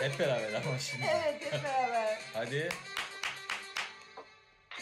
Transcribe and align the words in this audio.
Hep 0.00 0.18
beraber 0.18 0.52
ama 0.52 0.78
şimdi. 0.78 1.04
Evet 1.14 1.52
hep 1.52 1.64
beraber. 1.64 2.18
Hadi 2.34 2.68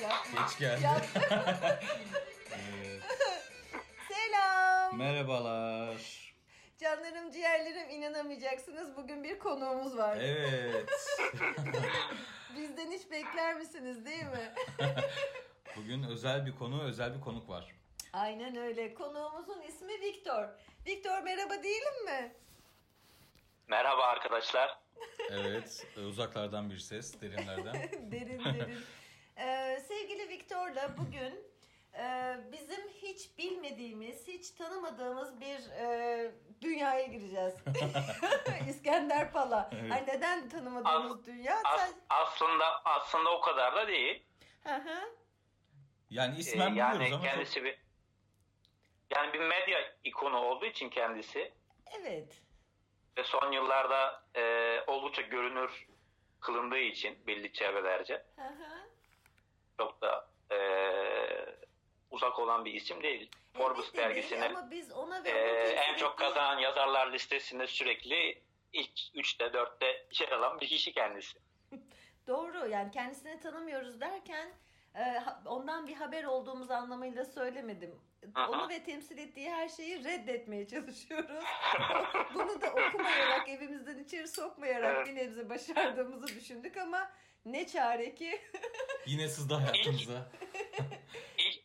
Yapma. 0.03 0.41
geç 0.49 0.59
geldi. 0.59 0.83
Yap. 0.85 1.03
Evet. 2.53 3.03
Selam. 4.09 4.97
Merhabalar. 4.99 5.97
Canlarım 6.79 7.31
ciğerlerim 7.31 7.91
inanamayacaksınız. 7.91 8.97
Bugün 8.97 9.25
bir 9.25 9.39
konuğumuz 9.39 9.97
var. 9.97 10.17
Evet. 10.17 10.89
Bizden 12.57 12.91
hiç 12.91 13.11
bekler 13.11 13.55
misiniz 13.55 14.05
değil 14.07 14.25
mi? 14.25 14.55
Bugün 15.77 16.03
özel 16.03 16.47
bir 16.47 16.57
konu, 16.57 16.83
özel 16.83 17.15
bir 17.15 17.21
konuk 17.21 17.49
var. 17.49 17.75
Aynen 18.13 18.57
öyle. 18.57 18.95
Konuğumuzun 18.95 19.61
ismi 19.63 20.01
Viktor. 20.01 20.49
Viktor 20.87 21.23
merhaba 21.23 21.63
diyelim 21.63 22.05
mi? 22.05 22.33
Merhaba 23.69 24.03
arkadaşlar. 24.03 24.79
Evet, 25.31 25.87
uzaklardan 26.07 26.71
bir 26.71 26.79
ses, 26.79 27.21
derinlerden. 27.21 27.75
derin 28.13 28.45
derin. 28.45 28.79
Ee, 29.41 29.81
sevgili 29.89 30.29
Viktor'la 30.29 30.99
bugün 30.99 31.45
e, 31.95 32.37
bizim 32.53 32.89
hiç 32.89 33.39
bilmediğimiz, 33.39 34.29
hiç 34.29 34.51
tanımadığımız 34.51 35.41
bir 35.41 35.71
e, 35.71 36.33
dünyaya 36.63 37.07
gireceğiz. 37.07 37.55
İskender 38.69 39.33
Pala. 39.33 39.71
Evet. 39.73 39.93
Ay 39.93 40.05
neden 40.07 40.49
tanımadığımız 40.49 41.21
As- 41.21 41.27
dünya? 41.27 41.57
As- 41.65 41.81
Sen... 41.81 41.95
aslında 42.11 42.85
aslında 42.85 43.31
o 43.31 43.41
kadar 43.41 43.77
da 43.77 43.89
değil. 43.89 44.23
Hı 44.65 44.75
hı. 44.75 44.99
Yani 46.11 46.37
Ee, 46.37 46.41
ismen 46.41 46.75
yani 46.75 46.95
biliyoruz 46.95 47.13
ama 47.13 47.25
çok... 47.25 47.33
kendisi 47.35 47.65
bir 47.65 47.79
yani 49.17 49.33
bir 49.33 49.41
medya 49.41 49.79
ikonu 50.05 50.37
olduğu 50.37 50.67
için 50.67 50.91
kendisi 50.91 51.53
Evet. 52.01 52.43
Ve 53.19 53.25
son 53.25 53.53
yıllarda 53.53 54.23
e, 54.37 54.81
oldukça 54.87 55.23
görünür 55.23 55.87
kılındığı 56.41 56.79
için 56.79 57.27
belli 57.27 57.53
çevrelerce 57.53 58.25
Hı 58.37 58.43
hı. 58.43 58.89
çok 59.79 60.01
da 60.03 60.29
e, 60.53 60.59
uzak 62.11 62.39
olan 62.39 62.65
bir 62.65 62.75
isim 62.75 63.03
değil. 63.03 63.31
Forbes 63.53 63.85
Elbette 63.85 63.97
değil 63.99 64.09
dergisinin 64.09 64.41
e, 65.25 65.81
en 65.81 65.97
çok 65.97 66.19
kazanan 66.19 66.59
yazarlar 66.59 67.13
listesinde 67.13 67.67
sürekli 67.67 68.43
ilk 68.73 68.99
3'te 69.15 69.45
4'te 69.45 70.07
yer 70.21 70.33
alan 70.33 70.61
bir 70.61 70.69
kişi 70.69 70.93
kendisi. 70.93 71.39
Doğru 72.27 72.69
yani 72.69 72.91
kendisini 72.91 73.41
tanımıyoruz 73.41 74.01
derken 74.01 74.53
e, 74.99 75.19
ha- 75.19 75.43
ondan 75.47 75.87
bir 75.87 75.95
haber 75.95 76.25
olduğumuz 76.25 76.71
anlamıyla 76.71 77.25
söylemedim. 77.25 78.01
Aha. 78.35 78.49
Onu 78.51 78.69
ve 78.69 78.83
temsil 78.85 79.19
ettiği 79.19 79.51
her 79.51 79.69
şeyi 79.69 80.05
reddetmeye 80.05 80.67
çalışıyoruz. 80.69 81.45
Bunu 82.35 82.61
da 82.61 82.67
okumayarak, 82.71 83.49
evimizden 83.49 83.99
içeri 83.99 84.29
sokmayarak 84.29 84.97
Evet. 84.97 85.07
bir 85.07 85.15
nebze 85.17 85.49
başardığımızı 85.51 86.27
düşündük 86.41 86.77
ama 86.77 87.11
ne 87.45 87.67
çare 87.67 88.15
ki. 88.15 88.41
Yine 89.07 89.29
sızdı 89.29 89.55
hayatımıza. 89.55 90.13
İlk, 91.39 91.63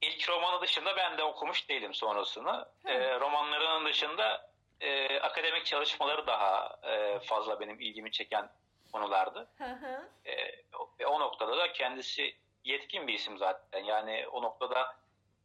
ilk 0.00 0.28
romanı 0.28 0.60
dışında 0.62 0.96
ben 0.96 1.18
de 1.18 1.22
okumuş 1.22 1.68
değilim 1.68 1.94
sonrasını. 1.94 2.68
Ee, 2.84 3.20
romanlarının 3.20 3.86
dışında 3.86 4.50
e, 4.80 5.20
akademik 5.20 5.66
çalışmaları 5.66 6.26
daha 6.26 6.80
e, 6.82 7.18
fazla 7.20 7.60
benim 7.60 7.80
ilgimi 7.80 8.10
çeken 8.12 8.50
konulardı. 8.92 9.48
Hı 9.58 9.64
hı. 9.64 10.08
E, 10.24 10.62
o- 10.78 10.94
o 11.06 11.20
noktada 11.20 11.56
da 11.58 11.72
kendisi 11.72 12.36
yetkin 12.66 13.06
bir 13.08 13.14
isim 13.14 13.38
zaten. 13.38 13.84
Yani 13.84 14.26
o 14.32 14.42
noktada 14.42 14.96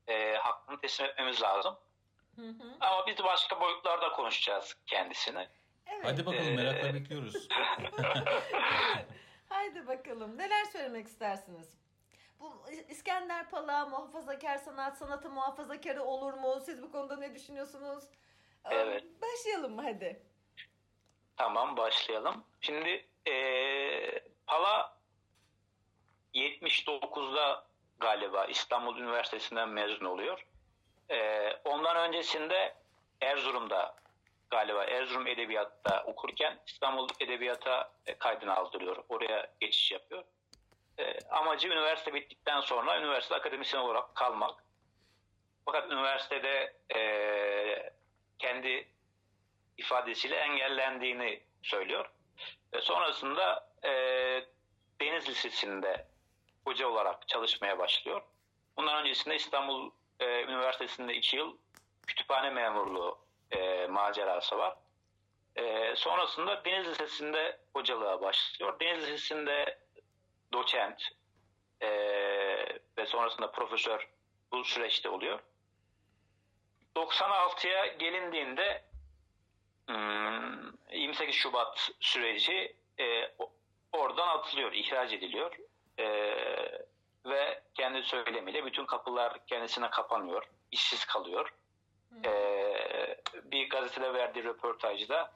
e, 0.07 0.35
hakkını 0.35 0.79
teslim 0.81 1.07
etmemiz 1.09 1.41
lazım. 1.41 1.77
Hı 2.35 2.41
hı. 2.41 2.75
Ama 2.79 3.07
biz 3.07 3.23
başka 3.23 3.61
boyutlarda 3.61 4.11
konuşacağız 4.11 4.77
kendisini. 4.85 5.47
Evet. 5.87 6.05
Hadi 6.05 6.25
bakalım 6.25 6.47
Ee, 6.47 6.55
merakla 6.55 6.93
bekliyoruz. 6.93 7.47
Haydi 9.49 9.87
bakalım. 9.87 10.37
Neler 10.37 10.63
söylemek 10.65 11.07
istersiniz? 11.07 11.77
Bu 12.39 12.63
İskender 12.89 13.49
Pala 13.49 13.85
muhafazakar 13.85 14.57
sanat, 14.57 14.97
sanatı 14.97 15.29
muhafazakarı 15.29 16.03
olur 16.03 16.33
mu? 16.33 16.59
Siz 16.65 16.81
bu 16.81 16.91
konuda 16.91 17.15
ne 17.17 17.35
düşünüyorsunuz? 17.35 18.03
Ee, 18.65 18.75
Evet. 18.75 19.03
Başlayalım 19.21 19.75
mı 19.75 19.81
hadi? 19.83 20.23
Tamam 21.37 21.77
başlayalım. 21.77 22.43
Şimdi 22.61 23.05
e, 23.27 23.33
Pala 24.47 24.90
79'da 26.33 27.65
galiba 27.99 28.45
İstanbul 28.45 28.97
Üniversitesi'nden 28.97 29.69
mezun 29.69 30.05
oluyor. 30.05 30.45
E, 31.09 31.49
ondan 31.65 31.97
öncesinde 31.97 32.75
Erzurum'da 33.21 33.95
galiba 34.49 34.83
Erzurum 34.83 35.27
Edebiyat'ta 35.27 36.03
okurken 36.03 36.59
İstanbul 36.67 37.07
Edebiyat'a 37.19 37.91
e, 38.05 38.17
kaydını 38.17 38.55
aldırıyor. 38.55 39.03
Oraya 39.09 39.47
geçiş 39.59 39.91
yapıyor. 39.91 40.23
E, 40.97 41.19
amacı 41.29 41.67
üniversite 41.67 42.13
bittikten 42.13 42.61
sonra 42.61 42.99
üniversite 42.99 43.35
akademisyen 43.35 43.81
olarak 43.81 44.15
kalmak. 44.15 44.63
Fakat 45.65 45.91
üniversitede 45.91 46.73
e, 46.95 47.91
kendi 48.39 48.87
ifadesiyle 49.77 50.35
engellendiğini 50.35 51.43
söylüyor. 51.63 52.11
Ve 52.73 52.81
sonrasında 52.81 53.69
e, 53.83 53.91
Deniz 55.01 55.29
Lisesi'nde 55.29 56.10
hoca 56.65 56.87
olarak 56.87 57.27
çalışmaya 57.27 57.79
başlıyor. 57.79 58.21
Bundan 58.77 59.01
öncesinde 59.01 59.35
İstanbul 59.35 59.91
e, 60.19 60.43
Üniversitesi'nde 60.43 61.15
iki 61.15 61.37
yıl 61.37 61.57
kütüphane 62.07 62.49
memurluğu 62.49 63.19
e, 63.51 63.87
macerası 63.87 64.57
var. 64.57 64.75
E, 65.55 65.95
sonrasında 65.95 66.65
Deniz 66.65 66.87
Lisesi'nde 66.87 67.59
hocalığa 67.73 68.21
başlıyor. 68.21 68.79
Deniz 68.79 69.03
Lisesi'nde 69.03 69.79
doçent 70.53 71.03
e, 71.81 71.89
ve 72.97 73.05
sonrasında 73.05 73.51
profesör 73.51 74.09
bu 74.51 74.63
süreçte 74.63 75.09
oluyor. 75.09 75.39
96'ya 76.95 77.85
gelindiğinde 77.85 78.91
Hmm, 79.91 80.71
28 80.91 81.35
Şubat 81.35 81.91
süreci 81.99 82.75
e, 82.99 83.31
oradan 83.91 84.27
atılıyor, 84.27 84.73
ihraç 84.73 85.13
ediliyor. 85.13 85.57
E, 85.99 86.05
ve 87.25 87.63
kendi 87.75 88.03
söylemiyle 88.03 88.65
bütün 88.65 88.85
kapılar 88.85 89.45
kendisine 89.45 89.89
kapanıyor, 89.89 90.43
işsiz 90.71 91.05
kalıyor. 91.05 91.53
E, 92.25 92.31
bir 93.33 93.69
gazetede 93.69 94.13
verdiği 94.13 94.43
röportajda 94.43 95.33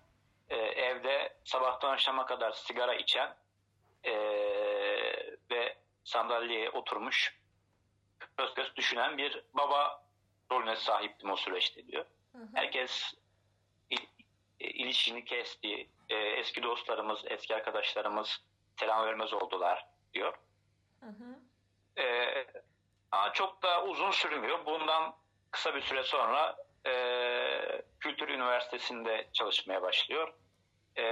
e, 0.50 0.56
evde 0.56 1.38
sabahtan 1.44 1.92
akşama 1.94 2.26
kadar 2.26 2.52
sigara 2.52 2.96
içen 2.96 3.36
e, 4.04 4.14
ve 5.52 5.78
sandalyeye 6.04 6.70
oturmuş 6.70 7.40
göz 8.38 8.54
göz 8.54 8.76
düşünen 8.76 9.18
bir 9.18 9.44
baba 9.54 10.04
rolüne 10.52 10.76
sahiptim 10.76 11.32
o 11.32 11.36
süreçte 11.36 11.88
diyor. 11.88 12.06
Herkes 12.56 13.14
il- 13.90 14.08
e, 14.60 14.68
ilişkini 14.68 15.26
kesti. 15.26 15.90
E, 16.10 16.16
eski 16.16 16.64
dostlarımız, 16.64 17.20
eski 17.26 17.56
arkadaşlarımız 17.56 18.44
selam 18.80 19.06
vermez 19.06 19.34
oldular 19.34 19.86
diyor. 20.14 20.34
Hı 21.06 21.10
hı. 21.10 21.40
E, 22.02 22.48
ama 23.12 23.34
çok 23.34 23.64
da 23.64 23.84
uzun 23.84 24.12
sürmüyor. 24.12 24.66
Bundan 24.66 25.16
kısa 25.52 25.76
bir 25.76 25.82
süre 25.82 26.04
sonra 26.04 26.58
e, 26.88 26.92
Kültür 28.00 28.28
Üniversitesi'nde 28.28 29.30
çalışmaya 29.34 29.82
başlıyor. 29.82 30.34
E, 30.98 31.04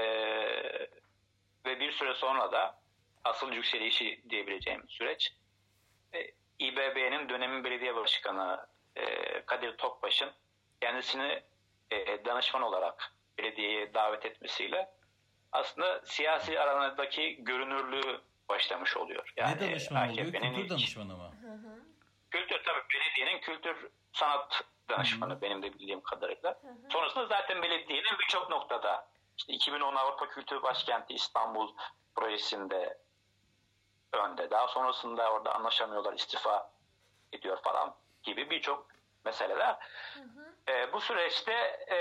ve 1.65 1.79
bir 1.79 1.91
süre 1.91 2.13
sonra 2.13 2.51
da 2.51 2.79
asıl 3.23 3.51
yükselişi 3.51 4.23
diyebileceğim 4.29 4.89
süreç 4.89 5.33
e, 6.13 6.19
İBB'nin 6.59 7.29
dönemin 7.29 7.63
belediye 7.63 7.95
başkanı 7.95 8.67
e, 8.95 9.05
Kadir 9.45 9.77
Topbaş'ın 9.77 10.31
kendisini 10.81 11.43
e, 11.91 12.25
danışman 12.25 12.61
olarak 12.63 13.13
belediyeye 13.37 13.93
davet 13.93 14.25
etmesiyle 14.25 14.89
aslında 15.51 16.01
siyasi 16.05 16.59
aranadaki 16.59 17.43
görünürlüğü 17.43 18.21
başlamış 18.53 18.97
oluyor. 18.97 19.33
ne 19.37 19.59
danışman 19.59 20.09
oluyor? 20.09 20.25
Kültür 20.25 20.69
danışmanı 20.69 21.17
mı? 21.17 21.31
Kültür 22.31 22.63
tabii 22.63 22.83
belediyenin 22.93 23.41
kültür 23.41 23.89
sanat 24.13 24.61
danışmanı 24.89 25.41
benim 25.41 25.63
de 25.63 25.73
bildiğim 25.73 26.01
kadarıyla. 26.01 26.59
Sonrasında 26.89 27.25
zaten 27.25 27.61
belediyenin 27.61 28.19
birçok 28.19 28.49
noktada 28.49 29.07
işte 29.37 29.53
2010 29.53 29.95
Avrupa 29.95 30.29
Kültür 30.29 30.63
Başkenti 30.63 31.13
İstanbul 31.13 31.75
projesinde 32.15 32.97
önde. 34.13 34.51
Daha 34.51 34.67
sonrasında 34.67 35.31
orada 35.31 35.55
anlaşamıyorlar 35.55 36.13
istifa 36.13 36.71
ediyor 37.31 37.57
falan 37.63 37.95
gibi 38.23 38.49
birçok 38.49 38.87
meseleler. 39.25 39.75
Ee, 40.67 40.93
bu 40.93 41.01
süreçte 41.01 41.51
e, 41.91 41.97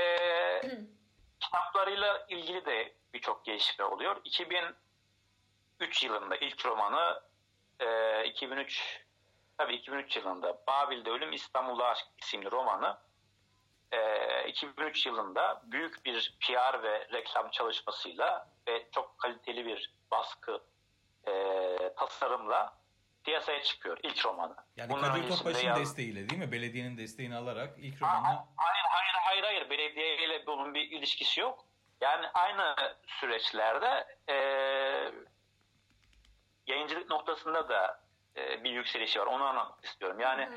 kitaplarıyla 1.41 2.27
ilgili 2.29 2.65
de 2.67 2.95
birçok 3.15 3.45
gelişme 3.45 3.85
oluyor. 3.85 4.17
2003 5.83 6.05
yılında 6.05 6.37
ilk 6.37 6.67
romanı 6.67 7.21
e, 7.81 8.25
2003 8.25 9.05
tabii 9.59 9.75
2003 9.75 10.17
yılında 10.17 10.63
Babil'de 10.67 11.11
Ölüm 11.11 11.33
İstanbul'da 11.33 11.87
Aşk 11.87 12.07
isimli 12.19 12.51
romanı 12.51 12.99
e, 13.93 13.97
e, 13.97 14.49
2003 14.49 15.07
yılında 15.07 15.63
büyük 15.65 16.05
bir 16.05 16.39
PR 16.41 16.83
ve 16.83 17.09
reklam 17.13 17.51
çalışmasıyla 17.51 18.49
ve 18.69 18.89
çok 18.93 19.19
kaliteli 19.19 19.67
bir 19.67 19.95
baskı 20.11 20.63
e, 21.29 21.33
tasarımla 21.97 22.79
piyasaya 23.25 23.63
çıkıyor 23.63 23.99
ilk 24.03 24.27
romanı. 24.27 24.57
Yani 24.77 24.91
Bunun 24.91 25.03
Kadir 25.03 25.29
Topbaş'ın 25.29 25.67
yaz- 25.67 25.81
desteğiyle 25.81 26.29
değil 26.29 26.43
mi? 26.43 26.53
Belediyenin 26.53 26.99
desteğini 26.99 27.37
alarak 27.37 27.79
ilk 27.79 28.03
Aa, 28.03 28.07
romanı 28.07 28.39
Hayır 28.57 28.85
hayır 28.89 29.15
hayır 29.15 29.43
hayır 29.45 29.71
belediyeyle 29.71 30.47
bunun 30.47 30.75
bir 30.75 30.91
ilişkisi 30.91 31.41
yok. 31.41 31.65
Yani 32.01 32.27
aynı 32.35 32.75
süreçlerde 33.07 34.19
e, 34.29 34.37
yayıncılık 36.67 37.11
noktasında 37.11 37.69
da 37.69 38.01
e, 38.37 38.65
bir 38.65 38.71
yükselişi 38.71 39.21
var. 39.21 39.27
Onu 39.27 39.45
anlatmak 39.45 39.85
istiyorum. 39.85 40.21
Yani 40.21 40.49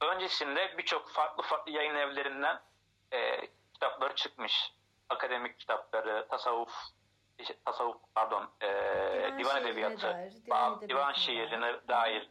öncesinde 0.00 0.78
birçok 0.78 1.10
farklı 1.10 1.42
farklı 1.42 1.72
yayın 1.72 1.94
evlerinden 1.94 2.60
e, 3.12 3.40
kitapları 3.72 4.14
çıkmış. 4.14 4.72
Akademik 5.08 5.58
kitapları, 5.58 6.26
tasavvuf 6.28 6.72
işte 7.38 7.54
tasavvuf 7.64 7.96
pardon 8.14 8.50
e, 8.60 8.66
Divan 8.68 9.38
divan 9.38 9.62
edebiyatı, 9.62 10.02
dair, 10.02 10.32
divan 10.46 10.88
divan, 10.88 11.12
şiirine 11.12 11.88
dair 11.88 12.30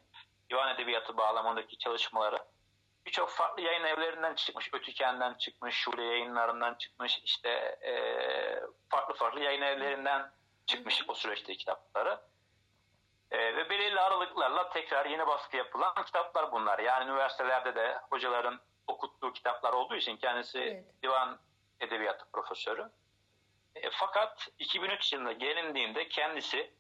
divan 0.50 0.76
edebiyatı 0.76 1.18
bağlamındaki 1.18 1.78
çalışmaları 1.78 2.40
birçok 3.06 3.30
farklı 3.30 3.62
yayın 3.62 3.84
evlerinden 3.84 4.36
çıkmış. 4.36 4.70
Ötüken'den 4.74 5.34
çıkmış, 5.34 5.76
Şule 5.76 6.04
yayınlarından 6.04 6.74
çıkmış, 6.74 7.22
işte 7.24 7.50
e, 7.82 7.94
farklı 8.90 9.16
farklı 9.16 9.40
yayın 9.40 9.62
evlerinden 9.62 10.32
çıkmış 10.66 11.04
o 11.08 11.14
süreçte 11.14 11.56
kitapları. 11.56 12.20
E, 13.36 13.56
ve 13.56 13.70
belirli 13.70 14.00
aralıklarla 14.00 14.70
tekrar 14.70 15.06
yeni 15.06 15.28
baskı 15.28 15.58
yapılan 15.58 16.06
kitaplar 16.06 16.52
bunlar. 16.52 16.80
Yani 16.80 17.10
üniversitelerde 17.10 17.76
de 17.76 17.98
hocaların 18.10 18.60
okuttuğu 18.88 19.34
kitaplar 19.34 19.74
olduğu 19.74 19.96
için 19.96 20.18
kendisi 20.18 20.60
Evet. 20.60 20.86
divan 21.04 21.40
edebiyatı 21.80 22.26
profesörü. 22.34 22.90
E, 23.76 23.90
fakat 23.90 24.48
2003 24.60 25.14
yılında 25.14 25.32
gelindiğinde 25.32 26.08
kendisi 26.08 26.72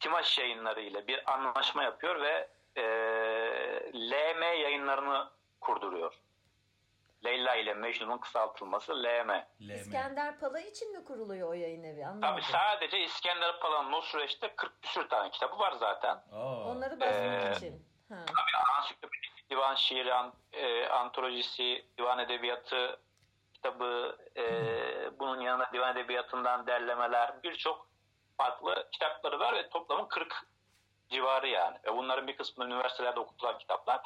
Timaş 0.00 0.38
yayınları 0.38 0.80
ile 0.80 1.06
bir 1.06 1.32
anlaşma 1.32 1.82
yapıyor 1.82 2.20
ve 2.20 2.48
e, 2.76 2.82
LM 3.94 4.42
yayınlarını 4.42 5.30
kurduruyor. 5.60 6.14
Leyla 7.24 7.54
ile 7.56 7.74
Mecnun'un 7.74 8.18
kısaltılması 8.18 9.02
LM. 9.02 9.28
LM. 9.60 9.74
İskender 9.74 10.40
Pala 10.40 10.60
için 10.60 10.92
mi 10.98 11.04
kuruluyor 11.04 11.48
o 11.48 11.52
yayın 11.52 11.84
evi? 11.84 12.00
Tabii 12.00 12.06
Anlamadım. 12.10 12.44
sadece 12.52 12.98
İskender 13.00 13.60
Pala'nın 13.60 13.92
o 13.92 14.00
süreçte 14.00 14.56
40 14.56 14.82
küsür 14.82 15.08
tane 15.08 15.30
kitabı 15.30 15.58
var 15.58 15.72
zaten. 15.72 16.16
Aa, 16.32 16.64
Onları 16.64 17.00
basmak 17.00 17.44
Ee, 17.46 17.52
için. 17.56 17.86
Ha. 18.08 18.16
Ansiklopedik 18.78 19.50
divan 19.50 19.74
şiiri, 19.74 20.14
an- 20.14 20.34
e, 20.52 20.86
antolojisi, 20.86 21.86
divan 21.98 22.18
edebiyatı 22.18 23.00
kitabı, 23.54 24.18
e, 24.36 24.44
bunun 25.18 25.40
yanına 25.40 25.72
divan 25.72 25.96
edebiyatından 25.96 26.66
derlemeler, 26.66 27.42
birçok 27.42 27.88
farklı 28.36 28.88
kitapları 28.92 29.40
var 29.40 29.54
ve 29.54 29.68
toplamı 29.68 30.08
40 30.08 30.34
civarı 31.10 31.48
yani. 31.48 31.76
Ve 31.84 31.96
bunların 31.96 32.26
bir 32.26 32.36
kısmı 32.36 32.64
üniversitelerde 32.64 33.20
okutulan 33.20 33.58
kitaplar 33.58 34.00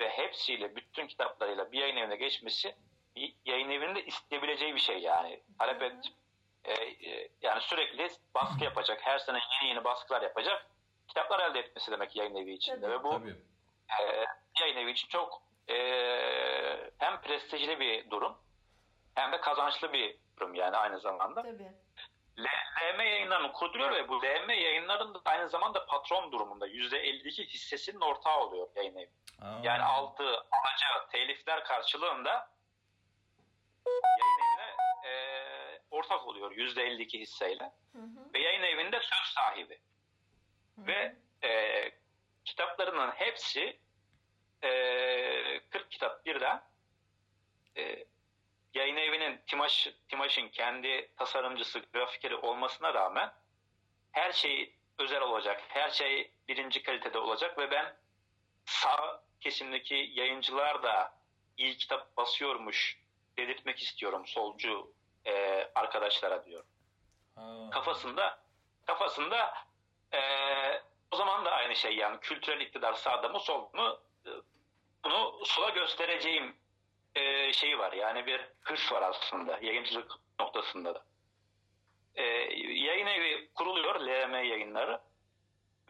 ve 0.00 0.08
hepsiyle, 0.08 0.76
bütün 0.76 1.06
kitaplarıyla 1.06 1.72
bir 1.72 1.78
yayın 1.78 1.96
evine 1.96 2.16
geçmesi 2.16 2.76
bir 3.16 3.34
yayın 3.44 3.70
evinin 3.70 3.94
de 3.94 4.04
isteyebileceği 4.04 4.74
bir 4.74 4.80
şey 4.80 4.98
yani. 4.98 5.42
Talep 5.58 5.82
et, 5.82 5.94
e, 6.64 6.72
e, 6.72 7.28
yani 7.42 7.60
sürekli 7.60 8.08
baskı 8.34 8.64
yapacak, 8.64 9.00
her 9.02 9.18
sene 9.18 9.38
yeni 9.62 9.68
yeni 9.68 9.84
baskılar 9.84 10.22
yapacak 10.22 10.66
kitaplar 11.08 11.50
elde 11.50 11.58
etmesi 11.58 11.90
demek 11.90 12.16
yayın 12.16 12.34
evi 12.34 12.52
içinde. 12.52 12.80
Tabii. 12.80 12.92
Ve 12.92 13.04
bu 13.04 13.10
Tabii. 13.10 13.36
e, 14.00 14.24
yayın 14.60 14.76
evi 14.76 14.90
için 14.90 15.08
çok 15.08 15.42
e, 15.68 15.76
hem 16.98 17.20
prestijli 17.20 17.80
bir 17.80 18.10
durum 18.10 18.38
hem 19.14 19.32
de 19.32 19.40
kazançlı 19.40 19.92
bir 19.92 20.18
durum 20.36 20.54
yani 20.54 20.76
aynı 20.76 21.00
zamanda. 21.00 21.42
Tabii. 21.42 21.72
LM 22.38 23.00
yayınlarını 23.00 23.52
kurduruyor 23.52 23.90
ve 23.92 24.08
bu 24.08 24.22
LM 24.22 24.50
yayınların 24.50 25.14
da 25.14 25.20
aynı 25.24 25.48
zamanda 25.48 25.86
patron 25.86 26.32
durumunda 26.32 26.68
%52 26.68 27.46
hissesinin 27.46 28.00
ortağı 28.00 28.38
oluyor 28.38 28.68
yayın 28.76 28.96
evi. 28.96 29.10
Aa, 29.42 29.60
Yani 29.62 29.82
aldığı 29.82 30.36
alacağı 30.36 31.08
telifler 31.12 31.64
karşılığında 31.64 32.50
yayın 33.86 34.40
evine 34.40 34.76
e, 35.10 35.14
ortak 35.90 36.26
oluyor 36.26 36.52
%52 36.52 37.18
hisseyle. 37.18 37.72
Hı 37.92 37.98
hı. 38.02 38.32
Ve 38.34 38.38
yayın 38.38 38.62
evinde 38.62 39.00
söz 39.00 39.32
sahibi. 39.34 39.78
Hı. 40.76 40.86
Ve 40.86 41.16
e, 41.44 41.90
kitaplarının 42.44 43.10
hepsi 43.10 43.80
e, 44.62 44.70
40 45.70 45.90
kitap 45.90 46.26
birden 46.26 46.62
e, 47.76 48.04
yayın 48.74 48.96
evinin 48.96 49.40
Timaş, 49.46 49.88
Timaş'ın 50.08 50.48
kendi 50.48 51.10
tasarımcısı, 51.16 51.82
grafikeri 51.92 52.36
olmasına 52.36 52.94
rağmen 52.94 53.32
her 54.12 54.32
şey 54.32 54.74
özel 54.98 55.20
olacak. 55.22 55.62
Her 55.68 55.90
şey 55.90 56.30
birinci 56.48 56.82
kalitede 56.82 57.18
olacak 57.18 57.58
ve 57.58 57.70
ben 57.70 57.96
sağ 58.64 59.22
kesimdeki 59.40 60.10
yayıncılar 60.14 60.82
da 60.82 61.14
iyi 61.56 61.76
kitap 61.76 62.16
basıyormuş 62.16 62.98
dedirtmek 63.38 63.82
istiyorum 63.82 64.26
solcu 64.26 64.92
e, 65.26 65.64
arkadaşlara 65.74 66.44
diyor 66.44 66.64
aa. 67.36 67.70
kafasında 67.70 68.38
kafasında 68.86 69.54
eee, 70.12 70.82
o 71.10 71.16
zaman 71.16 71.44
da 71.44 71.50
aynı 71.50 71.76
şey 71.76 71.96
yani 71.96 72.20
kültürel 72.20 72.60
iktidar 72.60 72.92
sağda 72.92 73.28
mı 73.28 73.40
sol 73.40 73.68
mu 73.72 74.00
e, 74.26 74.30
bunu 75.04 75.40
sola 75.44 75.68
göstereceğim 75.70 76.56
eee, 77.16 77.52
şeyi 77.52 77.78
var 77.78 77.92
yani 77.92 78.26
bir 78.26 78.40
hırs 78.60 78.92
var 78.92 79.02
aslında 79.02 79.58
yayıncılık 79.62 80.12
noktasında 80.40 80.94
da. 80.94 81.04
Eee, 82.16 82.48
yayın 82.84 83.06
evi 83.06 83.50
kuruluyor 83.54 84.00
LM 84.00 84.34
yayınları 84.46 85.00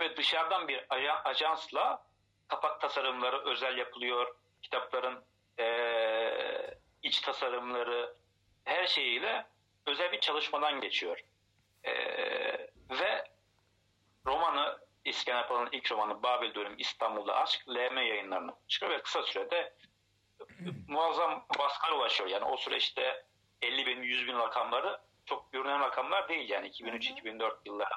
ve 0.01 0.17
dışarıdan 0.17 0.69
bir 0.69 0.79
aja- 0.91 1.23
ajansla 1.25 2.07
kapak 2.49 2.81
tasarımları 2.81 3.45
özel 3.45 3.79
yapılıyor 3.79 4.37
kitapların 4.63 5.25
eee, 5.59 6.79
iç 7.03 7.21
tasarımları 7.21 8.15
her 8.65 8.87
şeyiyle 8.87 9.47
özel 9.87 10.13
bir 10.13 10.21
çalışmadan 10.21 10.81
geçiyor. 10.81 11.21
Ee, 11.85 11.93
ve 12.91 13.25
romanı 14.27 14.79
İskender 15.05 15.49
Pala'nın 15.49 15.69
ilk 15.73 15.93
romanı 15.93 16.23
Babil 16.23 16.55
Dönüm 16.55 16.75
İstanbul'da 16.79 17.35
Aşk 17.37 17.69
LM 17.69 17.97
yayınlarına 18.07 18.55
çıkıyor 18.69 18.93
ve 18.93 19.03
kısa 19.03 19.23
sürede 19.23 19.75
muazzam 20.89 21.47
baskılar 21.59 21.93
ulaşıyor. 21.93 22.31
Yani 22.31 22.45
o 22.45 22.57
süreçte 22.57 23.27
50 23.63 23.87
bin, 23.87 24.03
100 24.03 24.27
bin 24.27 24.39
rakamları 24.39 25.01
çok 25.25 25.53
görünen 25.53 25.81
rakamlar 25.81 26.29
değil 26.29 26.51
yani 26.51 26.69
2003-2004 26.69 27.57
yılları. 27.67 27.95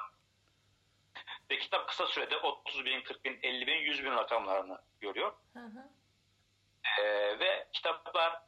Ve 1.50 1.58
kitap 1.58 1.88
kısa 1.88 2.06
sürede 2.06 2.36
30 2.36 2.84
bin, 2.84 3.00
40 3.00 3.24
bin, 3.24 3.38
50 3.42 3.66
bin, 3.66 3.74
100 3.74 4.04
bin 4.04 4.10
rakamlarını 4.10 4.78
görüyor. 5.00 5.32
Hı 5.52 5.58
hı. 5.58 5.90
Ee, 6.98 7.38
ve 7.38 7.68
kitaplar 7.72 8.42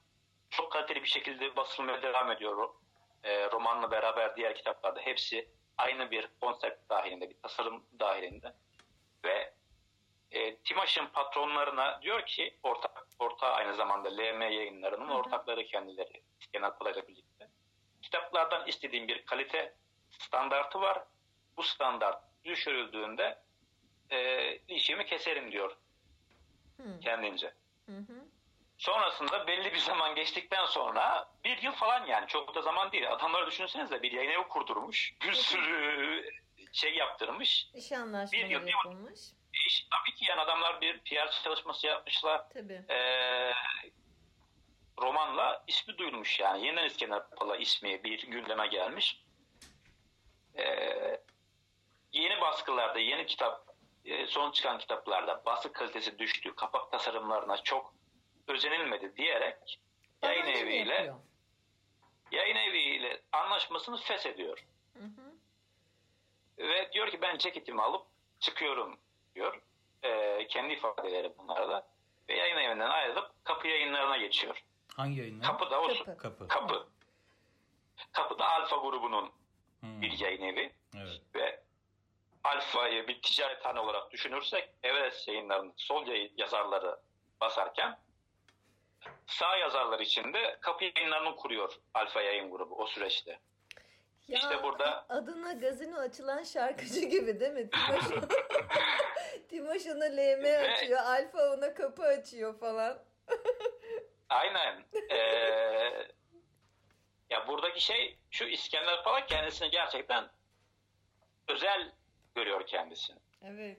çok 0.50 0.73
kaliteli 0.73 1.02
bir 1.02 1.09
şekilde 1.09 1.57
basılmaya 1.57 2.02
devam 2.02 2.31
ediyor. 2.31 2.69
Ee, 3.25 3.50
romanla 3.50 3.90
beraber 3.90 4.37
diğer 4.37 4.55
kitaplarda 4.55 5.00
hepsi 5.00 5.49
aynı 5.79 6.11
bir 6.11 6.29
konsept 6.40 6.90
dahilinde, 6.90 7.31
bir 7.31 7.43
tasarım 7.43 7.85
dahilinde. 7.99 8.55
Ve 9.25 9.55
e, 10.31 10.57
Timaş'ın 10.57 11.07
patronlarına 11.07 12.02
diyor 12.02 12.26
ki, 12.26 12.59
ortak, 12.62 13.07
ortağı 13.21 13.53
aynı 13.53 13.75
zamanda 13.75 14.09
LM 14.17 14.43
yayınlarının 14.43 15.09
Hı 15.09 15.12
hı. 15.12 15.17
ortakları 15.17 15.67
kendileri 15.67 16.23
genel 16.53 16.71
parayla 16.71 17.09
birlikte. 17.09 17.49
Kitaplardan 18.03 18.67
istediğim 18.67 19.09
bir 19.09 19.27
kalite 19.27 19.75
standartı 20.11 20.81
var. 20.81 21.05
Bu 21.57 21.62
standart 21.62 22.23
düşürüldüğünde 22.45 23.39
e, 24.11 24.57
işimi 24.57 25.07
keserim 25.07 25.53
diyor 25.53 25.77
Hı. 26.77 27.00
kendince. 27.00 27.55
Hı 27.87 27.97
hı. 27.97 28.25
Sonrasında 28.79 29.47
belli 29.47 29.73
bir 29.73 29.79
zaman 29.79 30.15
geçtikten 30.15 30.67
sonra 30.67 31.29
bir 31.45 31.62
yıl 31.62 31.73
falan 31.73 32.07
yani 32.07 32.27
çok 32.27 32.55
da 32.55 32.62
zaman 32.62 32.93
değil. 32.93 33.12
Adamları 33.12 33.47
düşünsenize 33.47 34.03
bir 34.03 34.12
yayın 34.12 34.31
evi 34.31 34.49
kurdurmuş. 34.49 35.15
Bir 35.23 35.33
sürü 35.33 36.31
şey 36.73 36.95
yaptırmış. 36.95 37.67
İş 37.75 37.91
Bir 37.91 37.97
anlaşmaları 37.97 38.53
yıl, 38.53 38.67
bir- 38.67 38.73
yapılmış. 38.73 39.21
İş, 39.52 39.87
tabii 39.90 40.16
ki 40.16 40.25
yani 40.28 40.40
adamlar 40.40 40.80
bir 40.80 40.99
PR 40.99 41.42
çalışması 41.45 41.87
yapmışlar. 41.87 42.49
Tabii. 42.50 42.85
Ee, 42.90 43.52
romanla 45.02 45.64
ismi 45.66 45.99
duyulmuş 45.99 46.40
yani. 46.40 46.66
Yeniden 46.66 46.85
İskender 46.85 47.30
Pala 47.30 47.57
ismi 47.57 48.04
bir 48.04 48.26
gündeme 48.26 48.66
gelmiş. 48.66 49.25
Ee, 50.59 51.21
yeni 52.12 52.40
baskılarda, 52.40 52.99
yeni 52.99 53.26
kitap, 53.26 53.66
e, 54.04 54.26
son 54.26 54.50
çıkan 54.50 54.78
kitaplarda 54.78 55.45
baskı 55.47 55.73
kalitesi 55.73 56.19
düştü, 56.19 56.54
kapak 56.57 56.90
tasarımlarına 56.90 57.62
çok 57.62 57.95
özenilmedi 58.49 59.16
diyerek 59.16 59.80
yayın 60.23 60.42
Bahane 60.42 60.62
mi 60.62 60.71
eviyle 60.71 60.95
yapıyor? 60.95 61.16
yayın 62.33 62.57
eviyle 62.57 63.23
anlaşmasını 63.33 63.97
feshediyor. 63.97 64.64
Hı 64.95 65.04
hı. 65.04 65.35
Ve 66.59 66.92
diyor 66.92 67.11
ki 67.11 67.23
ben 67.23 67.38
ceketimi 67.38 67.83
alıp 67.83 68.07
çıkıyorum 68.40 69.00
diyor. 69.34 69.60
Ee, 70.02 70.46
kendi 70.46 70.72
ifadeleri 70.75 71.32
bunlar 71.38 71.68
da. 71.68 71.87
Ve 72.28 72.37
yayın 72.37 72.56
evinden 72.56 72.90
ayrılıp 72.90 73.44
kapı 73.44 73.68
yayınlarına 73.68 74.16
geçiyor. 74.16 74.62
Hangi 74.96 75.20
yayınlar? 75.20 75.46
Kapıda 75.46 75.80
o 75.82 75.88
Kapı. 75.88 76.16
Kapı. 76.16 76.49
Kapı. 76.49 76.88
Kapıda 78.12 78.49
Alfa 78.50 78.76
grubunun 78.76 79.32
Hmm, 79.80 80.02
bir 80.02 80.18
yayın 80.18 80.42
evi 80.42 80.72
Evet. 80.96 81.20
ve 81.34 81.60
Alfa'yı 82.44 83.08
bir 83.08 83.22
ticarethane 83.22 83.80
olarak 83.80 84.10
düşünürsek 84.10 84.68
Everest 84.82 85.28
yayınlarının 85.28 85.72
sol 85.76 86.06
yayın 86.06 86.32
yazarları 86.37 86.96
basarken 87.40 87.99
sağ 89.26 89.56
yazarlar 89.56 90.00
için 90.00 90.32
de 90.32 90.58
kapı 90.60 90.84
yayınlarını 90.84 91.37
kuruyor 91.37 91.75
Alfa 91.94 92.22
yayın 92.22 92.50
grubu 92.50 92.75
o 92.82 92.87
süreçte. 92.87 93.40
Ya, 94.30 94.38
İşte 94.38 94.62
burada- 94.62 95.06
adına 95.08 95.52
gazino 95.52 95.99
açılan 95.99 96.42
şarkıcı 96.42 97.00
gibi 97.00 97.40
değil 97.40 97.52
mi? 97.52 97.70
Timoş, 97.70 98.04
Timoş 99.49 99.87
ona 99.87 100.04
LM 100.04 100.44
açıyor, 100.72 101.00
Alfa 101.00 101.52
ona 101.52 101.75
kapı 101.75 102.02
açıyor 102.02 102.58
falan. 102.60 102.99
Aynen. 104.28 104.84
Ee, 105.10 106.08
ya 107.30 107.49
buradaki 107.49 107.80
şey 107.84 108.18
şu 108.30 108.44
İskender 108.44 109.02
falan 109.04 109.26
kendisini 109.26 109.70
gerçekten 109.70 110.28
özel 111.49 111.92
görüyor 112.34 112.66
kendisini. 112.66 113.18
Evet. 113.44 113.78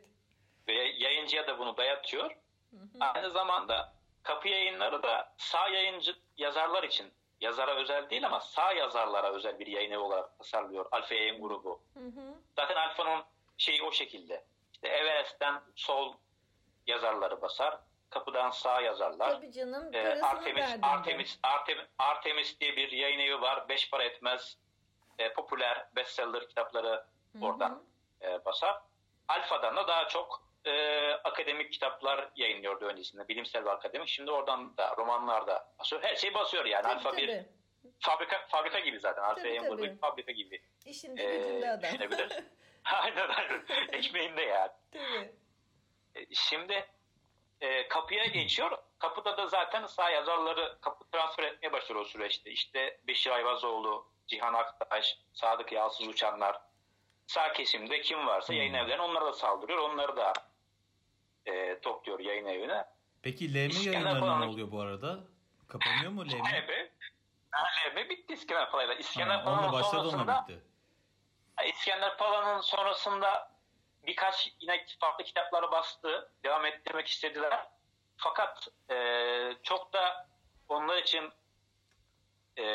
Ve 0.68 0.74
yayıncıya 0.74 1.48
da 1.48 1.60
bunu 1.60 1.78
dayatıyor. 1.78 2.36
Aynı 3.00 3.30
zamanda 3.30 3.94
kapı 4.24 4.48
yayınları 4.48 5.04
da 5.04 5.34
sağ 5.38 5.68
yayıncı 5.70 6.16
yazarlar 6.38 6.84
için 6.84 7.12
yazara 7.42 7.76
özel 7.76 8.10
değil 8.10 8.26
ama 8.26 8.40
sağ 8.40 8.74
yazarlara 8.74 9.32
özel 9.34 9.60
bir 9.60 9.68
yayın 9.68 9.92
evi 9.92 9.98
olarak 10.00 10.38
tasarlıyor 10.38 10.86
Alfa 10.92 11.16
Yayın 11.16 11.42
Grubu. 11.42 11.82
Hı 11.94 12.00
hı. 12.00 12.34
Zaten 12.56 12.76
Alfa'nın 12.76 13.24
şeyi 13.58 13.84
o 13.84 13.92
şekilde. 13.92 14.46
İşte 14.74 14.88
Everest'ten 14.88 15.62
sol 15.76 16.14
yazarları 16.88 17.42
basar. 17.42 17.80
Kapıdan 18.10 18.50
sağ 18.50 18.82
yazarlar. 18.82 19.30
Tabii 19.32 19.52
canım, 19.52 19.94
Ee, 19.94 20.22
Artemis. 20.22 20.66
Artemis, 20.82 21.40
Artemis, 21.44 21.86
Artemis 22.00 22.60
diye 22.60 22.76
bir 22.76 22.92
yayın 22.92 23.20
evi 23.20 23.42
var. 23.42 23.70
Beş 23.70 23.90
para 23.90 24.04
etmez. 24.04 24.58
e, 25.20 25.34
popüler 25.34 25.88
bestseller 25.96 26.48
kitapları 26.48 27.06
oradan 27.42 27.84
e, 28.22 28.46
basar. 28.46 28.82
Alfa'dan 29.28 29.76
da 29.76 29.88
daha 29.88 30.08
çok 30.08 30.44
e, 30.66 31.12
akademik 31.14 31.72
kitaplar 31.74 32.30
yayınlıyordu 32.36 32.86
öncesinde. 32.86 33.28
Bilimsel 33.28 33.66
ve 33.66 33.72
akademik. 33.72 34.08
Şimdi 34.08 34.32
oradan 34.32 34.78
da 34.78 34.96
romanlar 34.98 35.48
da 35.48 35.74
basıyor. 35.80 36.04
Her 36.04 36.16
şey 36.16 36.34
basıyor 36.34 36.66
yani. 36.66 36.84
Tabii, 36.84 36.94
Alfa 36.94 37.18
bir 37.18 37.28
tabii. 37.28 37.46
fabrika 38.00 38.46
fabrika 38.48 38.80
gibi 38.80 39.00
zaten. 39.00 39.24
Alfa 39.24 39.42
Tabii, 39.42 39.98
fabrika 40.02 40.32
gibi. 40.32 40.62
İşinde 40.86 41.24
e, 41.24 41.38
gücünde 41.38 41.70
adam. 41.70 41.92
aynen 42.86 43.30
aynen. 43.30 43.66
Ekmeğinde 43.92 44.42
yani. 44.42 44.72
Tabii. 44.92 45.32
E, 46.16 46.26
Şimdi 46.36 46.86
e, 47.62 47.88
kapıya 47.88 48.26
geçiyor. 48.26 48.78
Kapıda 49.00 49.38
da 49.38 49.48
zaten 49.48 49.86
sağ 49.86 50.10
yazarları 50.10 50.78
kapı 50.82 51.10
transfer 51.12 51.44
etmeye 51.44 51.74
başlıyor 51.74 52.02
o 52.02 52.06
süreçte. 52.06 52.52
İşte 52.52 53.00
Beşir 53.08 53.32
Ayvazoğlu, 53.32 54.08
Cihan 54.28 54.54
Aktaş, 54.54 55.18
Sadık 55.34 55.72
Yağsız 55.72 56.08
Uçanlar. 56.08 56.62
Sağ 57.28 57.54
kesimde 57.54 58.02
kim 58.02 58.28
varsa 58.28 58.54
yayın 58.54 58.74
evlerine 58.74 59.02
onlara 59.02 59.26
da 59.26 59.34
saldırıyor. 59.34 59.80
Onları 59.80 60.18
da 60.18 60.34
e, 61.46 61.80
topluyor 61.80 62.20
yayın 62.20 62.46
evine. 62.46 62.86
Peki 63.24 63.54
LM 63.54 63.68
İskender 63.70 63.92
yayınlarına 63.94 64.20
falan- 64.20 64.42
ne 64.42 64.46
oluyor 64.46 64.72
bu 64.72 64.82
arada? 64.82 65.20
Kapanıyor 65.68 66.12
mu 66.12 66.26
LM? 66.26 66.40
LB, 66.40 66.70
LB 67.96 68.10
bitti 68.10 68.34
İskender 68.34 68.72
Pala'yla. 68.72 68.94
İskender 68.94 69.36
Ha, 69.38 69.44
Pala'nın 69.44 69.72
başladı 69.74 70.10
sonrasında 70.10 70.46
bitti. 70.48 70.62
İskender 71.70 72.18
Pala'nın 72.18 72.62
sonrasında 72.62 73.52
birkaç 74.08 74.52
yine 74.60 74.86
farklı 75.00 75.24
kitapları 75.24 75.72
bastı. 75.72 76.32
Devam 76.44 76.66
ettirmek 76.66 77.08
istediler. 77.08 77.68
Fakat 78.18 78.68
e, 78.90 78.96
çok 79.64 79.94
da 79.94 80.28
onlar 80.70 80.98
için 80.98 81.32
e, 82.58 82.66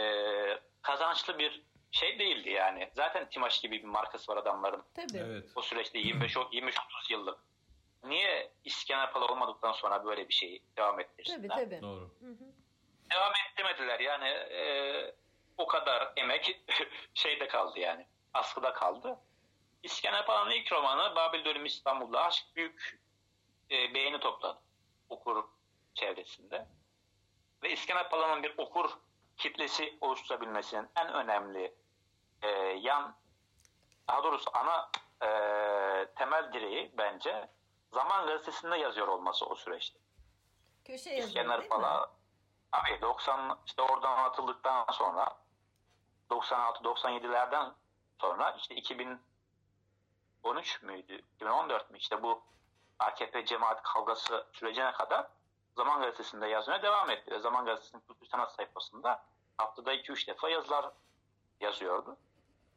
kazançlı 0.82 1.38
bir 1.38 1.62
şey 1.90 2.18
değildi 2.18 2.50
yani. 2.50 2.90
Zaten 2.94 3.28
Timaş 3.28 3.60
gibi 3.60 3.78
bir 3.82 3.88
markası 3.88 4.32
var 4.32 4.36
adamların 4.36 4.84
Tabii. 4.94 5.18
Evet. 5.18 5.44
o 5.54 5.62
süreçte 5.62 5.98
25-30 5.98 7.12
yıllık. 7.12 7.38
Niye 8.04 8.52
İskender 8.64 9.12
Pala 9.12 9.26
olmadıktan 9.26 9.72
sonra 9.72 10.04
böyle 10.04 10.28
bir 10.28 10.34
şeyi 10.34 10.62
devam 10.76 11.00
ettirsinler? 11.00 11.48
Tabii 11.48 11.70
tabii. 11.70 11.82
Doğru. 11.82 12.10
Hı 12.20 12.26
hı. 12.26 12.52
devam 13.10 13.32
ettirmediler. 13.46 14.00
Yani 14.00 14.28
e, 14.28 15.14
o 15.58 15.66
kadar 15.66 16.12
emek 16.16 16.60
şeyde 17.14 17.48
kaldı 17.48 17.78
yani. 17.78 18.06
Askıda 18.34 18.72
kaldı. 18.72 19.18
İskender 19.82 20.26
Pala'nın 20.26 20.50
ilk 20.50 20.72
romanı 20.72 21.16
Babil 21.16 21.44
Dönümü 21.44 21.66
İstanbul'da 21.66 22.24
aşk 22.24 22.44
büyük 22.56 23.00
e, 23.70 23.94
beğeni 23.94 24.20
topladı 24.20 24.58
okur 25.08 25.44
çevresinde. 25.94 26.66
Ve 27.62 27.70
İskender 27.70 28.10
Pala'nın 28.10 28.42
bir 28.42 28.54
okur 28.58 28.90
kitlesi 29.36 29.98
oluşturabilmesinin 30.00 30.88
en 30.96 31.12
önemli 31.12 31.74
e, 32.42 32.48
yan 32.80 33.16
daha 34.08 34.24
doğrusu 34.24 34.50
ana 34.54 34.90
e, 35.22 35.28
temel 36.14 36.52
direği 36.52 36.92
bence 36.98 37.48
Zaman 37.92 38.26
Gazetesi'nde 38.26 38.76
yazıyor 38.76 39.08
olması 39.08 39.46
o 39.46 39.54
süreçte. 39.54 39.98
Köşe 40.84 41.10
yazıyor 41.10 41.28
İskender? 41.28 41.68
Pala 41.68 42.10
abi 42.72 43.00
90 43.00 43.58
işte 43.66 43.82
oradan 43.82 44.18
atıldıktan 44.18 44.86
sonra 44.92 45.36
96-97'lerden 46.30 47.72
sonra 48.20 48.56
işte 48.58 48.74
2013 48.74 50.82
müydü 50.82 51.22
2014 51.34 51.90
mü 51.90 51.98
işte 51.98 52.22
bu 52.22 52.42
AKP 52.98 53.46
cemaat 53.46 53.82
kavgası 53.82 54.46
sürecine 54.52 54.92
kadar 54.92 55.26
Zaman 55.76 56.00
Gazetesi'nde 56.00 56.46
yazmaya 56.46 56.82
devam 56.82 57.10
etti. 57.10 57.40
Zaman 57.40 57.64
Gazetesi'nin 57.64 58.00
kültür 58.00 58.26
sanat 58.26 58.52
sayfasında 58.52 59.24
haftada 59.58 59.94
2-3 59.94 60.26
defa 60.26 60.48
yazılar 60.48 60.90
yazıyordu. 61.60 62.16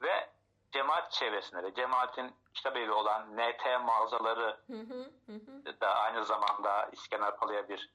Ve 0.01 0.29
cemaat 0.71 1.11
çevresinde 1.11 1.63
de 1.63 1.73
cemaatin 1.73 2.35
kitap 2.53 2.77
evi 2.77 2.91
olan 2.91 3.37
NT 3.37 3.65
mağazaları 3.81 4.59
Hı 4.67 4.77
hı 4.77 5.11
hı 5.25 5.33
hı. 5.33 5.81
da 5.81 5.95
aynı 5.95 6.25
zamanda 6.25 6.89
İskender 6.91 7.37
Pala'ya 7.37 7.69
bir 7.69 7.89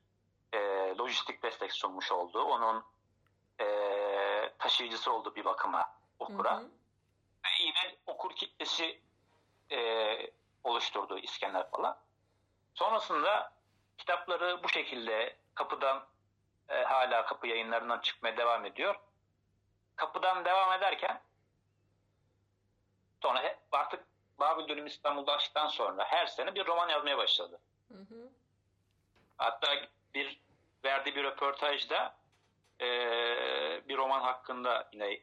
e, 0.52 0.58
lojistik 0.98 1.42
destek 1.42 1.72
sunmuş 1.72 2.12
oldu. 2.12 2.42
Onun 2.42 2.84
e, 3.60 3.66
taşıyıcısı 4.58 5.12
oldu 5.12 5.34
bir 5.34 5.44
bakıma 5.44 5.92
okura. 6.18 6.56
Hı 6.56 6.60
hı. 6.60 6.70
Ve 7.44 7.48
yine 7.60 7.96
okur 8.06 8.36
kitlesi 8.36 9.00
e, 9.70 9.78
oluşturdu 10.64 11.18
İskender 11.18 11.70
Pala. 11.70 11.98
Sonrasında 12.74 13.52
kitapları 13.98 14.62
bu 14.64 14.68
şekilde 14.68 15.36
kapıdan 15.54 16.06
e, 16.68 16.82
hala 16.82 17.26
kapı 17.26 17.46
yayınlarından 17.46 17.98
çıkmaya 17.98 18.36
devam 18.36 18.64
ediyor. 18.64 19.00
Kapıdan 19.96 20.44
devam 20.44 20.72
ederken 20.72 21.20
sonra 23.24 23.42
he- 23.42 23.58
artık 23.72 24.04
Babil 24.38 24.68
Dönüm 24.68 24.86
İstanbul'da 24.86 25.32
açtıktan 25.32 25.68
sonra 25.68 26.04
her 26.04 26.26
sene 26.26 26.54
bir 26.54 26.66
roman 26.66 26.88
yazmaya 26.88 27.18
başladı. 27.18 27.60
Hı 27.92 27.98
hı. 27.98 28.28
Hatta 29.36 29.68
bir 30.14 30.40
verdiği 30.84 31.16
bir 31.16 31.24
röportajda 31.24 32.16
eee, 32.80 33.82
bir 33.88 33.96
roman 33.96 34.20
hakkında 34.20 34.88
yine 34.92 35.20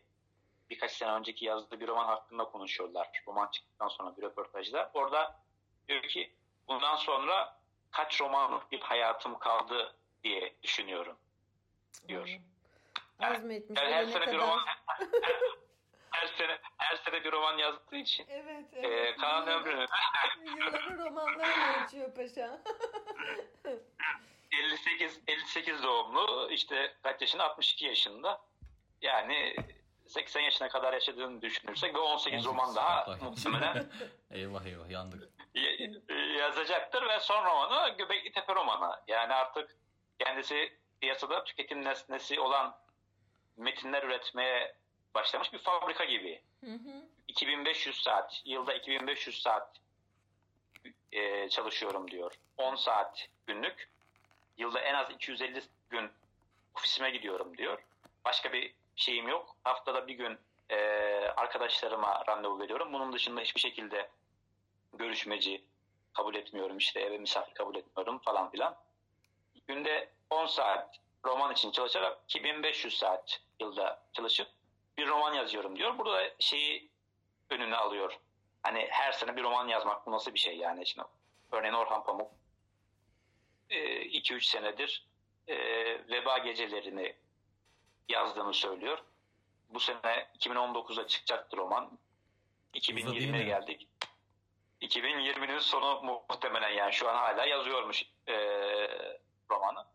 birkaç 0.69 0.91
sene 0.91 1.11
önceki 1.11 1.45
yazdığı 1.45 1.79
bir 1.79 1.87
roman 1.87 2.05
hakkında 2.05 2.43
konuşuyorlar. 2.45 3.09
Roman 3.27 3.47
çıktıktan 3.47 3.87
sonra 3.87 4.17
bir 4.17 4.21
röportajda. 4.21 4.91
Orada 4.93 5.39
diyor 5.87 6.01
ki 6.03 6.33
bundan 6.67 6.95
sonra 6.95 7.57
kaç 7.91 8.21
romanlık 8.21 8.71
bir 8.71 8.79
hayatım 8.81 9.39
kaldı 9.39 9.95
diye 10.23 10.55
düşünüyorum 10.63 11.17
diyor. 12.07 12.39
Azmetmiş. 13.19 13.79
Yani 13.81 13.93
her 13.93 14.01
ölene 14.03 14.11
sene 14.11 14.21
bir 14.21 14.25
kadar. 14.31 14.39
roman 14.39 14.59
her 14.65 15.07
sene 16.37 16.59
her 16.77 16.95
sene 16.95 17.23
bir 17.23 17.31
roman 17.31 17.57
yazdığı 17.57 17.95
için 17.95 18.25
Evet 18.29 18.65
eee 18.73 18.81
evet. 18.83 19.17
kalan 19.17 19.41
Yılları- 19.47 19.59
ömrünü 19.59 19.85
Yılları 20.57 20.97
romanlarla 21.05 21.81
geçiyor 21.81 22.15
paşa. 22.15 22.61
58 24.51 25.21
58 25.27 25.83
doğumlu 25.83 26.49
işte 26.51 26.95
kaç 27.03 27.21
yaşında 27.21 27.43
62 27.43 27.85
yaşında 27.85 28.41
yani 29.01 29.55
80 30.07 30.41
yaşına 30.41 30.69
kadar 30.69 30.93
yaşadığını 30.93 31.41
düşünürsek 31.41 31.95
ve 31.95 31.99
18 31.99 32.45
roman 32.45 32.75
daha 32.75 33.17
muhtemelen 33.21 33.85
eyvah 34.31 34.65
eyvah 34.65 34.89
yandık. 34.89 35.29
y- 35.55 35.91
yazacaktır 36.37 37.09
ve 37.09 37.19
son 37.19 37.45
romanı 37.45 37.89
Göbekli 37.97 38.31
Tepe 38.31 38.55
romanı. 38.55 38.99
Yani 39.07 39.33
artık 39.33 39.75
kendisi 40.19 40.77
piyasada 41.01 41.43
tüketim 41.43 41.83
nesnesi 41.85 42.39
olan 42.39 42.77
metinler 43.57 44.03
üretmeye 44.03 44.75
başlamış 45.15 45.53
bir 45.53 45.57
fabrika 45.57 46.05
gibi. 46.05 46.41
Hı 46.65 46.71
hı. 46.71 47.05
2500 47.27 48.01
saat, 48.03 48.41
yılda 48.45 48.73
2500 48.73 49.41
saat 49.41 49.79
e, 51.11 51.49
çalışıyorum 51.49 52.11
diyor. 52.11 52.39
10 52.57 52.75
saat 52.75 53.27
günlük. 53.47 53.89
Yılda 54.57 54.79
en 54.79 54.93
az 54.93 55.11
250 55.11 55.61
gün 55.89 56.11
ofisime 56.75 57.09
gidiyorum 57.09 57.57
diyor. 57.57 57.83
Başka 58.25 58.53
bir 58.53 58.73
şeyim 58.95 59.27
yok. 59.27 59.55
Haftada 59.63 60.07
bir 60.07 60.13
gün 60.13 60.37
e, 60.69 60.77
arkadaşlarıma 61.37 62.23
randevu 62.27 62.59
veriyorum. 62.59 62.93
Bunun 62.93 63.13
dışında 63.13 63.41
hiçbir 63.41 63.61
şekilde 63.61 64.09
görüşmeci 64.93 65.63
kabul 66.13 66.35
etmiyorum. 66.35 66.77
İşte 66.77 66.99
eve 66.99 67.17
misafir 67.17 67.53
kabul 67.53 67.75
etmiyorum 67.75 68.19
falan 68.19 68.51
filan. 68.51 68.75
Günde 69.67 70.09
10 70.29 70.45
saat 70.45 70.99
roman 71.25 71.53
için 71.53 71.71
çalışarak 71.71 72.19
2500 72.27 72.97
saat 72.97 73.41
yılda 73.59 74.03
çalışıp 74.13 74.47
bir 74.97 75.07
roman 75.07 75.33
yazıyorum 75.33 75.75
diyor. 75.75 75.97
Burada 75.97 76.31
şeyi 76.39 76.89
önüne 77.49 77.75
alıyor. 77.75 78.19
Hani 78.63 78.87
her 78.89 79.11
sene 79.11 79.35
bir 79.35 79.43
roman 79.43 79.67
yazmak 79.67 80.05
bu 80.07 80.11
nasıl 80.11 80.33
bir 80.33 80.39
şey 80.39 80.57
yani 80.57 80.87
şimdi. 80.87 81.07
Örneğin 81.51 81.73
Orhan 81.73 82.03
Pamuk 82.03 82.31
2-3 83.69 84.35
e, 84.35 84.39
senedir 84.39 85.07
e, 85.47 85.57
veba 86.09 86.37
gecelerini 86.37 87.15
yazdığını 88.09 88.53
söylüyor. 88.53 89.03
Bu 89.69 89.79
sene 89.79 90.29
2019'da 90.39 91.07
çıkacaktır 91.07 91.57
roman. 91.57 91.99
2020'ye 92.73 93.43
geldik. 93.43 93.87
2020'nin 94.81 95.59
sonu 95.59 96.01
muhtemelen 96.03 96.69
yani 96.69 96.93
şu 96.93 97.09
an 97.09 97.15
hala 97.15 97.45
yazıyormuş 97.45 98.03
e, 98.27 98.35
romanı. 99.49 99.85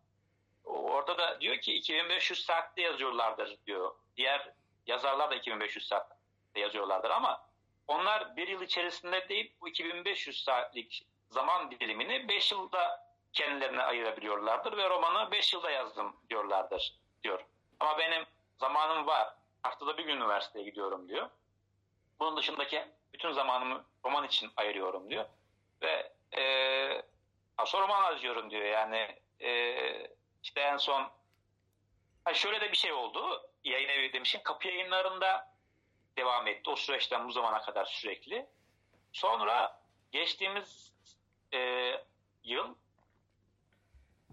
Orada 0.65 1.19
da 1.19 1.41
diyor 1.41 1.57
ki 1.57 1.75
2500 1.75 2.45
saatte 2.45 2.83
yazıyorlardır 2.83 3.57
diyor. 3.67 3.95
Diğer 4.17 4.53
yazarlar 4.87 5.31
da 5.31 5.35
2500 5.35 5.89
saatte 5.89 6.61
yazıyorlardır 6.61 7.11
ama 7.11 7.47
onlar 7.87 8.37
bir 8.37 8.49
yıl 8.49 8.63
içerisinde 8.63 9.29
değil 9.29 9.53
bu 9.61 9.69
2500 9.69 10.45
saatlik 10.45 11.07
zaman 11.31 11.71
dilimini 11.71 12.29
5 12.29 12.53
yılda 12.53 13.07
kendilerine 13.33 13.83
ayırabiliyorlardır 13.83 14.77
ve 14.77 14.91
romanı 14.91 15.31
5 15.31 15.53
yılda 15.53 15.71
yazdım 15.71 16.17
diyorlardır 16.31 16.95
diyor. 17.23 17.45
Ama 17.81 17.99
benim 17.99 18.25
zamanım 18.59 19.07
var. 19.07 19.35
Haftada 19.63 19.99
bir 19.99 20.05
gün 20.05 20.17
üniversiteye 20.17 20.65
gidiyorum 20.65 21.09
diyor. 21.09 21.31
Bunun 22.21 22.37
dışındaki 22.37 22.85
bütün 23.13 23.33
zamanımı 23.33 23.85
roman 24.05 24.25
için 24.25 24.51
ayırıyorum 24.57 25.11
diyor. 25.11 25.25
Ve 25.83 26.13
e, 26.37 27.03
sonra 27.67 27.83
roman 27.83 28.13
yazıyorum 28.13 28.51
diyor. 28.51 28.65
Yani 28.65 29.19
e, 29.41 30.11
işte 30.43 30.61
en 30.61 30.77
son 30.77 31.11
ha 32.25 32.35
şöyle 32.35 32.61
de 32.61 32.73
bir 32.73 32.77
şey 32.77 32.93
oldu. 32.93 33.51
Yayın 33.67 33.89
evi 33.89 34.13
demişim. 34.13 34.43
Kapı 34.43 34.69
yayınlarında 34.69 35.53
devam 36.17 36.47
etti. 36.47 36.71
O 36.71 36.77
süreçten 36.77 37.29
bu 37.29 37.33
zamana 37.33 37.63
kadar 37.63 37.85
sürekli. 37.85 38.47
Sonra 39.13 39.81
geçtiğimiz 40.13 40.93
e, 41.55 41.93
yıl 42.45 42.75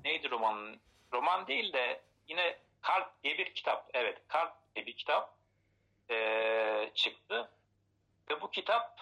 neydi 0.03 0.29
roman? 0.29 0.79
Roman 1.13 1.47
değil 1.47 1.73
de 1.73 2.03
yine 2.27 2.59
Kalp 2.81 3.23
diye 3.23 3.37
bir 3.37 3.53
kitap. 3.53 3.89
Evet 3.93 4.21
Kalp 4.27 4.53
diye 4.75 4.85
bir 4.85 4.97
kitap 4.97 5.35
e, 6.09 6.91
çıktı. 6.95 7.51
Ve 8.29 8.41
bu 8.41 8.51
kitap 8.51 9.01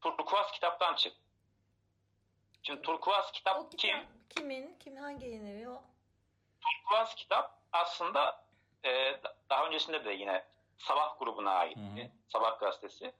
Turkuaz 0.00 0.52
kitaptan 0.52 0.94
çıktı. 0.94 1.20
Şimdi 2.62 2.82
Turkuaz 2.82 3.32
kitap, 3.32 3.56
o 3.56 3.68
kitap 3.68 3.80
kim? 3.80 4.06
Kimin? 4.36 4.78
Kim 4.78 4.96
hangi 4.96 5.26
yayın 5.26 5.46
evi 5.46 5.68
o? 5.68 5.82
Turkuaz 6.60 7.14
kitap 7.14 7.58
aslında 7.72 8.43
e, 8.84 9.20
daha 9.50 9.66
öncesinde 9.66 10.04
de 10.04 10.12
yine 10.12 10.44
Sabah 10.78 11.18
grubuna 11.18 11.50
ait. 11.50 11.78
Sabah 12.28 12.60
gazetesi. 12.60 13.12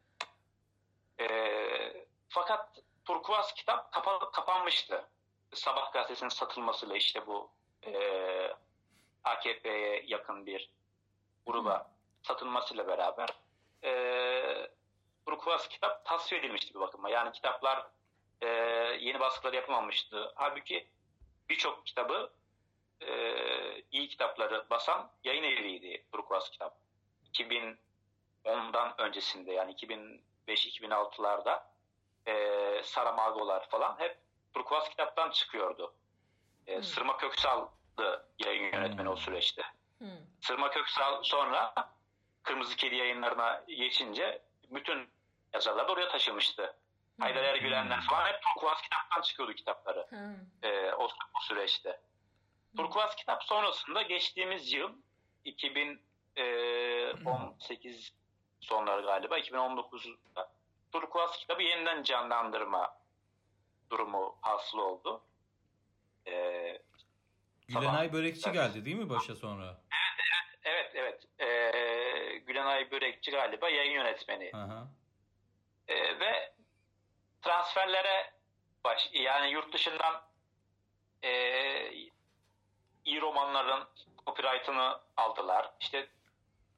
E, 1.20 1.26
fakat 2.28 2.80
Turkuaz 3.04 3.54
kitap 3.54 3.92
kapa, 3.92 4.30
kapanmıştı. 4.30 5.04
Sabah 5.54 5.92
gazetesinin 5.92 6.28
satılmasıyla 6.28 6.96
işte 6.96 7.26
bu 7.26 7.50
e, 7.86 7.92
AKP'ye 9.24 10.04
yakın 10.06 10.46
bir 10.46 10.70
gruba 11.46 11.78
Hı. 11.78 11.84
satılmasıyla 12.22 12.86
beraber 12.86 13.28
e, 13.84 14.70
Turkuaz 15.26 15.68
kitap 15.68 16.04
tasfiye 16.04 16.40
edilmişti 16.40 16.74
bir 16.74 16.80
bakıma. 16.80 17.10
Yani 17.10 17.32
kitaplar 17.32 17.86
e, 18.40 18.46
yeni 19.00 19.20
baskıları 19.20 19.56
yapılmamıştı. 19.56 20.32
Halbuki 20.34 20.88
birçok 21.48 21.86
kitabı 21.86 22.32
e, 23.00 23.14
iyi 23.90 24.08
kitapları 24.08 24.66
basan 24.70 25.10
yayın 25.24 25.42
eviydi 25.42 26.04
Turkuaz 26.12 26.50
kitap. 26.50 26.76
2010'dan 27.32 29.00
öncesinde 29.00 29.52
yani 29.52 29.72
2005-2006'larda 29.72 31.62
e, 32.26 32.82
Saramagolar 32.82 33.68
falan 33.68 33.98
hep 33.98 34.18
Turkuaz 34.54 34.88
kitaptan 34.88 35.30
çıkıyordu. 35.30 35.94
E, 36.66 36.82
Sırma 36.82 37.16
Köksal'dı 37.16 38.28
yayın 38.38 38.72
yönetmeni 38.72 39.06
hmm. 39.06 39.12
o 39.12 39.16
süreçte. 39.16 39.62
Hmm. 39.98 40.08
Sırma 40.40 40.70
Köksal 40.70 41.22
sonra 41.22 41.74
Kırmızı 42.42 42.76
Kedi 42.76 42.94
yayınlarına 42.94 43.64
geçince 43.68 44.42
bütün 44.70 45.08
yazarlar 45.54 45.88
da 45.88 45.92
oraya 45.92 46.08
taşımıştı. 46.08 46.76
Hmm. 47.16 47.24
Haydar 47.24 47.44
Ergülenler 47.44 48.00
falan 48.00 48.26
hep 48.26 48.42
Turkuaz 48.42 48.82
kitaptan 48.82 49.22
çıkıyordu 49.22 49.52
kitapları 49.52 50.06
hmm. 50.08 50.70
e, 50.70 50.92
o, 50.94 51.04
o 51.04 51.40
süreçte. 51.40 52.00
Turkuaz 52.76 53.16
kitap 53.16 53.44
sonrasında 53.44 54.02
geçtiğimiz 54.02 54.72
yıl 54.72 54.92
2018 55.44 58.12
sonları 58.60 59.02
galiba 59.02 59.38
2019'da 59.38 60.52
Turkuaz 60.92 61.38
kitabı 61.38 61.62
yeniden 61.62 62.02
canlandırma 62.02 62.96
durumu 63.90 64.38
hasıl 64.40 64.78
oldu. 64.78 65.22
Ee, 66.26 66.78
Gülenay 67.68 68.12
Börekçi 68.12 68.52
geldi 68.52 68.84
değil 68.84 68.96
mi 68.96 69.10
başa 69.10 69.34
sonra? 69.34 69.80
Evet, 70.64 70.90
evet, 70.94 70.94
evet. 70.94 71.24
Ee, 71.74 72.36
Gülenay 72.36 72.90
Börekçi 72.90 73.30
galiba 73.30 73.68
yayın 73.68 73.92
yönetmeni. 73.92 74.50
Ee, 75.88 76.20
ve 76.20 76.54
transferlere 77.42 78.32
baş, 78.84 79.10
yani 79.12 79.50
yurt 79.50 79.72
dışından 79.72 80.22
e, 81.22 81.30
iyi 83.04 83.20
romanların 83.20 83.84
copyright'ını 84.26 85.00
aldılar. 85.16 85.70
İşte 85.80 86.08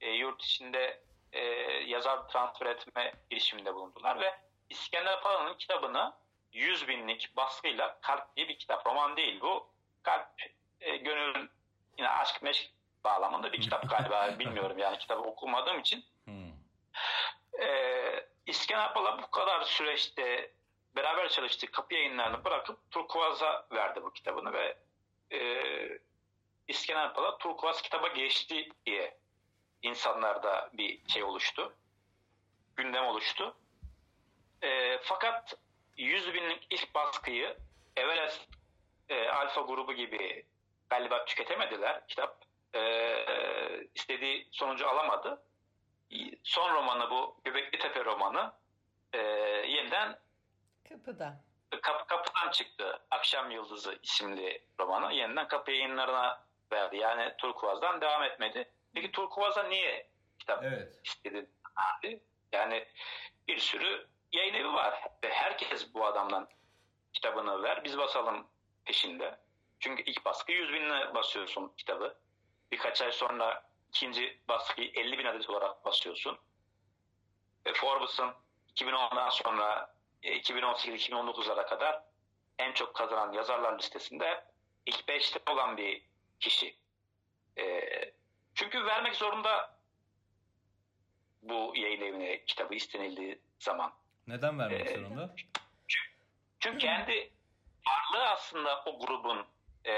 e, 0.00 0.10
yurt 0.10 0.42
içinde 0.42 1.00
e, 1.32 1.40
yazar 1.86 2.28
transfer 2.28 2.66
etme 2.66 3.12
girişiminde 3.30 3.74
bulundular 3.74 4.20
ve 4.20 4.34
İskender 4.70 5.22
Pala'nın 5.22 5.54
kitabını 5.54 6.12
100 6.52 6.88
binlik 6.88 7.36
baskıyla 7.36 7.98
Kalp 8.00 8.36
diye 8.36 8.48
bir 8.48 8.58
kitap. 8.58 8.86
Roman 8.86 9.16
değil 9.16 9.40
bu. 9.40 9.68
Kalp, 10.02 10.28
e, 10.80 10.96
gönül, 10.96 11.48
yine 11.98 12.08
aşk 12.08 12.42
meşk 12.42 12.70
bağlamında 13.04 13.52
bir 13.52 13.60
kitap 13.60 13.90
galiba. 13.90 14.34
Bilmiyorum 14.38 14.78
yani 14.78 14.98
kitabı 14.98 15.22
okumadığım 15.22 15.80
için. 15.80 16.04
Hmm. 16.24 16.52
E, 17.60 18.26
İskender 18.46 18.94
Pala 18.94 19.22
bu 19.22 19.30
kadar 19.30 19.62
süreçte 19.62 20.50
beraber 20.96 21.28
çalıştığı 21.28 21.70
kapı 21.70 21.94
yayınlarını 21.94 22.44
bırakıp 22.44 22.90
Turkuaz'a 22.90 23.66
verdi 23.72 24.02
bu 24.02 24.12
kitabını 24.12 24.52
ve 24.52 24.76
e, 25.32 25.38
İskender 26.68 27.14
Pala 27.14 27.38
Turkuaz 27.38 27.82
kitaba 27.82 28.08
geçti 28.08 28.68
diye 28.86 29.18
insanlarda 29.82 30.70
bir 30.72 31.08
şey 31.08 31.22
oluştu. 31.22 31.76
Gündem 32.76 33.06
oluştu. 33.06 33.56
E, 34.62 34.98
fakat 34.98 35.54
100 35.96 36.34
binlik 36.34 36.66
ilk 36.70 36.94
baskıyı 36.94 37.56
Everest 37.96 38.48
e, 39.08 39.28
Alfa 39.28 39.60
grubu 39.60 39.92
gibi 39.92 40.46
galiba 40.90 41.24
tüketemediler. 41.24 42.06
Kitap 42.08 42.44
e, 42.74 43.86
istediği 43.94 44.48
sonucu 44.52 44.88
alamadı. 44.88 45.42
Son 46.42 46.74
romanı 46.74 47.10
bu 47.10 47.40
Göbekli 47.44 47.78
Tepe 47.78 48.04
romanı 48.04 48.52
e, 49.12 49.18
yeniden 49.66 50.18
Kapıda. 50.88 51.44
Kap, 51.82 52.08
kapıdan 52.08 52.50
çıktı. 52.50 53.00
Akşam 53.10 53.50
Yıldızı 53.50 53.98
isimli 54.02 54.64
romanı. 54.80 55.12
Yeniden 55.12 55.48
kapı 55.48 55.70
yayınlarına 55.70 56.45
verdi. 56.72 56.96
Yani 56.96 57.34
Turkuaz'dan 57.38 58.00
devam 58.00 58.22
etmedi. 58.22 58.70
Peki 58.94 59.12
Turkuaz'a 59.12 59.62
niye 59.62 60.08
kitap 60.38 60.64
evet. 60.64 61.00
istedi? 61.04 61.50
Yani 62.52 62.86
bir 63.48 63.58
sürü 63.58 64.06
yayın 64.32 64.54
evi 64.54 64.72
var. 64.72 65.00
Ve 65.24 65.30
herkes 65.30 65.94
bu 65.94 66.06
adamdan 66.06 66.48
kitabını 67.12 67.62
ver 67.62 67.84
biz 67.84 67.98
basalım 67.98 68.46
peşinde. 68.84 69.38
Çünkü 69.80 70.02
ilk 70.02 70.24
baskı 70.24 70.52
100 70.52 70.72
binle 70.72 71.14
basıyorsun 71.14 71.72
kitabı. 71.76 72.18
Birkaç 72.72 73.02
ay 73.02 73.12
sonra 73.12 73.62
ikinci 73.88 74.40
baskıyı 74.48 74.90
50 74.94 75.18
bin 75.18 75.24
adet 75.24 75.50
olarak 75.50 75.84
basıyorsun. 75.84 76.38
Ve 77.66 77.72
Forbes'ın 77.74 78.32
2010'dan 78.76 79.28
sonra 79.28 79.94
2018-2019'lara 80.22 81.62
e, 81.62 81.66
kadar 81.66 82.02
en 82.58 82.72
çok 82.72 82.94
kazanan 82.94 83.32
yazarlar 83.32 83.78
listesinde 83.78 84.44
ilk 84.86 85.08
5'te 85.08 85.52
olan 85.52 85.76
bir 85.76 86.02
kişi. 86.40 86.76
E, 87.58 87.64
çünkü 88.54 88.84
vermek 88.84 89.14
zorunda 89.14 89.76
bu 91.42 91.72
yayın 91.76 92.00
evine 92.00 92.44
kitabı 92.44 92.74
istenildiği 92.74 93.38
zaman. 93.58 93.92
Neden 94.26 94.58
vermek 94.58 94.90
ee, 94.90 94.94
zorunda? 94.94 95.34
Çünkü 96.60 96.78
kendi 96.78 97.32
varlığı 97.86 98.28
aslında 98.28 98.82
o 98.86 99.06
grubun 99.06 99.46
e, 99.84 99.94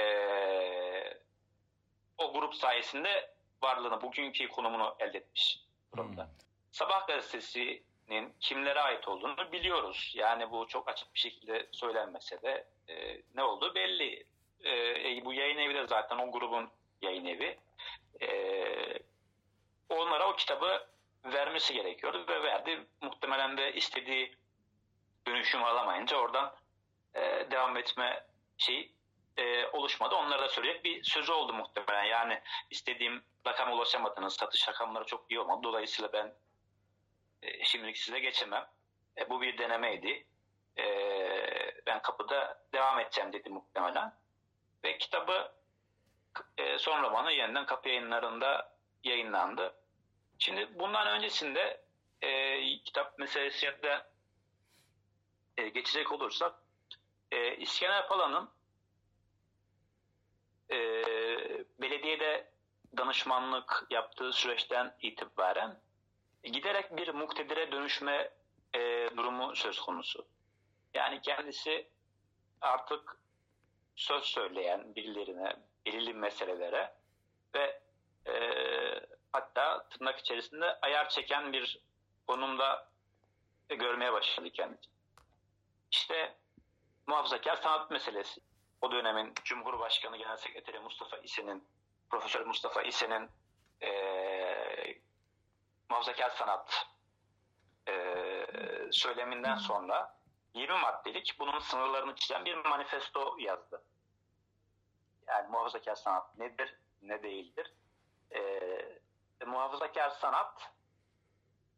o 2.18 2.32
grup 2.32 2.54
sayesinde 2.54 3.34
varlığını, 3.62 4.02
bugünkü 4.02 4.48
konumunu 4.48 4.96
elde 4.98 5.18
etmiş 5.18 5.60
durumda. 5.92 6.22
Hmm. 6.22 6.30
Sabah 6.70 7.06
gazetesinin 7.06 8.34
kimlere 8.40 8.80
ait 8.80 9.08
olduğunu 9.08 9.52
biliyoruz. 9.52 10.12
Yani 10.16 10.50
bu 10.50 10.66
çok 10.66 10.88
açık 10.88 11.14
bir 11.14 11.18
şekilde 11.18 11.68
söylenmese 11.72 12.42
de 12.42 12.68
e, 12.88 13.22
ne 13.34 13.42
olduğu 13.42 13.74
belli. 13.74 14.26
E, 14.64 15.24
bu 15.24 15.32
yayın 15.32 15.58
evi 15.58 15.74
de 15.74 15.86
zaten 15.86 16.18
o 16.18 16.32
grubun 16.32 16.70
yayın 17.02 17.24
evi. 17.24 17.58
E, 18.22 18.28
onlara 19.88 20.28
o 20.28 20.36
kitabı 20.36 20.86
vermesi 21.24 21.74
gerekiyordu 21.74 22.24
ve 22.28 22.42
verdi. 22.42 22.86
Muhtemelen 23.02 23.56
de 23.56 23.72
istediği 23.72 24.36
dönüşüm 25.26 25.64
alamayınca 25.64 26.16
oradan 26.16 26.54
e, 27.14 27.46
devam 27.50 27.76
etme 27.76 28.26
şey 28.58 28.92
e, 29.36 29.66
oluşmadı. 29.66 30.14
Onlara 30.14 30.42
da 30.42 30.48
söyleyecek 30.48 30.84
bir 30.84 31.02
sözü 31.02 31.32
oldu 31.32 31.52
muhtemelen. 31.52 32.04
Yani 32.04 32.40
istediğim 32.70 33.22
rakama 33.46 33.74
ulaşamadınız. 33.74 34.36
Satış 34.36 34.68
rakamları 34.68 35.04
çok 35.04 35.30
iyi 35.30 35.40
olmadı. 35.40 35.60
Dolayısıyla 35.62 36.12
ben 36.12 36.34
e, 37.42 37.64
şimdilik 37.64 37.98
size 37.98 38.18
geçemem. 38.18 38.66
E, 39.18 39.30
bu 39.30 39.40
bir 39.40 39.58
denemeydi. 39.58 40.26
E, 40.78 40.84
ben 41.86 42.02
kapıda 42.02 42.64
devam 42.72 43.00
edeceğim 43.00 43.32
dedi 43.32 43.50
muhtemelen. 43.50 44.12
Ve 44.84 44.98
kitabı 44.98 45.52
e, 46.58 46.78
son 46.78 47.02
romanı 47.02 47.32
yeniden 47.32 47.66
kapı 47.66 47.88
yayınlarında 47.88 48.76
yayınlandı. 49.04 49.74
Şimdi 50.38 50.78
bundan 50.78 51.06
öncesinde 51.06 51.84
e, 52.22 52.60
kitap 52.78 53.18
meselesinde 53.18 54.06
e, 55.56 55.68
geçecek 55.68 56.12
olursak 56.12 56.54
e, 57.30 57.56
İskender 57.56 58.08
Pala'nın 58.08 58.50
e, 60.70 60.76
belediyede 61.78 62.52
danışmanlık 62.96 63.86
yaptığı 63.90 64.32
süreçten 64.32 64.96
itibaren 65.00 65.80
giderek 66.42 66.96
bir 66.96 67.08
muktedire 67.08 67.72
dönüşme 67.72 68.30
e, 68.74 69.10
durumu 69.16 69.56
söz 69.56 69.80
konusu. 69.80 70.26
Yani 70.94 71.20
kendisi 71.22 71.88
artık 72.60 73.20
söz 73.98 74.24
söyleyen 74.24 74.94
birilerine, 74.94 75.56
belirli 75.86 76.14
meselelere 76.14 76.94
ve 77.54 77.80
e, 78.26 78.34
hatta 79.32 79.88
tırnak 79.88 80.18
içerisinde 80.18 80.78
ayar 80.82 81.08
çeken 81.08 81.52
bir 81.52 81.80
konumda 82.26 82.88
görmeye 83.68 84.12
başladı 84.12 84.50
kendisi. 84.50 84.90
İşte 85.90 86.36
muhafazakar 87.06 87.56
sanat 87.56 87.90
meselesi. 87.90 88.40
O 88.80 88.92
dönemin 88.92 89.34
Cumhurbaşkanı 89.44 90.16
Genel 90.16 90.36
Sekreteri 90.36 90.78
Mustafa 90.78 91.16
İse'nin, 91.16 91.68
Profesör 92.10 92.46
Mustafa 92.46 92.82
İse'nin 92.82 93.30
e, 93.82 93.90
muhafazakar 95.90 96.30
sanat 96.30 96.86
e, 97.88 98.14
söyleminden 98.90 99.56
sonra 99.56 100.17
20 100.54 100.78
maddelik 100.78 101.36
bunun 101.38 101.58
sınırlarını 101.58 102.14
çizen 102.14 102.44
bir 102.44 102.54
manifesto 102.54 103.36
yazdı. 103.38 103.82
Yani 105.26 105.48
muhafazakar 105.48 105.94
sanat 105.94 106.38
nedir, 106.38 106.74
ne 107.02 107.22
değildir? 107.22 107.72
E, 108.34 108.60
muhafazakar 109.46 110.10
sanat 110.10 110.72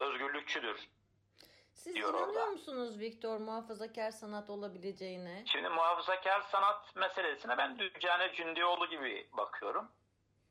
özgürlükçüdür 0.01 0.91
siz 1.81 1.95
diyor 1.95 2.15
inanıyor 2.15 2.29
orada. 2.29 2.47
musunuz 2.47 2.99
Viktor 2.99 3.39
muhafazakar 3.39 4.11
sanat 4.11 4.51
olabileceğine? 4.51 5.45
Şimdi 5.47 5.69
muhafazakar 5.69 6.41
sanat 6.41 6.97
meselesine 6.97 7.59
ben 7.59 7.79
Dücane 7.79 8.33
Cündioğlu 8.35 8.87
gibi 8.87 9.29
bakıyorum. 9.33 9.89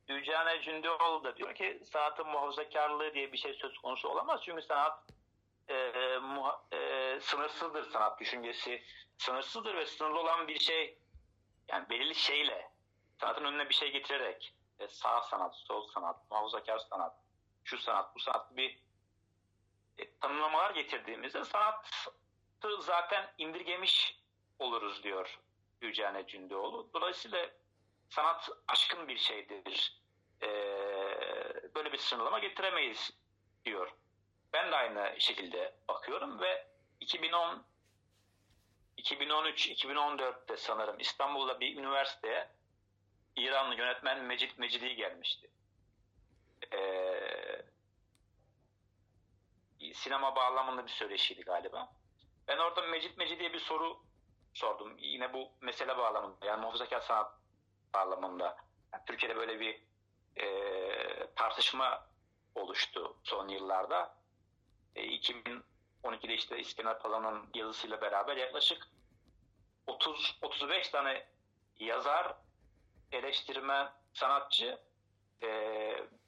Dücane 0.08 0.62
Cündioğlu 0.62 1.24
da 1.24 1.38
diyor 1.38 1.56
ki 1.56 1.82
sanatın 1.92 2.28
muhafazakarlığı 2.28 3.14
diye 3.14 3.34
bir 3.34 3.38
şey 3.38 3.54
söz 3.54 3.78
konusu 3.78 4.10
olamaz. 4.10 4.42
Çünkü 4.46 4.62
sanat 4.62 5.04
e, 5.68 6.18
muha, 6.18 6.62
e, 6.72 6.79
sınırsızdır 7.20 7.92
sanat 7.92 8.20
düşüncesi. 8.20 8.84
Sınırsızdır 9.18 9.76
ve 9.76 9.86
sınırlı 9.86 10.20
olan 10.20 10.48
bir 10.48 10.60
şey 10.60 11.00
yani 11.68 11.90
belirli 11.90 12.16
şeyle 12.16 12.72
sanatın 13.20 13.46
önüne 13.46 13.70
bir 13.70 13.74
şey 13.74 13.92
getirerek 13.92 14.54
e, 14.80 14.88
sağ 14.88 15.22
sanat, 15.22 15.56
sol 15.56 15.88
sanat, 15.88 16.32
muhafazakar 16.32 16.80
sanat, 16.80 17.16
şu 17.64 17.78
sanat, 17.78 18.16
bu 18.16 18.20
sanat 18.20 18.58
bir 18.58 18.80
e, 19.98 20.18
tanımlamalar 20.20 20.72
getirdiğimizde 20.72 21.46
sanatı 21.46 22.82
zaten 22.82 23.34
indirgemiş 23.38 24.20
oluruz 24.60 25.04
diyor 25.04 25.40
Yücane 25.82 26.28
Cündoğlu. 26.28 26.90
Dolayısıyla 26.94 27.50
sanat 28.10 28.50
aşkın 28.68 29.08
bir 29.08 29.18
şeydir. 29.18 30.02
E, 30.42 30.48
böyle 31.76 31.92
bir 31.92 31.98
sınırlama 31.98 32.40
getiremeyiz 32.40 33.12
diyor. 33.66 33.92
Ben 34.54 34.72
de 34.72 34.76
aynı 34.76 35.22
şekilde 35.22 35.76
bakıyorum 35.88 36.40
ve 36.40 36.69
2010 37.00 37.66
2013-2014'te 38.98 40.58
sanırım 40.58 41.00
İstanbul'da 41.00 41.60
bir 41.60 41.78
üniversiteye 41.78 42.50
İranlı 43.36 43.76
yönetmen 43.76 44.24
Mecit 44.24 44.58
Mecidi 44.58 44.96
gelmişti. 44.96 45.50
Ee, 46.74 47.66
sinema 49.94 50.36
bağlamında 50.36 50.86
bir 50.86 50.92
söyleşiydi 50.92 51.42
galiba. 51.42 51.94
Ben 52.48 52.58
orada 52.58 52.82
Mecit 52.82 53.18
Mecid 53.18 53.40
diye 53.40 53.54
bir 53.54 53.60
soru 53.60 54.04
sordum. 54.54 54.98
Yine 54.98 55.34
bu 55.34 55.52
mesele 55.62 55.98
bağlamında 55.98 56.46
yani 56.46 56.62
muhafazakar 56.62 57.02
sanat 57.02 57.34
bağlamında. 57.94 58.58
Yani 58.94 59.04
Türkiye'de 59.06 59.36
böyle 59.36 59.60
bir 59.60 59.84
e, 60.38 61.34
tartışma 61.36 62.08
oluştu 62.56 63.18
son 63.24 63.48
yıllarda. 63.48 64.16
E, 64.96 65.06
2012'de 66.04 66.34
işte 66.34 66.60
İskender 66.60 67.00
Pala'nın 67.00 67.50
yazısıyla 67.54 68.02
beraber 68.02 68.38
yaklaşık 68.38 68.88
30-35 69.88 70.92
tane 70.92 71.28
yazar, 71.80 72.36
eleştirmen, 73.12 73.90
sanatçı 74.14 74.80
e, 75.44 75.50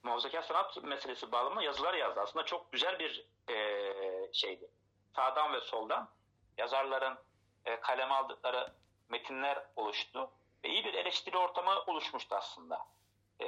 muhafazakar 0.04 0.42
sanat 0.42 0.84
meselesi 0.84 1.32
bağlamında 1.32 1.64
yazılar 1.64 1.94
yazdı. 1.94 2.22
Aslında 2.22 2.46
çok 2.46 2.72
güzel 2.72 3.00
bir 3.00 3.26
e, 3.50 4.34
şeydi. 4.34 4.70
Sağdan 5.16 5.54
ve 5.54 5.62
soldan 5.62 6.10
yazarların 6.58 7.18
e, 7.66 7.80
kaleme 7.80 8.14
aldıkları 8.14 8.74
metinler 9.10 9.66
oluştu. 9.76 10.32
Ve 10.64 10.70
iyi 10.70 10.86
bir 10.86 10.94
eleştiri 10.94 11.38
ortamı 11.38 11.82
oluşmuştu 11.88 12.36
aslında. 12.36 12.86
E, 13.40 13.48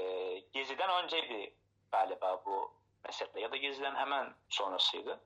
Gezi'den 0.53 1.03
önceydi 1.03 1.55
galiba 1.91 2.41
bu 2.45 2.71
mesele 3.05 3.41
ya 3.41 3.51
da 3.51 3.57
Gezi'den 3.57 3.95
hemen 3.95 4.35
sonrasıydı. 4.49 5.19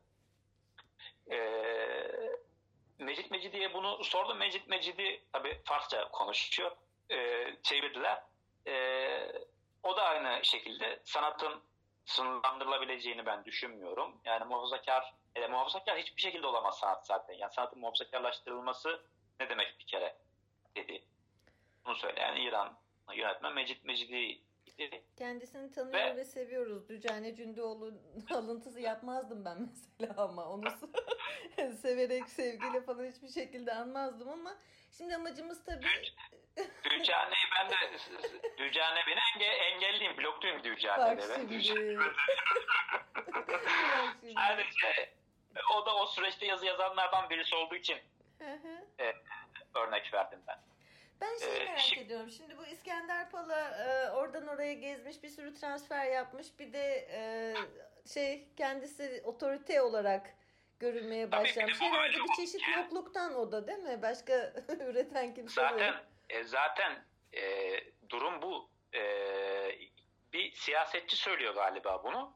E, 1.32 1.38
Mecit 3.00 3.32
Mecidi'ye 3.32 3.74
bunu 3.74 4.04
sordum. 4.04 4.38
Mecit 4.38 4.68
Mecidi 4.68 5.24
tabi 5.34 5.62
Farsça 5.66 6.12
konuşuyor. 6.12 6.72
E, 7.12 7.48
çevirdiler. 7.64 8.24
E, 8.68 8.74
o 9.84 9.98
da 9.98 10.04
aynı 10.04 10.46
şekilde 10.46 11.00
sanatın 11.04 11.62
sınırlandırılabileceğini 12.06 13.26
ben 13.26 13.46
düşünmüyorum. 13.46 14.22
Yani 14.26 14.46
muhafazakar, 14.46 15.14
e, 15.36 15.48
muhafazakar 15.48 15.98
hiçbir 15.98 16.22
şekilde 16.22 16.48
olamaz 16.48 16.80
sanat 16.80 17.08
zaten. 17.08 17.34
Yani 17.34 17.54
sanatın 17.54 17.80
muhafazakarlaştırılması 17.80 19.02
ne 19.40 19.50
demek 19.50 19.80
bir 19.80 19.86
kere 19.86 20.18
dedi. 20.76 21.04
Bunu 21.86 21.96
söyleyen 21.96 22.36
İran 22.36 22.78
yönetmen 23.14 23.54
Mecit 23.54 23.84
Mecidi 23.86 24.42
Kendisini 25.18 25.72
tanıyor 25.72 26.00
ve, 26.00 26.16
ve 26.16 26.26
seviyoruz. 26.26 26.90
Dücane 26.90 27.36
Cündoğlu 27.36 27.94
alıntısı 28.32 28.80
yapmazdım 28.80 29.46
ben 29.46 29.58
mesela 29.60 30.14
ama 30.18 30.50
onu 30.50 30.64
severek 31.82 32.30
sevgiyle 32.30 32.82
falan 32.82 33.06
hiçbir 33.06 33.30
şekilde 33.30 33.74
anmazdım 33.74 34.30
ama 34.30 34.58
şimdi 34.98 35.16
amacımız 35.16 35.66
tabii 35.66 35.86
Dücane'yi 36.84 37.46
ben 37.56 37.70
de 37.70 37.76
Dücane 38.58 39.00
beni 39.08 39.20
enge, 39.36 39.46
engelliyim, 39.46 40.18
blokluyum 40.18 40.64
Dücane'de. 40.64 41.22
Bak 41.22 41.62
şimdi. 41.62 42.00
Sadece 44.36 45.14
o 45.76 45.86
da 45.86 45.96
o 45.96 46.06
süreçte 46.06 46.46
yazı 46.46 46.66
yazanlardan 46.66 47.30
birisi 47.30 47.56
olduğu 47.56 47.76
için 47.76 47.98
e, 49.00 49.14
örnek 49.76 50.14
verdim 50.14 50.40
ben. 50.48 50.60
Ben 51.22 51.38
şey 51.38 51.66
merak 51.66 51.98
ee, 51.98 52.02
ediyorum. 52.02 52.30
Şimdi 52.30 52.58
bu 52.58 52.66
İskender 52.66 53.30
Pala 53.30 53.70
e, 53.70 54.12
oradan 54.12 54.48
oraya 54.48 54.74
gezmiş, 54.74 55.24
bir 55.24 55.30
sürü 55.30 55.54
transfer 55.54 56.06
yapmış. 56.06 56.60
Bir 56.60 56.74
de 56.74 57.08
e, 57.12 57.54
şey 58.14 58.48
kendisi 58.58 59.22
otorite 59.26 59.82
olarak 59.82 60.34
görülmeye 60.80 61.32
başlamış. 61.32 61.82
Herhalde 61.82 62.18
bir 62.18 62.36
çeşit 62.36 62.62
yokluktan 62.78 63.36
o 63.36 63.52
da 63.52 63.68
değil 63.68 63.80
mi? 63.80 64.02
Başka 64.02 64.54
üreten 64.88 65.34
kimse 65.34 65.62
zaten, 65.62 65.88
yok. 65.88 65.96
E, 66.30 66.44
zaten 66.44 67.06
e, 67.34 67.74
durum 68.10 68.42
bu. 68.42 68.70
E, 68.94 69.02
bir 70.34 70.52
siyasetçi 70.52 71.16
söylüyor 71.16 71.56
galiba 71.56 72.04
bunu. 72.04 72.34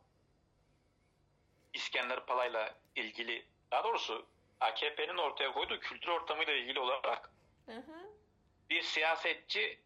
İskender 1.73 2.25
Pala'yla 2.25 2.75
ilgili 2.95 3.45
daha 3.71 3.83
doğrusu 3.83 4.27
AKP'nin 4.59 5.17
ortaya 5.17 5.51
koyduğu 5.51 5.79
kültür 5.79 6.09
ortamıyla 6.09 6.53
ilgili 6.53 6.79
olarak 6.79 7.31
hı 7.65 7.71
hı. 7.75 8.20
Bir 8.71 8.81
siyasetçi 8.81 9.79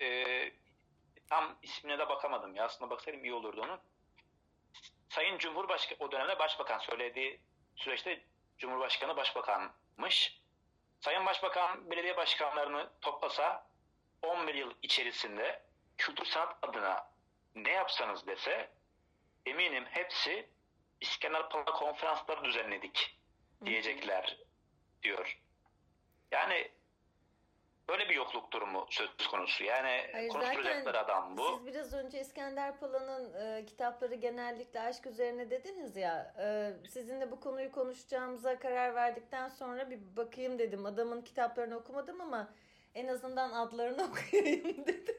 e, 0.00 0.26
tam 1.28 1.58
ismine 1.62 1.98
de 1.98 2.08
bakamadım 2.08 2.54
ya 2.54 2.64
aslında 2.64 2.90
baksaydım 2.90 3.24
iyi 3.24 3.34
olurdu 3.34 3.62
onun. 3.62 3.80
Sayın 5.08 5.38
Cumhurbaşkanı 5.38 5.98
o 6.00 6.12
dönemde 6.12 6.38
başbakan 6.38 6.78
söylediği 6.78 7.40
süreçte 7.76 8.24
Cumhurbaşkanı 8.58 9.16
başbakanmış. 9.16 10.40
Sayın 11.00 11.26
Başbakan 11.26 11.90
belediye 11.90 12.16
başkanlarını 12.16 12.90
toplasa 13.00 13.66
11 14.22 14.54
yıl 14.54 14.74
içerisinde 14.82 15.62
kültür 15.98 16.24
sanat 16.24 16.56
adına 16.62 17.10
ne 17.54 17.70
yapsanız 17.72 18.26
dese 18.26 18.70
eminim 19.46 19.84
hepsi 19.90 20.48
İskender 21.00 21.48
Pala 21.48 21.64
konferansları 21.64 22.44
düzenledik 22.44 23.18
diyecekler 23.64 24.38
diyor. 25.02 25.38
Yani 26.30 26.70
böyle 27.88 28.08
bir 28.08 28.14
yokluk 28.14 28.52
durumu 28.52 28.86
söz 28.90 29.08
konusu. 29.30 29.64
Yani 29.64 30.00
Hayır, 30.12 30.28
konuşturacakları 30.28 30.98
adam 30.98 31.36
bu. 31.36 31.56
Siz 31.56 31.66
biraz 31.66 31.94
önce 31.94 32.20
İskender 32.20 32.80
Pala'nın 32.80 33.34
e, 33.34 33.66
kitapları 33.66 34.14
genellikle 34.14 34.80
aşk 34.80 35.06
üzerine 35.06 35.50
dediniz 35.50 35.96
ya. 35.96 36.34
E, 36.38 36.72
sizinle 36.88 37.30
bu 37.30 37.40
konuyu 37.40 37.72
konuşacağımıza 37.72 38.58
karar 38.58 38.94
verdikten 38.94 39.48
sonra 39.48 39.90
bir 39.90 40.16
bakayım 40.16 40.58
dedim. 40.58 40.86
Adamın 40.86 41.22
kitaplarını 41.22 41.76
okumadım 41.76 42.20
ama 42.20 42.48
en 42.94 43.08
azından 43.08 43.52
adlarını 43.52 44.04
okuyayım 44.10 44.86
dedim. 44.86 45.16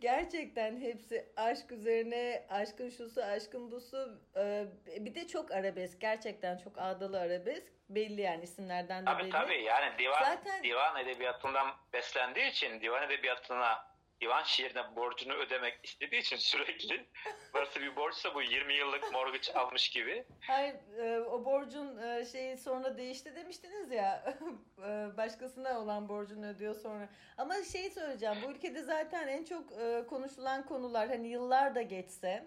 Gerçekten 0.00 0.80
hepsi 0.80 1.26
aşk 1.36 1.72
üzerine, 1.72 2.46
aşkın 2.48 2.90
şusu, 2.90 3.22
aşkın 3.22 3.70
busu. 3.70 4.20
E, 4.36 4.66
bir 4.86 5.14
de 5.14 5.26
çok 5.26 5.52
arabesk. 5.52 6.00
Gerçekten 6.00 6.58
çok 6.58 6.78
ağdalı 6.78 7.20
arabesk. 7.20 7.79
Belli 7.90 8.20
yani 8.20 8.44
isimlerden 8.44 9.02
de 9.06 9.10
Tabii 9.10 9.22
belli. 9.22 9.30
tabii 9.30 9.62
yani 9.62 9.98
divan, 9.98 10.18
Zaten- 10.24 10.62
divan 10.62 10.96
edebiyatından 10.96 11.68
beslendiği 11.92 12.50
için 12.50 12.80
divan 12.80 13.02
edebiyatına 13.02 13.90
divan 14.20 14.42
şiirine 14.42 14.96
borcunu 14.96 15.32
ödemek 15.34 15.78
istediği 15.82 16.20
için 16.20 16.36
sürekli 16.36 17.06
burası 17.54 17.80
bir 17.80 17.96
borçsa 17.96 18.34
bu 18.34 18.42
20 18.42 18.74
yıllık 18.74 19.12
mortgage 19.12 19.52
almış 19.52 19.88
gibi. 19.90 20.24
Hayır, 20.40 20.74
e, 20.98 21.20
o 21.20 21.44
borcun 21.44 21.98
e, 22.02 22.24
şeyi 22.24 22.56
sonra 22.56 22.96
değişti 22.98 23.36
demiştiniz 23.36 23.90
ya. 23.92 24.24
E, 24.80 25.16
başkasına 25.16 25.80
olan 25.80 26.08
borcunu 26.08 26.46
ödüyor 26.46 26.74
sonra. 26.74 27.08
Ama 27.38 27.54
şey 27.72 27.90
söyleyeceğim. 27.90 28.36
Bu 28.46 28.50
ülkede 28.50 28.82
zaten 28.82 29.28
en 29.28 29.44
çok 29.44 29.72
e, 29.72 30.06
konuşulan 30.06 30.66
konular 30.66 31.08
hani 31.08 31.28
yıllar 31.28 31.74
da 31.74 31.82
geçse 31.82 32.46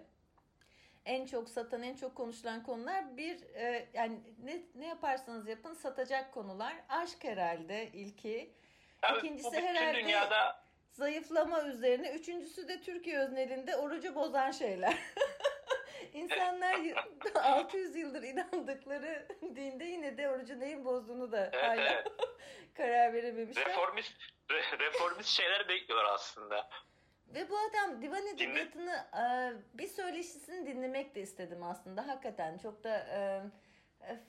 en 1.04 1.26
çok 1.26 1.48
satan, 1.50 1.82
en 1.82 1.96
çok 1.96 2.14
konuşulan 2.14 2.62
konular 2.62 3.16
bir 3.16 3.42
e, 3.54 3.88
yani 3.94 4.20
ne 4.42 4.62
ne 4.74 4.86
yaparsanız 4.86 5.48
yapın 5.48 5.74
satacak 5.74 6.32
konular. 6.34 6.74
Aşk 6.88 7.24
herhalde 7.24 7.86
ilki. 7.92 8.54
Tabii 9.00 9.18
İkincisi 9.18 9.60
herhalde- 9.60 9.98
dünyada 9.98 10.64
Zayıflama 10.92 11.62
üzerine. 11.62 12.10
Üçüncüsü 12.12 12.68
de 12.68 12.80
Türkiye 12.80 13.18
öznelinde 13.18 13.76
orucu 13.76 14.14
bozan 14.14 14.50
şeyler. 14.50 14.94
İnsanlar 16.12 16.74
y- 16.74 16.94
600 17.42 17.96
yıldır 17.96 18.22
inandıkları 18.22 19.28
dinde 19.42 19.84
yine 19.84 20.18
de 20.18 20.30
orucu 20.30 20.60
neyin 20.60 20.84
bozduğunu 20.84 21.32
da 21.32 21.50
Evet, 21.52 21.64
hala 21.64 21.90
evet. 21.92 22.06
karar 22.74 23.12
verememişler. 23.12 23.66
reformist 23.66 24.12
re- 24.50 24.78
reformist 24.78 25.28
şeyler 25.28 25.68
bekliyorlar 25.68 26.14
aslında. 26.14 26.68
Ve 27.34 27.50
bu 27.50 27.54
adam 27.58 28.02
divan 28.02 28.26
edebiyatını 28.26 29.04
e, 29.16 29.52
bir 29.78 29.88
söyleşisini 29.88 30.66
dinlemek 30.66 31.14
de 31.14 31.20
istedim 31.20 31.62
aslında. 31.62 32.08
Hakikaten 32.08 32.58
çok 32.58 32.84
da 32.84 32.98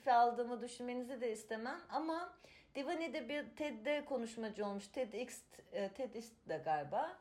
e, 0.06 0.12
aldığımı 0.12 0.62
düşünmenizi 0.62 1.20
de 1.20 1.32
istemem. 1.32 1.80
Ama 1.88 2.34
divan 2.74 3.00
edebiyatı 3.00 3.54
TED'de 3.54 4.04
konuşmacı 4.04 4.66
olmuş. 4.66 4.88
TEDx, 4.88 5.42
e, 5.72 5.88
TEDx'de 5.88 6.56
galiba. 6.64 7.16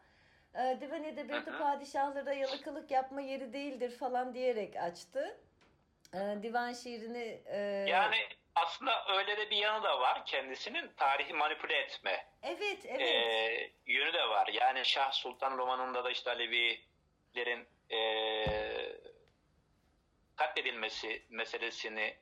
E, 0.55 0.77
divan 0.81 1.03
edebiyatı 1.03 1.57
padişahlara 1.59 2.33
yalakalık 2.33 2.91
yapma 2.91 3.21
yeri 3.21 3.53
değildir 3.53 3.91
falan 3.91 4.33
diyerek 4.33 4.75
açtı. 4.75 5.37
E, 6.13 6.37
divan 6.43 6.73
şiirini... 6.73 7.41
e, 7.45 7.57
Yani 7.89 8.15
aslında 8.55 9.05
öyle 9.17 9.37
de 9.37 9.49
bir 9.49 9.57
yanı 9.57 9.83
da 9.83 9.99
var 9.99 10.25
kendisinin 10.25 10.91
tarihi 10.97 11.33
manipüle 11.33 11.77
etme 11.77 12.27
evet, 12.43 12.85
evet. 12.85 13.01
e, 13.01 13.71
yönü 13.85 14.13
de 14.13 14.29
var. 14.29 14.47
Yani 14.47 14.85
Şah 14.85 15.11
Sultan 15.11 15.57
romanında 15.57 16.03
da 16.03 16.11
işte 16.11 16.31
Alevilerin 16.31 17.67
e, 17.91 17.99
katledilmesi 20.35 21.25
meselesini 21.29 22.15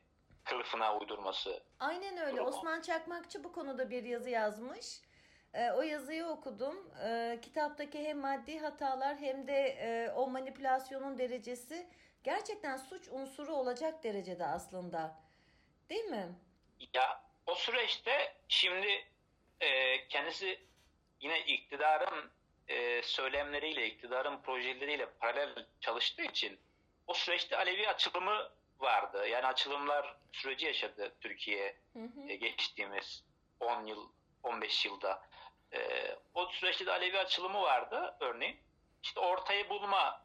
kılıfına 0.43 0.97
uydurması. 0.97 1.63
Aynen 1.79 2.17
öyle. 2.17 2.37
Durumu. 2.37 2.49
Osman 2.49 2.81
Çakmakçı 2.81 3.43
bu 3.43 3.53
konuda 3.53 3.89
bir 3.89 4.03
yazı 4.03 4.29
yazmış. 4.29 5.01
Ee, 5.53 5.71
o 5.71 5.81
yazıyı 5.81 6.25
okudum. 6.25 6.91
Ee, 7.03 7.39
kitaptaki 7.41 8.03
hem 8.03 8.19
maddi 8.19 8.59
hatalar 8.59 9.17
hem 9.17 9.47
de 9.47 9.53
e, 9.53 10.11
o 10.15 10.27
manipülasyonun 10.27 11.17
derecesi 11.17 11.87
gerçekten 12.23 12.77
suç 12.77 13.07
unsuru 13.11 13.53
olacak 13.53 14.03
derecede 14.03 14.45
aslında. 14.45 15.22
Değil 15.89 16.05
mi? 16.05 16.35
Ya 16.93 17.23
o 17.45 17.55
süreçte 17.55 18.35
şimdi 18.47 19.05
e, 19.59 20.07
kendisi 20.07 20.59
yine 21.19 21.39
iktidarın 21.39 22.31
e, 22.67 23.01
söylemleriyle, 23.01 23.87
iktidarın 23.87 24.41
projeleriyle 24.41 25.09
paralel 25.19 25.65
çalıştığı 25.81 26.23
için 26.23 26.59
o 27.07 27.13
süreçte 27.13 27.57
Alevi 27.57 27.89
açılımı 27.89 28.51
vardı. 28.79 29.27
Yani 29.27 29.45
açılımlar 29.45 30.15
süreci 30.31 30.65
yaşadı 30.65 31.15
Türkiye 31.21 31.75
Hı 31.93 31.99
hı. 31.99 32.29
e, 32.29 32.35
geçtiğimiz 32.35 33.23
10 33.59 33.85
yıl, 33.85 34.09
15 34.43 34.85
yılda. 34.85 35.21
E, 35.73 36.09
o 36.33 36.45
süreçte 36.45 36.85
de 36.85 36.91
Alevi 36.91 37.19
açılımı 37.19 37.61
vardı 37.61 38.15
örneğin. 38.19 38.57
İşte 39.03 39.19
ortayı 39.19 39.69
bulma, 39.69 40.22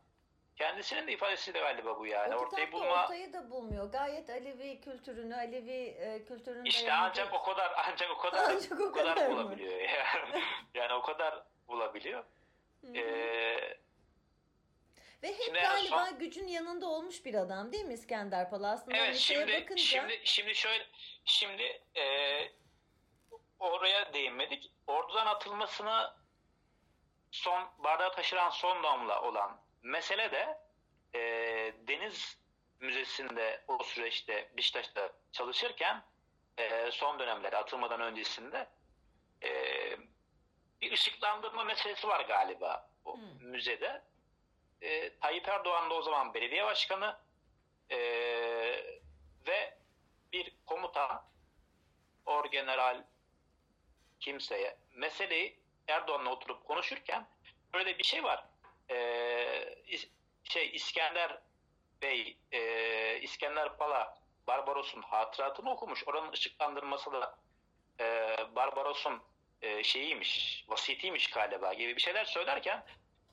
kendisinin 0.59 1.07
de 1.07 1.13
ifadesi 1.13 1.55
de 1.55 1.59
galiba 1.59 1.99
bu 1.99 2.07
yani. 2.07 2.37
o 2.37 2.39
ortayı 2.39 2.73
bulma 2.73 3.03
ortayı 3.05 3.33
da 3.33 3.51
bulmuyor. 3.51 3.93
Gayet 3.93 4.31
Alevi 4.31 4.81
kültürünü, 4.81 5.35
Alevi 5.35 5.97
e, 5.99 6.25
kültürünün 6.25 6.65
İşte 6.65 6.93
ancak 7.01 7.35
o 7.35 7.43
kadar 7.43 7.73
ancak 7.77 8.11
o 8.11 8.19
kadar 8.19 8.51
Ancak 8.51 8.81
o 8.81 8.93
kadar, 8.93 9.15
kadar 9.15 9.31
bulabiliyor 9.31 9.81
yani. 9.81 10.43
yani 10.75 10.93
o 10.93 11.03
kadar 11.03 11.43
bulabiliyor. 11.69 12.25
Ee, 12.95 13.01
Ve 15.23 15.29
hep 15.29 15.43
şimdi 15.45 15.61
galiba 15.61 16.07
son- 16.07 16.19
gücün 16.19 16.47
yanında 16.47 16.87
olmuş 16.87 17.25
bir 17.25 17.35
adam 17.35 17.73
değil 17.73 17.85
mi 17.85 17.95
İskender 17.95 18.51
Pala? 18.51 18.71
Aslında 18.71 18.97
evet 18.97 19.09
hani 19.09 19.19
şimdi 19.19 19.63
bakınca... 19.63 19.83
şimdi 19.83 20.21
şimdi 20.25 20.55
şöyle 20.55 20.87
şimdi 21.25 21.83
e, 21.97 22.05
oraya 23.59 24.13
değinmedik. 24.13 24.73
Ordudan 24.87 25.27
atılmasına 25.27 26.17
son 27.31 27.69
bardağı 27.79 28.13
taşıran 28.13 28.51
son 28.51 28.83
damla 28.83 29.23
olan 29.23 29.68
mesele 29.89 30.31
de 30.33 30.59
e, 31.15 31.21
Deniz 31.89 32.39
Müzesi'nde 32.81 33.65
o 33.69 33.83
süreçte 33.85 34.51
Beşiktaş'ta 34.57 35.13
çalışırken 35.33 36.03
e, 36.59 36.91
son 36.91 37.19
dönemlerde 37.19 37.57
atılmadan 37.57 38.01
öncesinde 38.01 38.67
e, 39.43 39.51
bir 40.81 40.93
ışıklandırma 40.93 41.65
meselesi 41.65 42.09
var 42.09 42.25
galiba 42.25 42.91
o 43.05 43.15
Hmm. 43.17 43.51
müzede. 43.51 44.03
E, 44.83 45.19
Tayyip 45.19 45.49
Erdoğan 45.49 45.91
da 45.91 45.95
o 45.95 46.03
zaman 46.03 46.35
belediye 46.35 46.65
başkanı 46.65 47.19
e, 47.91 47.99
ve 49.47 49.79
bir 50.33 50.53
komutan 50.67 51.25
orgeneral 52.27 53.05
kimseye 54.21 54.77
meseleyi 54.95 55.61
Erdoğan'la 55.89 56.31
oturup 56.31 56.65
konuşurken 56.65 57.27
böyle 57.75 57.99
bir 57.99 58.05
şey 58.05 58.25
var. 58.25 58.45
E, 58.91 59.77
şey 60.45 60.71
İskender 60.75 61.39
Bey, 62.03 62.39
e, 62.53 63.21
İskender 63.21 63.77
Pala 63.77 64.19
Barbaros'un 64.47 65.03
hatıratını 65.03 65.71
okumuş. 65.71 66.09
Oranın 66.09 66.33
ışıklandırması 66.33 67.13
da 67.13 67.39
e, 68.01 68.37
Barbaros'un 68.57 69.23
e, 69.63 69.85
şeyiymiş, 69.85 70.65
vasiyetiymiş 70.69 71.31
galiba 71.31 71.75
gibi 71.75 71.97
bir 71.97 72.01
şeyler 72.01 72.25
söylerken 72.25 72.85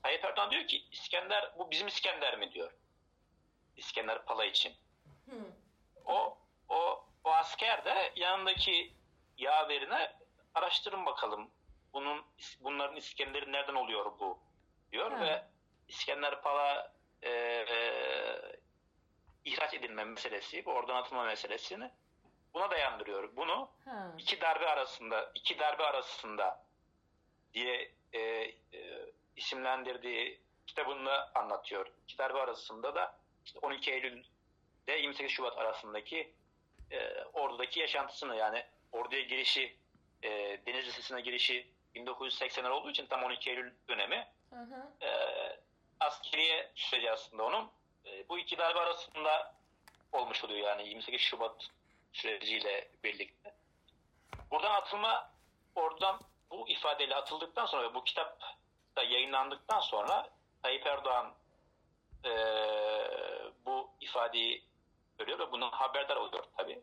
Tayyip 0.04 0.26
Erdoğan 0.26 0.52
diyor 0.52 0.68
ki 0.68 0.84
İskender 0.92 1.54
bu 1.58 1.72
bizim 1.72 1.88
İskender 1.88 2.38
mi 2.38 2.52
diyor. 2.52 2.72
İskender 3.76 4.26
Pala 4.26 4.46
için. 4.46 4.74
O 6.06 6.38
o 6.70 7.06
o 7.24 7.30
asker 7.30 7.86
de 7.86 8.12
yanındaki 8.16 8.94
yaverine 9.38 10.14
araştırın 10.56 11.06
bakalım. 11.06 11.52
Bunun 11.94 12.26
bunların 12.60 12.96
İskender'i 12.96 13.52
nereden 13.52 13.76
oluyor 13.76 14.20
bu 14.20 14.40
diyor 14.96 15.12
Ha. 15.12 15.26
ve 15.26 15.44
İskender 15.88 16.42
Pala 16.42 16.92
e, 17.22 17.30
e, 17.30 17.78
ihraç 19.46 19.74
edilme 19.74 20.04
meselesi, 20.04 20.66
bu 20.66 20.72
oradan 20.72 20.96
atılma 20.96 21.24
meselesini 21.24 21.92
buna 22.54 22.72
dayandırıyor. 22.72 23.36
Bunu 23.36 23.70
Ha. 23.86 24.12
iki 24.18 24.42
darbe 24.42 24.68
arasında, 24.68 25.32
iki 25.36 25.60
darbe 25.60 25.84
arasında 25.84 26.66
diye 27.54 27.92
e, 28.14 28.20
e, 28.20 28.54
isimlendirdiği 29.36 30.42
kitabında 30.68 31.32
anlatıyor. 31.36 31.88
İki 32.04 32.18
darbe 32.18 32.40
arasında 32.40 32.96
da 32.96 33.18
işte 33.46 33.60
12 33.60 33.92
Eylül 33.92 34.24
ile 34.88 34.98
28 34.98 35.32
Şubat 35.32 35.58
arasındaki 35.58 36.34
e, 36.92 37.24
ordudaki 37.34 37.80
yaşantısını 37.80 38.36
yani 38.36 38.66
orduya 38.92 39.22
girişi, 39.22 39.78
e, 40.24 40.30
Deniz 40.66 40.88
Lisesi'ne 40.88 41.22
girişi 41.22 41.68
1980'ler 41.96 42.70
olduğu 42.70 42.92
için 42.92 43.06
tam 43.06 43.24
12 43.24 43.50
Eylül 43.50 43.74
dönemi 43.90 44.28
Hı 44.60 45.06
e, 45.06 45.10
askeriye 46.00 46.72
süreci 46.76 47.12
aslında 47.12 47.44
onun. 47.44 47.72
E, 48.06 48.30
bu 48.30 48.40
iki 48.40 48.58
darbe 48.58 48.80
arasında 48.80 49.56
olmuş 50.12 50.44
oluyor 50.44 50.68
yani 50.68 50.90
28 50.90 51.22
Şubat 51.22 51.68
süreciyle 52.14 52.92
birlikte. 53.04 53.56
Buradan 54.52 54.72
atılma, 54.72 55.32
oradan 55.76 56.20
bu 56.52 56.60
bu 56.66 56.70
ifadeyle 56.70 57.16
atıldıktan 57.16 57.66
sonra 57.66 57.90
ve 57.90 57.94
bu 57.94 58.04
kitap 58.04 58.42
da 58.96 59.04
yayınlandıktan 59.04 59.80
sonra 59.80 60.30
Tayyip 60.64 60.88
Erdoğan 60.88 61.34
e, 62.26 62.32
bu 63.66 63.90
ifadeyi 64.02 64.64
görüyor 65.18 65.40
ve 65.40 65.52
bundan 65.52 65.72
haberdar 65.72 66.16
oluyor 66.16 66.44
tabii. 66.58 66.82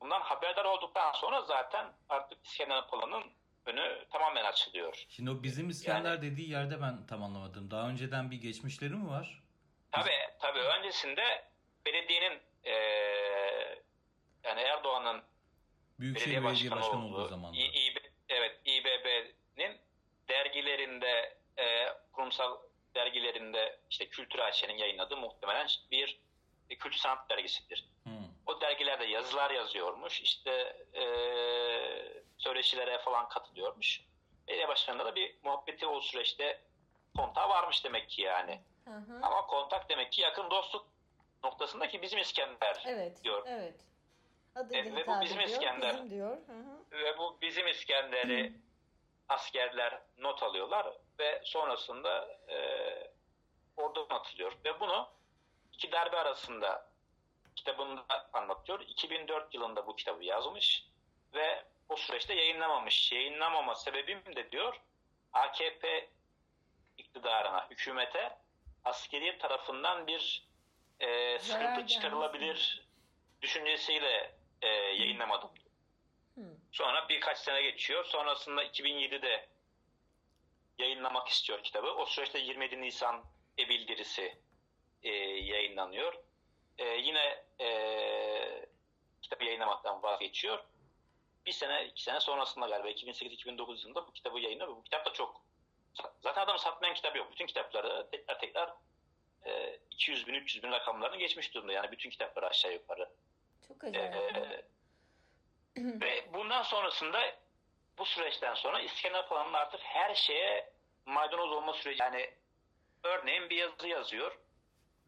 Bundan 0.00 0.20
haberdar 0.20 0.64
olduktan 0.64 1.12
sonra 1.12 1.42
zaten 1.42 1.92
artık 2.08 2.46
İskender 2.46 2.86
Pala'nın 2.86 3.24
önü 3.66 4.04
tamamen 4.10 4.44
açılıyor. 4.44 5.04
Şimdi 5.08 5.30
o 5.30 5.42
bizim 5.42 5.68
İskender 5.68 6.10
yani, 6.10 6.22
dediği 6.22 6.50
yerde 6.50 6.80
ben 6.82 7.06
tam 7.06 7.22
anlamadım. 7.22 7.70
Daha 7.70 7.88
önceden 7.88 8.30
bir 8.30 8.36
geçmişleri 8.36 8.90
mi 8.90 9.08
var? 9.08 9.42
Tabii 9.92 10.10
tabii. 10.38 10.58
Öncesinde 10.58 11.44
belediyenin 11.86 12.40
e, 12.64 12.72
yani 14.44 14.60
Erdoğan'ın 14.60 15.22
Büyükşehir 16.00 16.26
Belediye 16.26 16.44
Başkanı, 16.52 16.80
Başkanı 16.80 17.06
olduğu, 17.06 17.14
olduğu 17.14 17.28
zaman. 17.28 17.54
Evet 18.28 18.60
İBB'nin 18.64 19.80
dergilerinde 20.28 21.38
e, 21.58 21.88
kurumsal 22.12 22.56
dergilerinde 22.94 23.78
işte 23.90 24.08
Kültür 24.08 24.38
Ayşe'nin 24.38 24.78
yayınladığı 24.78 25.16
muhtemelen 25.16 25.68
bir, 25.90 26.20
bir 26.70 26.78
kültür 26.78 26.98
sanat 26.98 27.30
dergisidir. 27.30 27.84
O 28.46 28.60
dergilerde 28.60 29.04
yazılar 29.04 29.50
yazıyormuş. 29.50 30.20
İşte 30.20 30.76
e, 30.94 31.04
söyleşilere 32.38 32.98
falan 32.98 33.28
katılıyormuş. 33.28 34.00
Belediye 34.48 34.68
başkanında 34.68 35.04
da 35.04 35.14
bir 35.14 35.36
muhabbeti 35.42 35.86
o 35.86 36.00
süreçte 36.00 36.60
kontağı 37.16 37.48
varmış 37.48 37.84
demek 37.84 38.10
ki 38.10 38.22
yani. 38.22 38.60
Hı 38.84 38.90
hı. 38.90 39.18
Ama 39.22 39.46
kontak 39.46 39.88
demek 39.88 40.12
ki 40.12 40.22
yakın 40.22 40.50
dostluk 40.50 40.86
noktasındaki 41.44 42.02
bizim 42.02 42.18
İskender 42.18 42.82
evet, 42.86 43.24
diyor. 43.24 43.42
Evet. 43.46 43.74
Adı 44.54 44.74
e, 44.74 44.84
ve 44.84 45.06
bu 45.06 45.20
bizim 45.20 45.40
ediyor, 45.40 45.50
İskender. 45.50 45.94
Bizim 45.94 46.10
diyor. 46.10 46.36
Hı 46.36 46.52
hı. 46.52 47.04
Ve 47.04 47.18
bu 47.18 47.38
bizim 47.40 47.68
İskender'i 47.68 48.48
hı. 48.48 48.52
askerler 49.28 50.00
not 50.18 50.42
alıyorlar 50.42 50.86
ve 51.18 51.40
sonrasında 51.44 52.38
e, 52.48 52.58
oradan 53.76 54.16
atılıyor. 54.16 54.52
Ve 54.64 54.80
bunu 54.80 55.08
iki 55.72 55.92
darbe 55.92 56.16
arasında 56.16 56.93
kitabında 57.64 58.28
anlatıyor. 58.32 58.80
2004 58.80 59.54
yılında 59.54 59.86
bu 59.86 59.96
kitabı 59.96 60.24
yazmış 60.24 60.86
ve 61.34 61.64
o 61.88 61.96
süreçte 61.96 62.34
yayınlamamış. 62.34 63.12
Yayınlamama 63.12 63.74
sebebim 63.74 64.36
de 64.36 64.50
diyor 64.50 64.80
AKP 65.32 66.10
iktidarına, 66.98 67.70
hükümete 67.70 68.38
askeri 68.84 69.38
tarafından 69.38 70.06
bir 70.06 70.48
e, 71.00 71.38
sıkıntı 71.38 71.86
çıkarılabilir 71.86 72.88
düşüncesiyle 73.42 74.34
e, 74.62 74.68
yayınlamadım. 74.68 75.50
Sonra 76.72 77.08
birkaç 77.08 77.38
sene 77.38 77.62
geçiyor. 77.62 78.04
Sonrasında 78.04 78.64
2007'de 78.64 79.48
yayınlamak 80.78 81.28
istiyor 81.28 81.62
kitabı. 81.62 81.90
O 81.90 82.06
süreçte 82.06 82.38
27 82.38 82.80
Nisan 82.80 83.24
e-bildirisi 83.58 84.38
e, 85.02 85.10
yayınlanıyor. 85.26 86.14
E, 86.78 86.84
yine 86.84 87.43
e, 87.60 88.66
kitabı 89.22 89.44
yayınlamaktan 89.44 90.02
vazgeçiyor. 90.02 90.64
Bir 91.46 91.52
sene, 91.52 91.86
iki 91.86 92.02
sene 92.02 92.20
sonrasında 92.20 92.66
galiba 92.66 92.90
2008-2009 92.90 93.82
yılında 93.82 94.06
bu 94.06 94.12
kitabı 94.12 94.40
yayınlıyor. 94.40 94.76
Bu 94.76 94.82
kitap 94.82 95.06
da 95.06 95.12
çok 95.12 95.40
zaten 96.22 96.42
adam 96.42 96.58
satmayan 96.58 96.94
kitabı 96.94 97.18
yok. 97.18 97.32
Bütün 97.32 97.46
kitapları 97.46 98.08
tekrar 98.10 98.40
tekrar 98.40 98.74
e, 99.46 99.78
200 99.90 100.26
bin, 100.26 100.34
300 100.34 100.64
bin 100.64 100.70
rakamlarını 100.70 101.16
geçmiş 101.16 101.54
durumda. 101.54 101.72
Yani 101.72 101.92
bütün 101.92 102.10
kitapları 102.10 102.46
aşağı 102.46 102.72
yukarı. 102.72 103.08
Çok 103.68 103.84
acayip. 103.84 104.14
Ee, 104.14 104.64
ve 106.00 106.32
bundan 106.34 106.62
sonrasında 106.62 107.34
bu 107.98 108.04
süreçten 108.04 108.54
sonra 108.54 108.80
İskender 108.80 109.28
Palan'ın 109.28 109.52
artık 109.52 109.80
her 109.80 110.14
şeye 110.14 110.72
maydanoz 111.06 111.52
olma 111.52 111.72
süreci. 111.72 112.02
Yani 112.02 112.30
örneğin 113.02 113.50
bir 113.50 113.56
yazı 113.56 113.88
yazıyor. 113.88 114.38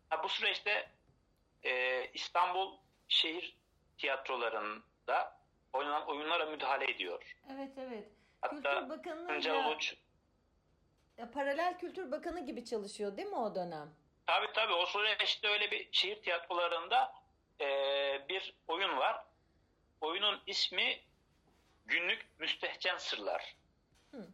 Ha, 0.08 0.22
bu 0.22 0.28
süreçte 0.28 0.90
e, 1.66 2.04
İstanbul 2.14 2.76
şehir 3.08 3.56
tiyatrolarında 3.98 5.38
oynanan 5.72 6.08
oyunlara 6.08 6.46
müdahale 6.46 6.90
ediyor. 6.90 7.36
Evet 7.52 7.72
evet. 7.78 8.08
Hatta 8.40 8.54
Kültür 8.54 8.88
Bakanı'nın 8.88 9.76
Uç, 9.76 9.94
ya, 11.18 11.30
paralel 11.30 11.78
Kültür 11.78 12.10
Bakanı 12.10 12.46
gibi 12.46 12.64
çalışıyor 12.64 13.16
değil 13.16 13.28
mi 13.28 13.36
o 13.36 13.54
dönem? 13.54 13.94
Tabii 14.26 14.52
tabii. 14.54 14.72
O 14.72 14.86
süreçte 14.86 15.48
öyle 15.48 15.70
bir 15.70 15.88
şehir 15.92 16.22
tiyatrolarında 16.22 17.14
e, 17.60 17.66
bir 18.28 18.54
oyun 18.68 18.96
var. 18.96 19.24
Oyunun 20.00 20.42
ismi 20.46 21.00
Günlük 21.86 22.26
Müstehcen 22.38 22.96
Sırlar. 22.96 23.56
Hı. 24.10 24.28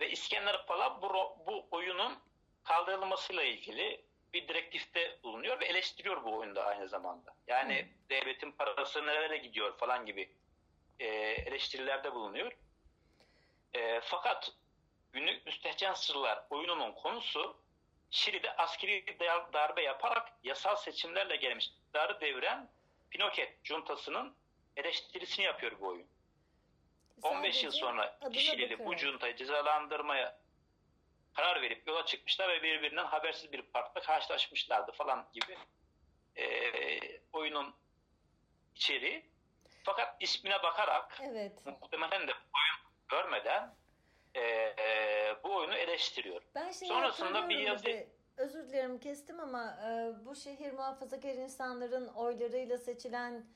Ve 0.00 0.10
İskender 0.10 0.66
Pala 0.66 1.02
bu, 1.02 1.08
bu 1.46 1.66
oyunun 1.70 2.18
kaldırılmasıyla 2.64 3.42
ilgili 3.42 4.05
bir 4.32 4.48
direktifte 4.48 5.18
bulunuyor 5.22 5.60
ve 5.60 5.64
eleştiriyor 5.64 6.24
bu 6.24 6.36
oyunda 6.36 6.64
aynı 6.64 6.88
zamanda. 6.88 7.34
Yani 7.46 7.82
Hı. 7.82 8.10
devletin 8.10 8.52
parası 8.52 9.06
nerelere 9.06 9.36
gidiyor 9.36 9.78
falan 9.78 10.06
gibi 10.06 10.30
e, 10.98 11.06
eleştirilerde 11.46 12.14
bulunuyor. 12.14 12.52
E, 13.74 14.00
fakat 14.00 14.52
Günlük 15.12 15.46
Müstehcen 15.46 15.94
Sırlar 15.94 16.44
oyununun 16.50 16.92
konusu 16.92 17.56
Şili'de 18.10 18.56
askeri 18.56 19.18
darbe 19.52 19.82
yaparak 19.82 20.32
yasal 20.42 20.76
seçimlerle 20.76 21.36
gelmiş 21.36 21.66
iktidarı 21.66 22.20
deviren 22.20 22.68
Pinochet 23.10 23.64
juntasının 23.64 24.36
eleştirisini 24.76 25.44
yapıyor 25.44 25.72
bu 25.80 25.86
oyun. 25.86 26.06
Sadece 27.22 27.36
15 27.38 27.64
yıl 27.64 27.70
sonra 27.70 28.18
Şili'li 28.32 28.78
bu 28.78 28.96
cuntayı 28.96 29.36
cezalandırmaya 29.36 30.38
karar 31.36 31.62
verip 31.62 31.86
yola 31.86 32.06
çıkmışlar 32.06 32.48
ve 32.48 32.62
birbirinden 32.62 33.04
habersiz 33.04 33.52
bir 33.52 33.62
parkta 33.62 34.00
karşılaşmışlardı 34.00 34.92
falan 34.92 35.28
gibi 35.32 35.58
e, 36.36 36.46
oyunun 37.32 37.74
içeriği. 38.74 39.24
Fakat 39.84 40.16
ismine 40.20 40.62
bakarak 40.62 41.18
evet. 41.20 41.52
muhtemelen 41.66 42.28
de 42.28 42.32
oyun 42.32 42.92
görmeden 43.08 43.74
e, 44.34 44.40
e, 44.40 45.36
bu 45.44 45.56
oyunu 45.56 45.74
eleştiriyor. 45.74 46.42
Ben 46.54 46.72
şey 46.72 46.88
Sonrasında 46.88 47.48
bir 47.48 47.58
yazı... 47.58 47.84
De, 47.84 48.08
özür 48.36 48.68
dilerim 48.68 49.00
kestim 49.00 49.40
ama 49.40 49.78
e, 49.86 50.24
bu 50.26 50.36
şehir 50.36 50.72
muhafazakar 50.72 51.34
insanların 51.34 52.08
oylarıyla 52.08 52.78
seçilen 52.78 53.46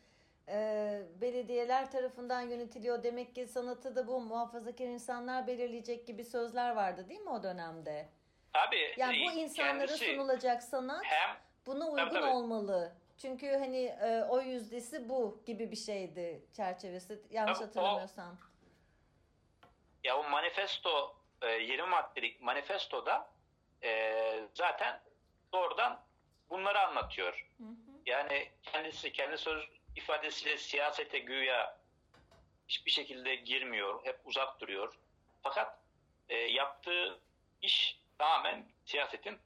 e, 0.51 1.03
belediyeler 1.21 1.91
tarafından 1.91 2.41
yönetiliyor. 2.41 3.03
Demek 3.03 3.35
ki 3.35 3.47
sanatı 3.47 3.97
da 3.97 4.07
bu 4.07 4.21
muhafazakar 4.21 4.85
insanlar 4.85 5.47
belirleyecek 5.47 6.07
gibi 6.07 6.25
sözler 6.25 6.71
vardı 6.71 7.09
değil 7.09 7.21
mi 7.21 7.31
o 7.31 7.43
dönemde? 7.43 8.09
Tabii. 8.53 8.95
Yani 8.97 9.17
bu 9.27 9.33
insanlara 9.33 9.97
sunulacak 9.97 10.63
sanat 10.63 11.05
hem, 11.05 11.37
buna 11.67 11.87
uygun 11.87 12.09
tabii, 12.09 12.21
tabii. 12.21 12.31
olmalı. 12.31 12.93
Çünkü 13.19 13.47
hani 13.47 13.85
e, 13.85 14.25
o 14.29 14.41
yüzdesi 14.41 15.09
bu 15.09 15.43
gibi 15.47 15.71
bir 15.71 15.77
şeydi 15.77 16.45
çerçevesi 16.57 17.23
yanlış 17.31 17.59
tabii, 17.59 17.67
hatırlamıyorsam. 17.67 18.39
O, 19.65 19.69
ya 20.05 20.19
o 20.19 20.29
manifesto 20.29 21.17
e, 21.43 21.49
20 21.53 21.89
maddelik 21.89 22.41
manifestoda 22.41 23.29
e, 23.83 24.15
zaten 24.55 25.01
doğrudan 25.53 26.01
bunları 26.51 26.81
anlatıyor. 26.81 27.47
Hı 27.59 27.65
hı. 27.65 27.91
Yani 28.07 28.49
kendisi 28.63 29.13
kendi 29.13 29.39
söz 29.39 29.80
ifadesiyle 29.97 30.57
siyasete 30.59 31.19
güya 31.19 31.81
hiçbir 32.69 32.91
şekilde 32.91 33.35
girmiyor, 33.35 34.05
hep 34.05 34.21
uzak 34.25 34.61
duruyor. 34.61 34.99
Fakat 35.43 35.79
e, 36.29 36.37
yaptığı 36.37 37.21
iş 37.63 38.01
tamamen 38.19 38.67
siyasetin 38.85 39.39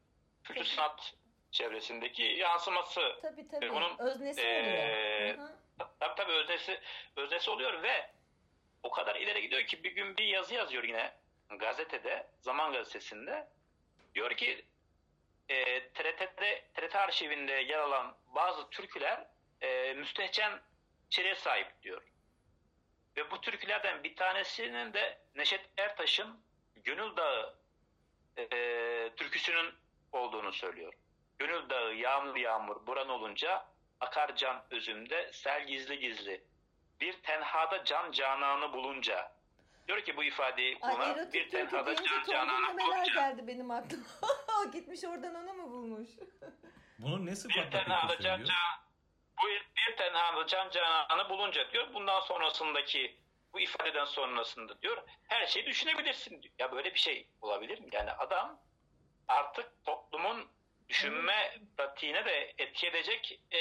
kültür 0.44 0.64
sanat 0.64 1.14
çevresindeki 1.50 2.22
yansıması. 2.22 3.00
Tabii 3.22 3.48
tabii. 3.48 3.70
Bunun, 3.70 3.98
öznesi 3.98 4.40
e, 4.40 4.60
oluyor. 4.60 5.38
Hı 5.38 5.42
hı. 5.42 5.56
Tabii 6.00 6.14
tabii 6.16 6.32
öznesi, 6.32 6.80
öznesi 7.16 7.50
oluyor 7.50 7.82
ve 7.82 8.10
o 8.82 8.90
kadar 8.90 9.16
ileri 9.16 9.42
gidiyor 9.42 9.62
ki 9.62 9.84
bir 9.84 9.92
gün 9.92 10.16
bir 10.16 10.24
yazı 10.24 10.54
yazıyor 10.54 10.84
yine 10.84 11.12
gazetede, 11.50 12.26
Zaman 12.40 12.72
Gazetesi'nde. 12.72 13.48
Diyor 14.14 14.30
ki 14.30 14.64
e, 15.48 15.88
TRT'de, 15.88 16.64
TRT 16.74 16.96
arşivinde 16.96 17.52
yer 17.52 17.78
alan 17.78 18.16
bazı 18.34 18.70
türküler 18.70 19.26
e, 19.64 19.94
müstehcen 19.94 20.60
içeriğe 21.06 21.34
sahip 21.34 21.82
diyor. 21.82 22.02
Ve 23.16 23.30
bu 23.30 23.40
türkülerden 23.40 24.04
bir 24.04 24.16
tanesinin 24.16 24.92
de 24.92 25.18
Neşet 25.34 25.70
Ertaş'ın 25.76 26.40
Gönül 26.76 27.16
Dağı 27.16 27.54
e, 28.36 28.46
türküsünün 29.16 29.74
olduğunu 30.12 30.52
söylüyor. 30.52 30.92
Gönül 31.38 31.70
Dağı 31.70 31.94
yağmur 31.94 32.36
yağmur 32.36 32.86
buran 32.86 33.08
olunca 33.08 33.66
akar 34.00 34.36
can 34.36 34.64
özümde 34.70 35.32
sel 35.32 35.66
gizli 35.66 35.98
gizli 35.98 36.44
bir 37.00 37.12
tenhada 37.12 37.84
can 37.84 38.12
cananı 38.12 38.72
bulunca 38.72 39.32
diyor 39.88 40.00
ki 40.00 40.16
bu 40.16 40.24
ifadeyi 40.24 40.80
kullanır. 40.80 41.32
Bir 41.32 41.50
tenhada 41.50 41.94
can 41.96 42.24
cananı 42.30 42.78
bulunca. 42.78 43.14
geldi 43.14 43.46
benim 43.46 43.70
aklıma. 43.70 44.04
Gitmiş 44.72 45.04
oradan 45.04 45.34
onu 45.34 45.54
mu 45.54 45.70
bulmuş? 45.70 46.08
Bunun 46.98 47.26
ne 47.26 47.36
sıfatla 47.36 47.66
bir 47.66 47.70
tenhada 47.70 48.18
can, 48.20 48.44
can, 48.44 48.83
bu 49.42 49.46
bir 49.48 49.96
tenhada 49.96 50.46
can 50.46 50.70
cananı 50.70 51.28
bulunca 51.30 51.72
diyor. 51.72 51.94
Bundan 51.94 52.20
sonrasındaki 52.20 53.20
bu 53.52 53.60
ifadeden 53.60 54.04
sonrasında 54.04 54.82
diyor 54.82 55.02
her 55.28 55.46
şeyi 55.46 55.66
düşünebilirsin 55.66 56.42
diyor. 56.42 56.54
Ya 56.58 56.72
böyle 56.72 56.94
bir 56.94 56.98
şey 56.98 57.28
olabilir 57.40 57.80
mi? 57.80 57.88
Yani 57.92 58.10
adam 58.12 58.60
artık 59.28 59.84
toplumun 59.84 60.50
düşünme 60.88 61.58
pratiğine 61.76 62.24
de 62.24 62.54
etki 62.58 62.86
edecek 62.86 63.40
e, 63.52 63.60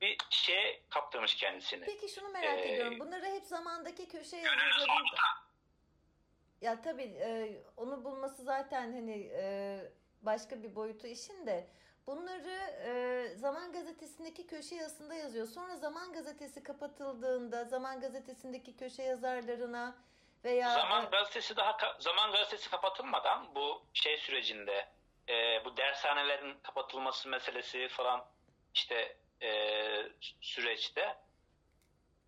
bir 0.00 0.18
şeye 0.30 0.82
kaptırmış 0.90 1.34
kendisini. 1.36 1.84
Peki 1.84 2.08
şunu 2.08 2.28
merak 2.28 2.58
Ee, 2.58 2.72
ediyorum. 2.72 3.00
Bunları 3.00 3.26
hep 3.26 3.44
zamandaki 3.44 4.08
köşe 4.08 4.36
Gönlünün 4.36 4.64
yazıları... 4.64 4.86
sonunda 4.88 5.20
Ya 6.60 6.82
tabii 6.82 7.02
e, 7.02 7.62
onu 7.76 8.04
bulması 8.04 8.42
zaten 8.42 8.92
hani 8.92 9.30
e, 9.34 9.78
başka 10.22 10.62
bir 10.62 10.74
boyutu 10.74 11.06
işin 11.06 11.46
de 11.46 11.68
bunları 12.06 12.50
e, 12.84 13.28
Zaman 13.36 13.72
Gazetesi'ndeki 13.72 14.46
köşe 14.46 14.74
yazısında 14.74 15.14
yazıyor. 15.14 15.46
Sonra 15.46 15.76
Zaman 15.76 16.12
Gazetesi 16.12 16.62
kapatıldığında 16.62 17.64
Zaman 17.64 18.00
Gazetesi'ndeki 18.00 18.76
köşe 18.76 19.02
yazarlarına 19.02 19.96
veya 20.44 20.70
Zaman 20.74 21.10
gazetesi 21.10 21.56
daha 21.56 21.76
Zaman 21.98 22.32
gazetesi 22.32 22.70
kapatılmadan 22.70 23.54
bu 23.54 23.82
şey 23.94 24.16
sürecinde 24.16 24.88
e, 25.28 25.64
bu 25.64 25.76
dershanelerin 25.76 26.58
kapatılması 26.62 27.28
meselesi 27.28 27.88
falan 27.88 28.24
işte 28.74 29.16
e, 29.42 29.50
süreçte 30.40 31.16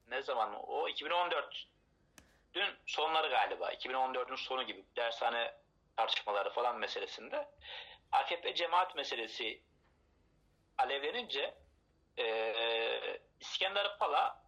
ne 0.08 0.22
zaman? 0.22 0.54
O 0.54 0.88
2014 0.88 1.66
dün 2.54 2.74
sonları 2.86 3.28
galiba. 3.30 3.72
2014'ün 3.72 4.36
sonu 4.36 4.62
gibi 4.62 4.84
dershane 4.96 5.54
tartışmaları 5.96 6.50
falan 6.50 6.78
meselesinde 6.78 7.48
AKP 8.16 8.54
cemaat 8.54 8.94
meselesi 8.96 9.62
alevlenince 10.78 11.54
e, 12.18 13.20
İskender 13.40 13.98
Pala 13.98 14.42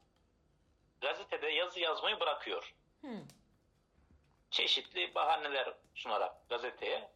gazetede 1.01 1.49
yazı 1.49 1.81
yazmayı 1.81 2.21
bırakıyor 2.21 2.75
Hı, 3.03 3.09
çeşitli 4.51 5.15
bahaneler 5.15 5.75
sunarak 5.95 6.49
gazeteye 6.49 7.11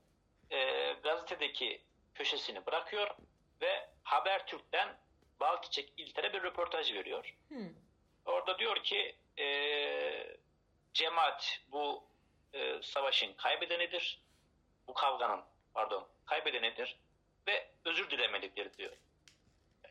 e, 0.50 0.92
gazetedeki 0.92 1.84
köşesini 2.14 2.66
bırakıyor 2.66 3.16
ve 3.60 3.88
Habertürk'ten 4.02 4.98
Balçiçek 5.40 5.92
İlter'e 5.96 6.32
bir 6.32 6.42
röportaj 6.42 6.92
veriyor. 6.92 7.34
hı, 7.48 7.68
Orada 8.26 8.58
diyor 8.58 8.76
ki 8.82 9.16
e, 9.38 10.36
cemaat 10.94 11.60
bu 11.68 12.04
e, 12.52 12.82
savaşın 12.82 13.34
kaybedenidir. 13.34 14.22
Bu 14.88 14.94
kavganın 14.94 15.44
pardon 15.74 16.08
kaybedenidir 16.26 16.96
ve 17.46 17.70
özür 17.84 18.10
dilemelidir 18.10 18.74
diyor. 18.78 18.92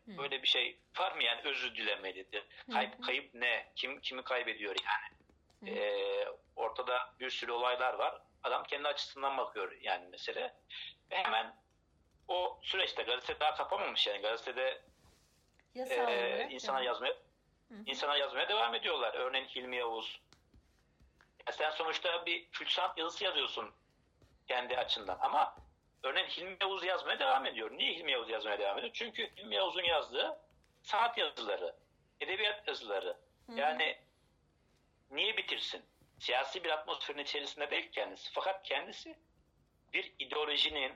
hı. 0.06 0.18
Böyle 0.18 0.42
bir 0.44 0.48
şey 0.48 0.80
var 1.00 1.12
mı 1.12 1.24
yani 1.24 1.42
özür 1.44 1.76
dilemelidir? 1.76 2.44
Hı 2.66 2.72
Kayıp, 2.72 2.98
hı. 2.98 3.02
kayıp 3.02 3.34
ne? 3.34 3.72
Kim 3.76 4.02
kimi 4.02 4.24
kaybediyor 4.24 4.76
yani? 4.86 5.22
Hı. 5.74 5.80
Ee, 5.80 6.28
ortada 6.56 7.14
bir 7.20 7.30
sürü 7.30 7.52
olaylar 7.52 7.94
var. 7.94 8.22
Adam 8.44 8.64
kendi 8.64 8.88
açısından 8.88 9.38
bakıyor 9.38 9.78
yani 9.82 10.08
mesele. 10.08 10.54
Ve 11.12 11.16
hemen 11.16 11.56
o 12.28 12.60
süreçte 12.64 13.04
gazete 13.04 13.40
daha 13.40 13.56
kapamamış 13.56 14.08
yani 14.08 14.22
gazetede 14.22 14.82
e, 15.76 16.48
insana 16.52 16.78
evet. 16.78 16.88
yazmaya 16.88 17.14
Hı 17.14 17.76
insana 17.86 18.18
yazmaya 18.18 18.50
devam 18.50 18.76
ediyorlar. 18.76 19.14
Örneğin 19.14 19.46
Hilmi 19.46 19.76
Yavuz. 19.76 20.22
Ya 21.48 21.54
sen 21.54 21.72
sonuçta 21.72 22.26
bir 22.26 22.50
kültürel 22.50 22.90
yazısı 22.98 23.24
yazıyorsun 23.24 23.72
kendi 24.48 24.78
açından 24.78 25.18
ama 25.22 25.56
örneğin 26.04 26.28
Hilmi 26.28 26.58
Yavuz 26.62 26.84
yazmaya 26.84 27.20
devam 27.20 27.45
ediyor. 27.45 27.72
Niye 27.72 27.93
Hilmi 27.93 28.12
Yavuz 28.12 28.30
yazmaya 28.30 28.60
devam 28.60 28.78
ediyor? 28.78 28.93
Çünkü 28.93 29.36
Hilmi 29.38 29.56
Yavuz'un 29.56 29.84
yazdığı 29.84 30.39
sanat 30.84 31.18
yazıları, 31.18 31.76
edebiyat 32.20 32.68
yazıları. 32.68 33.18
Hı 33.47 33.52
hı. 33.54 33.60
Yani 33.60 33.97
niye 35.12 35.38
bitirsin? 35.38 35.86
Siyasi 36.20 36.64
bir 36.64 36.70
atmosferin 36.70 37.18
içerisinde 37.20 37.72
değil 37.72 37.91
kendisi. 37.91 38.32
Fakat 38.34 38.64
kendisi 38.64 39.18
bir 39.93 40.14
ideolojinin, 40.20 40.93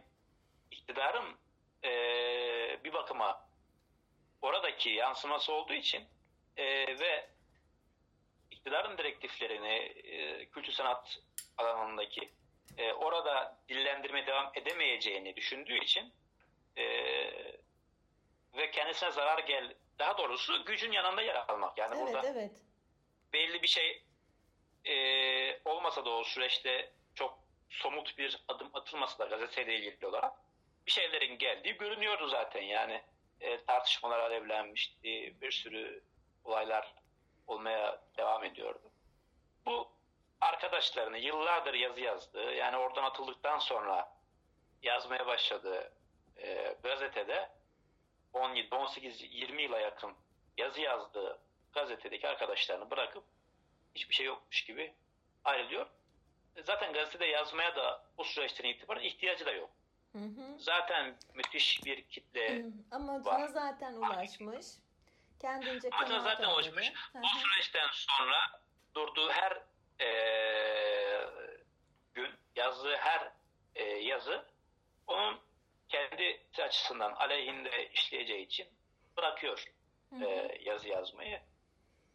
iktidarın 0.71 1.35
eee, 1.83 2.79
bir 2.83 2.93
bakıma 2.93 3.47
oradaki 4.41 4.89
yansıması 4.89 5.53
olduğu 5.53 5.73
için 5.73 6.03
eee, 6.57 6.99
ve 6.99 7.29
iktidarın 8.51 8.97
direktiflerini 8.97 9.87
eee, 10.03 10.45
kültür 10.49 10.71
sanat 10.71 11.19
alanındaki 11.57 12.29
eee, 12.77 12.93
orada 12.93 13.57
dillendirmeye 13.69 14.27
devam 14.27 14.51
edemeyeceğini 14.55 15.35
düşündüğü 15.35 15.77
için 15.83 16.13
eee, 16.77 17.57
ve 18.57 18.71
kendisine 18.71 19.11
zarar 19.11 19.39
gel 19.39 19.73
daha 19.99 20.17
doğrusu 20.17 20.65
gücün 20.65 20.91
yanında 20.91 21.21
yer 21.21 21.35
almak. 21.35 21.77
Yani 21.77 21.95
Evet 21.97 22.07
burada 22.13 22.27
evet. 22.27 22.51
belli 23.33 23.61
bir 23.61 23.67
şey 23.67 24.03
e, 24.85 25.59
olmasa 25.65 26.05
da 26.05 26.09
o 26.09 26.23
süreçte 26.23 26.93
çok 27.15 27.39
somut 27.69 28.17
bir 28.17 28.43
adım 28.47 28.69
atılmasa 28.73 29.19
da 29.19 29.25
gazeteyle 29.29 29.75
ilgili 29.75 30.07
olarak 30.07 30.33
bir 30.87 30.91
şeylerin 30.91 31.37
geldiği 31.37 31.77
görünüyordu 31.77 32.27
zaten. 32.27 32.61
Yani 32.61 33.01
e, 33.41 33.65
tartışmalar 33.65 34.19
alevlenmişti, 34.19 35.35
bir 35.41 35.51
sürü 35.51 36.03
olaylar 36.43 36.93
olmaya 37.47 38.01
devam 38.17 38.43
ediyordu. 38.43 38.91
Bu 39.65 39.94
arkadaşlarını 40.41 41.17
yıllardır 41.17 41.73
yazı 41.73 42.01
yazdığı, 42.01 42.53
yani 42.53 42.77
oradan 42.77 43.03
atıldıktan 43.03 43.59
sonra 43.59 44.15
yazmaya 44.83 45.27
başladığı 45.27 45.91
e, 46.37 46.75
gazetede 46.83 47.49
17, 48.33 48.75
18, 48.75 49.21
20 49.21 49.63
yıla 49.63 49.79
yakın 49.79 50.13
yazı 50.57 50.81
yazdığı 50.81 51.39
gazetedeki 51.73 52.27
arkadaşlarını 52.27 52.91
bırakıp 52.91 53.23
hiçbir 53.95 54.15
şey 54.15 54.25
yokmuş 54.25 54.65
gibi 54.65 54.93
ayrılıyor. 55.43 55.87
Zaten 56.63 56.93
gazetede 56.93 57.25
yazmaya 57.25 57.75
da 57.75 58.03
bu 58.17 58.23
süreçten 58.23 58.69
itibaren 58.69 59.03
ihtiyacı 59.03 59.45
da 59.45 59.51
yok. 59.51 59.69
Hı 60.11 60.19
hı. 60.19 60.59
Zaten 60.59 61.15
müthiş 61.33 61.85
bir 61.85 62.07
kitle 62.07 62.63
Hı. 62.63 62.71
Ama 62.91 63.25
var. 63.25 63.47
zaten 63.47 63.93
ulaşmış. 63.93 64.65
Kendince 65.41 65.89
Amacına 65.89 66.19
zaten 66.19 66.49
ulaşmış. 66.49 66.93
Bu 67.13 67.27
süreçten 67.27 67.87
sonra 67.91 68.61
durduğu 68.95 69.31
her 69.31 69.61
eee, 69.99 71.27
gün 72.13 72.31
yazdığı 72.55 72.95
her 72.97 73.31
eee, 73.75 74.03
yazı 74.03 74.45
onun 75.07 75.39
kendi 75.89 76.41
açısından 76.63 77.11
aleyhinde 77.13 77.89
işleyeceği 77.93 78.45
için 78.45 78.67
bırakıyor 79.17 79.63
eee, 80.21 80.57
yazı 80.61 80.89
yazmayı 80.89 81.41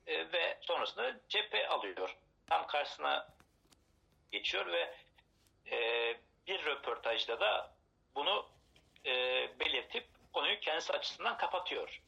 E, 0.06 0.32
ve 0.32 0.58
sonrasında 0.60 1.20
cephe 1.28 1.68
alıyor. 1.68 2.16
Tam 2.46 2.66
karşısına 2.66 3.28
geçiyor 4.32 4.66
ve 4.66 4.94
eee, 5.66 6.20
bir 6.46 6.64
röportajda 6.64 7.40
da 7.40 7.74
bunu 8.14 8.48
eee, 9.04 9.50
belirtip 9.60 10.06
konuyu 10.32 10.60
kendisi 10.60 10.92
açısından 10.92 11.36
kapatıyor. 11.36 12.00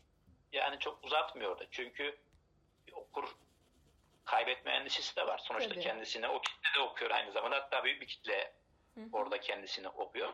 Yani 0.53 0.79
çok 0.79 1.05
uzatmıyor 1.05 1.59
da. 1.59 1.64
Çünkü 1.70 2.18
okur 2.93 3.35
kaybetme 4.25 4.73
endişesi 4.73 5.16
de 5.16 5.27
var. 5.27 5.39
Sonuçta 5.39 5.70
Tabii. 5.70 5.81
kendisini 5.81 6.29
o 6.29 6.41
kitle 6.41 6.75
de 6.75 6.81
okuyor 6.81 7.11
aynı 7.11 7.33
zamanda. 7.33 7.57
Hatta 7.57 7.85
büyük 7.85 8.01
bir 8.01 8.07
kitle 8.07 8.53
Hı 8.95 9.01
orada 9.12 9.41
kendisini 9.41 9.89
okuyor. 9.89 10.33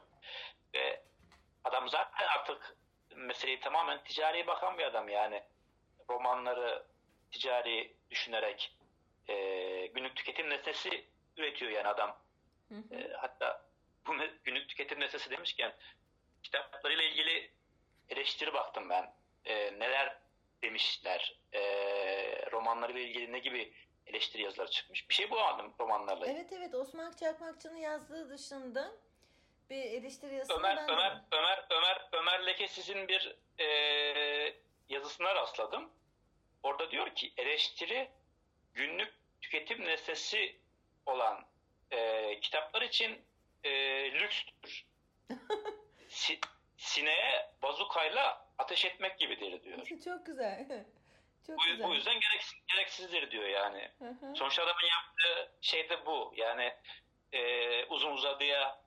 Ve 0.75 1.03
adam 1.65 1.89
zaten 1.89 2.27
artık 2.27 2.77
meseleyi 3.17 3.61
tamamen 3.61 4.05
ticari 4.05 4.47
bakan 4.47 4.79
bir 4.79 4.85
adam 4.85 5.09
yani. 5.09 5.43
Romanları 6.11 6.87
ticari 7.31 7.97
düşünerek 8.11 8.77
e, 9.29 9.35
günlük 9.87 10.17
tüketim 10.17 10.51
nesnesi 10.51 11.07
üretiyor 11.37 11.71
yani 11.71 11.89
adam. 11.89 12.19
Hı 12.69 12.75
hı. 12.75 12.95
E, 12.95 13.13
hatta 13.13 13.65
bu 14.07 14.17
günlük 14.45 14.69
tüketim 14.69 15.01
nesnesi 15.01 15.31
demişken 15.31 15.73
kitaplarıyla 16.43 17.05
ilgili 17.05 17.51
eleştiri 18.09 18.53
baktım 18.55 18.91
ben. 18.91 19.15
E, 19.45 19.79
neler 19.79 20.19
demişler. 20.63 21.39
E, 21.53 21.61
romanlarıyla 22.53 23.01
ilgili 23.01 23.33
ne 23.33 23.39
gibi 23.39 23.73
eleştiri 24.07 24.43
yazıları 24.43 24.71
çıkmış. 24.71 25.09
Bir 25.09 25.15
şey 25.15 25.31
bulamadım 25.31 25.75
romanlarla. 25.81 26.27
Evet 26.27 26.53
evet 26.53 26.75
Osman 26.75 27.13
Çakmakçı'nın 27.13 27.77
yazdığı 27.77 28.31
dışında 28.31 28.93
bir 29.71 29.77
eleştiri 29.85 30.35
yazısını 30.35 30.59
Ömer 30.59 30.77
ben 30.77 30.89
de- 30.89 30.93
Ömer 30.93 31.23
Ömer 31.33 31.67
Ömer 31.71 32.09
Ömer 32.13 32.47
Lekesiz'in 32.47 33.09
bir 33.09 33.37
e, 33.59 33.67
yazısına 34.89 35.35
rastladım. 35.35 35.91
Orada 36.63 36.91
diyor 36.91 37.15
ki 37.15 37.33
eleştiri 37.37 38.11
günlük 38.75 39.15
tüketim 39.41 39.85
nesnesi 39.85 40.57
olan 41.07 41.45
e, 41.91 42.41
kitaplar 42.41 42.83
için 42.83 43.25
e, 43.65 43.71
lükstür. 44.13 44.87
Si, 46.09 46.41
sineğe 46.77 47.51
bazukayla 47.63 48.48
ateş 48.59 48.85
etmek 48.85 49.19
gibidir 49.19 49.63
diyor. 49.63 49.87
Çok 50.05 50.27
güzel. 50.27 50.67
Çok 51.47 51.59
Bu, 51.59 51.63
güzel. 51.63 51.89
bu 51.89 51.95
yüzden 51.95 52.21
gereksiz, 52.21 52.59
gereksizdir 52.67 53.31
diyor 53.31 53.49
yani. 53.49 53.91
Hı 53.99 54.09
hı. 54.09 54.35
Sonuçta 54.35 54.63
adamın 54.63 54.87
yaptığı 54.91 55.53
şey 55.61 55.89
de 55.89 56.07
bu. 56.07 56.33
Yani 56.37 56.75
e, 57.33 57.85
uzun 57.85 58.13
uzadıya 58.13 58.81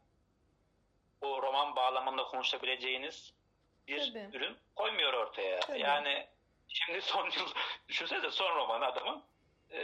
o 1.21 1.41
roman 1.41 1.75
bağlamında 1.75 2.23
konuşabileceğiniz 2.23 3.33
bir 3.87 3.99
Tabii. 4.13 4.37
ürün 4.37 4.57
koymuyor 4.75 5.13
ortaya. 5.13 5.59
Tabii. 5.59 5.79
Yani 5.79 6.27
şimdi 6.67 7.01
son 7.01 7.25
yıl 7.25 7.47
düşünsene 7.87 8.31
son 8.31 8.55
romanı 8.55 8.85
adamın 8.85 9.23
e, 9.71 9.81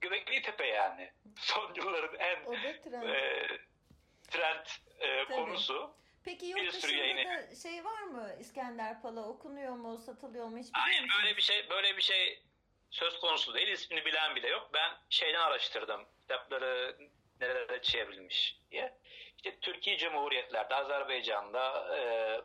Göbekli 0.00 0.42
Tepe 0.42 0.66
yani. 0.66 1.10
Son 1.38 1.74
yılların 1.74 2.18
en 2.18 2.44
trend, 2.44 3.04
e, 3.14 3.46
trend 4.30 4.66
e, 5.00 5.24
konusu. 5.24 5.94
Peki 6.24 6.46
yurt 6.46 6.82
da 6.82 7.54
şey 7.62 7.84
var 7.84 8.02
mı? 8.02 8.30
İskender 8.40 9.02
Pala 9.02 9.28
okunuyor 9.28 9.72
mu 9.72 9.98
satılıyor 9.98 10.46
mu 10.46 10.58
hiç 10.58 10.68
Hayır 10.72 11.04
böyle 11.18 11.36
bir 11.36 11.42
şey 11.42 11.70
böyle 11.70 11.96
bir 11.96 12.02
şey 12.02 12.42
söz 12.90 13.20
konusu 13.20 13.54
değil. 13.54 13.68
İsmini 13.68 14.04
bilen 14.04 14.36
bile 14.36 14.48
yok. 14.48 14.70
Ben 14.74 14.92
şeyden 15.10 15.40
araştırdım. 15.40 16.06
Kitapları 16.20 16.96
nerelerde 17.40 17.82
çevrilmiş 17.82 18.60
diye. 18.70 18.98
İşte 19.36 19.60
Türkiye 19.60 19.98
Cumhuriyetlerde 19.98 20.74
Azerbaycan'da 20.74 21.96
e, 21.98 22.02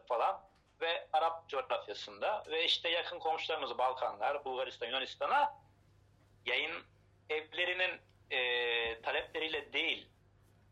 falan 0.08 0.42
ve 0.82 1.08
Arap 1.14 1.50
coğrafyasında 1.50 2.44
ve 2.48 2.66
işte 2.66 2.90
yakın 2.90 3.20
komşularımız 3.20 3.78
Balkanlar, 3.78 4.46
Bulgaristan, 4.46 4.88
Yunanistan'a 4.88 5.54
yayın 6.46 6.84
evlerinin 7.30 8.02
e, 8.32 9.02
talepleriyle 9.02 9.74
değil 9.74 10.08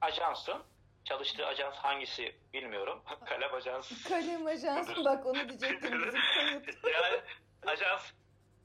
ajansın 0.01 0.63
çalıştığı 1.07 1.45
ajans 1.47 1.75
hangisi 1.75 2.35
bilmiyorum. 2.53 3.03
Kalem 3.25 3.53
Ajans. 3.53 4.03
Kalem 4.03 4.45
Ajans 4.45 4.89
bak 5.05 5.25
onu 5.25 5.49
diyecektim 5.49 6.03
bizim 6.07 6.21
kayıt. 6.35 6.67
yani 6.93 7.21
ajans 7.65 8.11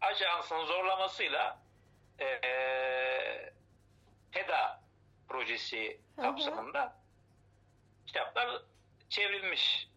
ajansın 0.00 0.64
zorlamasıyla 0.64 1.58
e, 2.20 2.40
TEDA 4.32 4.80
projesi 5.28 6.00
kapsamında 6.16 6.96
kitaplar 8.06 8.62
çevrilmiş. 9.08 9.88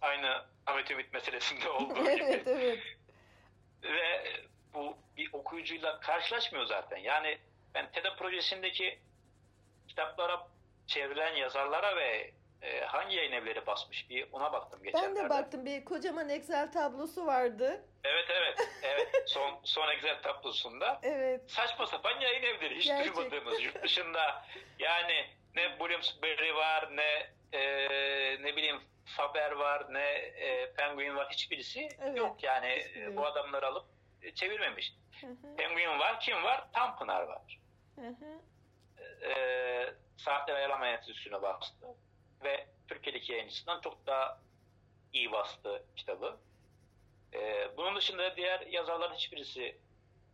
Aynı 0.00 0.44
Ahmet 0.66 0.90
Ümit 0.90 1.12
meselesinde 1.12 1.68
olduğu 1.70 1.94
gibi. 1.94 2.08
evet 2.22 2.46
evet. 2.46 2.78
Ve 3.82 4.24
bu 4.74 4.96
bir 5.16 5.30
okuyucuyla 5.32 6.00
karşılaşmıyor 6.00 6.66
zaten. 6.66 6.96
Yani 6.96 7.38
ben 7.74 7.92
TEDA 7.92 8.16
projesindeki 8.16 8.98
kitaplara 9.88 10.48
çevrilen 10.88 11.34
yazarlara 11.34 11.96
ve 11.96 12.32
e, 12.62 12.80
hangi 12.80 13.16
yayın 13.16 13.32
evleri 13.32 13.66
basmış 13.66 14.10
bir 14.10 14.28
ona 14.32 14.52
baktım 14.52 14.82
geçenlerde. 14.82 15.16
Ben 15.16 15.24
de 15.24 15.30
baktım 15.30 15.66
bir 15.66 15.84
kocaman 15.84 16.28
Excel 16.28 16.72
tablosu 16.72 17.26
vardı. 17.26 17.84
Evet 18.04 18.26
evet 18.30 18.68
evet 18.82 19.08
son 19.26 19.60
son 19.64 19.88
Excel 19.88 20.22
tablosunda. 20.22 21.00
Evet. 21.02 21.50
Saçma 21.50 21.86
sapan 21.86 22.20
yayın 22.20 22.42
evleri 22.42 22.76
hiç 22.78 22.86
Gerçekten. 22.86 23.16
duymadığımız 23.16 23.62
yurt 23.62 23.82
dışında 23.82 24.44
yani 24.78 25.26
ne 25.54 25.80
Bloomsbury 25.80 26.54
var 26.54 26.96
ne 26.96 27.30
e, 27.58 27.62
ne 28.42 28.56
bileyim 28.56 28.80
Faber 29.04 29.52
var 29.52 29.94
ne 29.94 30.08
e, 30.14 30.72
Penguin 30.72 31.16
var 31.16 31.28
hiçbirisi 31.30 31.88
evet. 32.00 32.18
yok 32.18 32.42
yani 32.42 32.76
Hiçbiri. 32.78 33.16
bu 33.16 33.26
adamları 33.26 33.66
alıp 33.66 33.86
e, 34.22 34.34
çevirmemiş. 34.34 34.92
Hı 35.20 35.26
hı. 35.26 35.56
Penguin 35.56 35.98
var 35.98 36.20
kim 36.20 36.42
var? 36.44 36.72
Tanpınar 36.72 37.22
var. 37.22 37.60
Hı 37.94 38.08
hı. 38.08 38.40
E, 39.30 39.34
Saatler 40.18 40.54
Ayarlama 40.54 40.86
Enstitüsü'ne 40.86 41.42
bastı 41.42 41.86
ve 42.44 42.66
Türkiye'deki 42.88 43.32
yayıncısından 43.32 43.80
çok 43.80 44.06
daha 44.06 44.38
iyi 45.12 45.32
bastı 45.32 45.84
kitabı. 45.96 46.36
Ee, 47.34 47.76
bunun 47.76 47.96
dışında 47.96 48.36
diğer 48.36 48.60
yazarların 48.60 49.14
hiçbirisi 49.14 49.78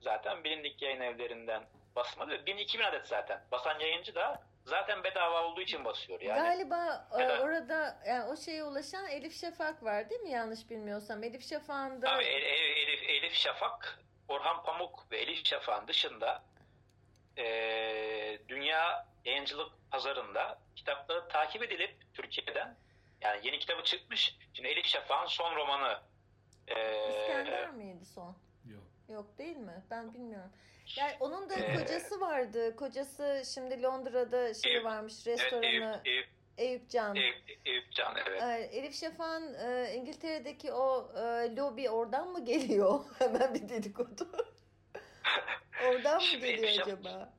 zaten 0.01 0.45
bilindik 0.45 0.83
yayın 0.83 1.01
evlerinden 1.01 1.65
basmadı. 1.97 2.35
1000-2000 2.35 2.85
adet 2.85 3.07
zaten. 3.07 3.45
Basan 3.53 3.81
yayıncı 3.81 4.15
da 4.15 4.43
zaten 4.65 5.05
bedava 5.05 5.43
olduğu 5.43 5.61
için 5.61 5.85
basıyor. 5.85 6.21
Yani. 6.21 6.39
Galiba 6.39 7.09
Bedava. 7.19 7.43
orada 7.43 8.03
yani 8.07 8.25
o 8.25 8.37
şeye 8.37 8.65
ulaşan 8.65 9.09
Elif 9.09 9.41
Şafak 9.41 9.83
var 9.83 10.11
değil 10.11 10.21
mi 10.21 10.31
yanlış 10.31 10.71
bilmiyorsam? 10.71 11.23
Elif 11.23 11.49
Şafak'ın 11.49 12.03
da... 12.03 12.11
Abi 12.11 12.25
Elif, 12.25 13.03
Elif 13.03 13.35
Şafak, 13.35 13.99
Orhan 14.29 14.63
Pamuk 14.63 15.11
ve 15.11 15.19
Elif 15.19 15.47
Şafak'ın 15.47 15.89
dışında 15.89 16.43
e, 17.39 17.45
dünya 18.49 19.07
yayıncılık 19.25 19.73
pazarında 19.91 20.59
kitapları 20.77 21.29
takip 21.29 21.63
edilip 21.63 21.97
Türkiye'den 22.15 22.77
yani 23.21 23.41
yeni 23.47 23.59
kitabı 23.59 23.83
çıkmış. 23.83 24.37
Şimdi 24.53 24.69
Elif 24.69 24.87
Şafak'ın 24.87 25.27
son 25.27 25.57
romanı 25.57 26.01
e, 26.69 27.09
İskender 27.09 27.71
miydi 27.71 28.05
son? 28.05 28.37
Yok. 28.71 28.83
Yok 29.09 29.39
değil 29.39 29.57
mi? 29.57 29.85
Ben 29.91 30.15
bilmiyorum. 30.15 30.51
Yani 30.97 31.17
onun 31.21 31.51
da 31.51 31.55
ee, 31.55 31.75
kocası 31.77 32.21
vardı. 32.21 32.77
Kocası 32.77 33.43
şimdi 33.55 33.83
Londra'da 33.83 34.55
şey 34.55 34.73
Eyüp, 34.73 34.85
varmış 34.85 35.27
restoranı. 35.27 35.65
Evet, 35.67 36.07
Eyüp, 36.07 36.29
Eyüp, 36.59 36.91
Can. 36.91 37.17
Eyüp, 37.17 37.37
Eyüp 37.65 37.93
Can 37.93 38.17
evet. 38.27 38.43
Ee, 38.43 38.79
Elif 38.79 39.01
Şafak'ın 39.01 39.55
e, 39.55 39.95
İngiltere'deki 39.95 40.73
o 40.73 41.13
e, 41.17 41.57
lobi 41.57 41.91
oradan 41.91 42.29
mı 42.29 42.45
geliyor? 42.45 43.01
Hemen 43.19 43.55
bir 43.55 43.69
dedikodu. 43.69 44.29
oradan 45.89 46.23
mı 46.23 46.39
geliyor 46.39 46.83
acaba? 46.83 47.33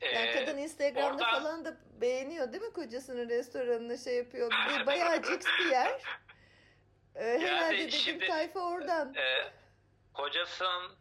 Yani 0.00 0.32
kadın 0.32 0.58
Instagram'da 0.58 1.24
oradan... 1.24 1.42
falan 1.42 1.64
da 1.64 1.76
beğeniyor 2.00 2.52
değil 2.52 2.62
mi 2.62 2.72
kocasının 2.72 3.28
restoranını 3.28 3.98
şey 3.98 4.16
yapıyor. 4.16 4.52
Bayağı 4.86 5.22
cix 5.22 5.46
bir 5.58 5.70
yer. 5.70 6.02
Ee, 7.14 7.24
yani 7.24 7.46
herhalde 7.46 7.74
dediğim 7.74 7.90
şimdi, 7.90 8.26
tayfa 8.26 8.60
oradan. 8.60 9.14
E, 9.14 9.52
kocasının 10.14 10.96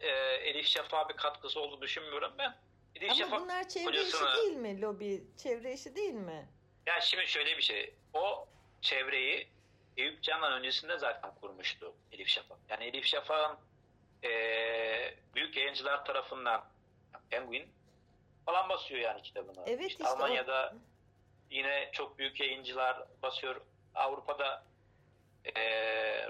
e, 0.00 0.08
Elif 0.48 0.66
Şafak'a 0.66 1.08
bir 1.08 1.16
katkısı 1.16 1.60
olduğunu 1.60 1.82
düşünmüyorum 1.82 2.32
ben. 2.38 2.56
Elif 2.94 3.10
Ama 3.10 3.18
Şafak 3.18 3.40
bunlar 3.40 3.68
çevre 3.68 3.84
kocasını... 3.84 4.28
işi 4.28 4.36
değil 4.36 4.56
mi 4.56 4.80
lobi? 4.80 5.24
Çevre 5.36 5.72
işi 5.72 5.96
değil 5.96 6.14
mi? 6.14 6.48
Ya 6.86 7.00
şimdi 7.00 7.26
şöyle 7.26 7.56
bir 7.56 7.62
şey. 7.62 7.94
O 8.14 8.48
çevreyi 8.80 9.48
Eyüp 9.96 10.22
Can'dan 10.22 10.52
öncesinde 10.52 10.98
zaten 10.98 11.34
kurmuştu 11.34 11.94
Elif 12.12 12.28
Şafak. 12.28 12.58
Yani 12.68 12.84
Elif 12.84 13.06
Şafak'ın 13.06 13.58
e, 14.28 14.30
büyük 15.34 15.56
yayıncılar 15.56 16.04
tarafından 16.04 16.64
Penguin 17.30 17.68
falan 18.46 18.68
basıyor 18.68 19.00
yani 19.00 19.22
kitabını. 19.22 19.62
Evet 19.66 19.90
işte, 19.90 20.04
işte 20.04 20.08
Almanya'da 20.08 20.74
o... 20.74 20.78
yine 21.50 21.88
çok 21.92 22.18
büyük 22.18 22.40
yayıncılar 22.40 23.04
basıyor. 23.22 23.60
Avrupa'da 23.94 24.64
e, 25.44 25.62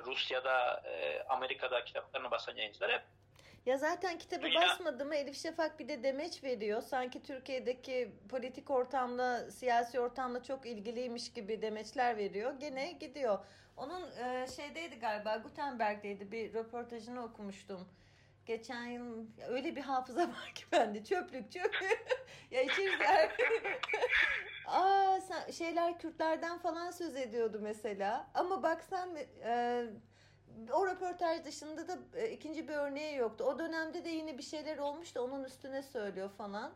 Rusya'da 0.02 0.82
e, 0.84 1.22
Amerika'da 1.28 1.84
kitaplarını 1.84 2.30
basan 2.30 2.56
yayıncılar 2.56 2.92
hep 2.92 3.02
ya 3.66 3.78
zaten 3.78 4.18
kitabı 4.18 4.42
Dünya... 4.42 4.60
basmadı 4.62 5.04
mı 5.04 5.14
Elif 5.14 5.42
Şafak 5.42 5.78
bir 5.78 5.88
de 5.88 6.02
demeç 6.02 6.44
veriyor. 6.44 6.82
Sanki 6.82 7.22
Türkiye'deki 7.22 8.12
politik 8.28 8.70
ortamla, 8.70 9.50
siyasi 9.50 10.00
ortamla 10.00 10.42
çok 10.42 10.66
ilgiliymiş 10.66 11.32
gibi 11.32 11.62
demeçler 11.62 12.16
veriyor. 12.16 12.52
Gene 12.60 12.92
gidiyor. 12.92 13.38
Onun 13.76 14.10
e, 14.16 14.46
şeydeydi 14.56 14.98
galiba 14.98 15.36
Gutenberg'deydi 15.36 16.32
bir 16.32 16.54
röportajını 16.54 17.24
okumuştum 17.24 17.88
geçen 18.50 18.86
yıl 18.86 19.26
öyle 19.48 19.76
bir 19.76 19.80
hafıza 19.80 20.20
var 20.28 20.52
ki 20.54 20.64
bende 20.72 21.04
çöplük 21.04 21.52
çöplük 21.52 22.26
ya 22.50 22.62
içerikler 22.62 23.30
aa 24.66 25.18
şeyler 25.52 25.98
Kürtlerden 25.98 26.58
falan 26.58 26.90
söz 26.90 27.16
ediyordu 27.16 27.58
mesela 27.62 28.30
ama 28.34 28.62
baksan 28.62 29.16
e, 29.44 29.84
o 30.72 30.86
röportaj 30.86 31.44
dışında 31.44 31.88
da 31.88 31.98
e, 32.14 32.30
ikinci 32.30 32.68
bir 32.68 32.74
örneği 32.74 33.16
yoktu. 33.16 33.44
O 33.44 33.58
dönemde 33.58 34.04
de 34.04 34.08
yine 34.08 34.38
bir 34.38 34.42
şeyler 34.42 34.78
olmuştu 34.78 35.20
onun 35.20 35.44
üstüne 35.44 35.82
söylüyor 35.82 36.30
falan. 36.38 36.72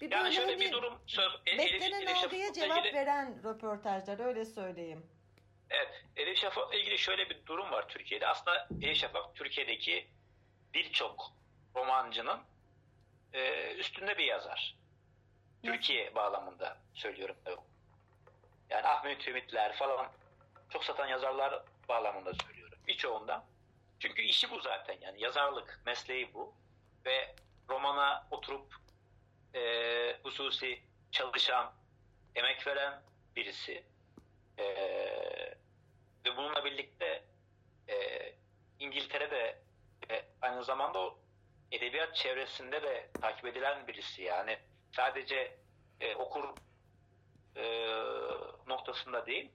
Bir 0.00 0.10
yani 0.10 0.32
şöyle 0.32 0.60
bir 0.60 0.72
durum 0.72 0.94
söz. 1.06 1.32
E, 1.54 1.58
beklenen 1.58 2.00
Elif, 2.00 2.24
algıya 2.24 2.52
cevap 2.52 2.78
ilgili, 2.78 2.94
veren 2.94 3.42
röportajlar 3.44 4.26
öyle 4.26 4.44
söyleyeyim. 4.44 5.06
Evet. 5.70 6.04
Elif 6.16 6.38
Şafak'la 6.38 6.74
ilgili 6.74 6.98
şöyle 6.98 7.30
bir 7.30 7.46
durum 7.46 7.70
var 7.70 7.88
Türkiye'de. 7.88 8.26
Aslında 8.26 8.68
Elif 8.82 8.96
Şafak 8.96 9.34
Türkiye'deki 9.34 10.06
birçok 10.74 11.32
romancının 11.76 12.40
e, 13.32 13.72
üstünde 13.74 14.18
bir 14.18 14.24
yazar. 14.24 14.76
Türkiye 15.62 16.14
bağlamında 16.14 16.76
söylüyorum. 16.94 17.36
Yani 18.70 18.86
Ahmet 18.86 19.28
Ümitler 19.28 19.76
falan 19.76 20.12
çok 20.70 20.84
satan 20.84 21.06
yazarlar 21.06 21.62
bağlamında 21.88 22.32
söylüyorum. 22.34 22.78
Birçoğundan. 22.86 23.44
Çünkü 23.98 24.22
işi 24.22 24.50
bu 24.50 24.60
zaten 24.60 24.98
yani 25.00 25.22
yazarlık 25.22 25.80
mesleği 25.86 26.34
bu. 26.34 26.54
Ve 27.06 27.34
romana 27.68 28.26
oturup 28.30 28.74
e, 29.54 29.60
hususi 30.22 30.82
çalışan, 31.10 31.72
emek 32.34 32.66
veren 32.66 33.02
birisi. 33.36 33.84
E, 34.58 34.64
ve 36.24 36.36
bununla 36.36 36.64
birlikte 36.64 37.24
e, 37.88 37.96
İngiltere'de 38.78 39.58
ve 40.10 40.24
aynı 40.42 40.64
zamanda 40.64 40.98
o 40.98 41.18
edebiyat 41.72 42.16
çevresinde 42.16 42.82
de 42.82 43.10
takip 43.20 43.46
edilen 43.46 43.86
birisi 43.86 44.22
yani 44.22 44.58
sadece 44.92 45.58
e, 46.00 46.14
okur 46.14 46.54
e, 47.56 47.64
noktasında 48.66 49.26
değil 49.26 49.50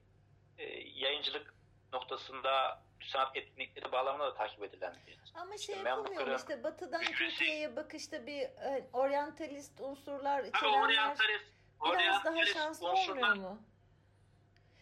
e, 0.58 0.64
yayıncılık 0.80 1.54
noktasında 1.94 2.82
sanat 3.02 3.38
etkinlikleri 3.38 3.92
bağlamında 3.92 4.26
da 4.26 4.34
takip 4.36 4.64
edilen 4.64 4.96
birisi. 5.08 5.22
Ama 5.36 5.58
şey 5.58 5.76
işte 5.76 5.90
yapılmıyor 5.90 6.40
işte 6.40 6.64
batıdan 6.64 7.02
Türkiye'ye 7.02 7.76
bakışta 7.76 8.28
bir 8.28 8.42
e, 8.42 8.90
oryantalist 8.94 9.82
unsurlar 9.82 10.44
içerenler 10.44 10.82
oryantalist, 10.82 11.46
biraz 11.86 12.26
daha 12.26 12.46
şanslı 12.46 12.92
unsurlar, 12.92 13.32
olmuyor 13.32 13.52
mu? 13.52 13.62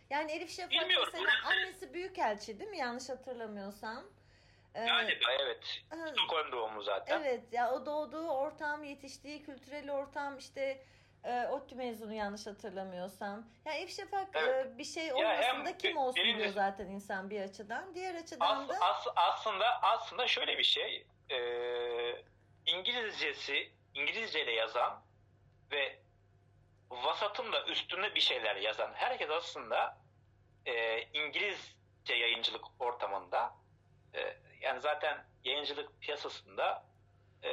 Yani 0.10 0.32
Elif 0.32 0.52
Şafak 0.52 0.72
mesela 0.88 1.32
annesi 1.46 1.94
büyükelçi 1.94 2.60
değil 2.60 2.70
mi 2.70 2.78
yanlış 2.78 3.10
hatırlamıyorsam? 3.10 4.04
Ee, 4.76 4.86
Galiba 4.86 5.32
evet. 5.40 5.84
Stockholm 5.90 6.52
doğumu 6.52 6.82
zaten. 6.82 7.22
Evet 7.22 7.54
ya 7.54 7.72
o 7.72 7.86
doğduğu 7.86 8.30
ortam, 8.30 8.84
yetiştiği 8.84 9.44
kültürel 9.44 9.92
ortam 9.92 10.38
işte 10.38 10.84
e, 11.24 11.48
ODTÜ 11.48 11.76
mezunu 11.76 12.14
yanlış 12.14 12.48
hatırlamıyorsam. 12.48 13.48
Ya 13.66 13.74
Elif 13.74 13.96
Şafak 13.96 14.28
evet. 14.34 14.66
e, 14.66 14.78
bir 14.78 14.84
şey 14.84 15.14
olmasın 15.14 15.66
da 15.66 15.78
kim 15.78 15.98
olsun 15.98 16.24
diyor 16.24 16.50
zaten 16.50 16.88
insan 16.88 17.30
bir 17.30 17.42
açıdan. 17.42 17.96
Diğer 17.96 18.16
açıdan 18.16 18.64
as, 18.64 18.70
da... 18.70 18.74
As, 18.82 19.08
aslında, 19.16 19.82
aslında 19.82 20.28
şöyle 20.28 20.58
bir 20.58 20.64
şey. 20.64 21.08
E, 21.30 21.38
İngilizcesi, 22.66 23.72
İngilizceyle 23.94 24.52
yazan 24.52 25.04
ve 25.72 26.00
vasatın 26.90 27.54
da 27.54 27.66
üstünde 27.66 28.16
bir 28.16 28.20
şeyler 28.20 28.56
yazan 28.56 28.92
herkes 28.94 29.30
aslında 29.30 29.98
e, 30.66 31.02
İngilizce 31.02 32.14
yayıncılık 32.16 32.66
ortamında 32.80 33.56
e, 34.14 34.38
yani 34.64 34.82
zaten 34.82 35.26
yayıncılık 35.44 36.02
piyasasında 36.02 36.86
e, 37.44 37.52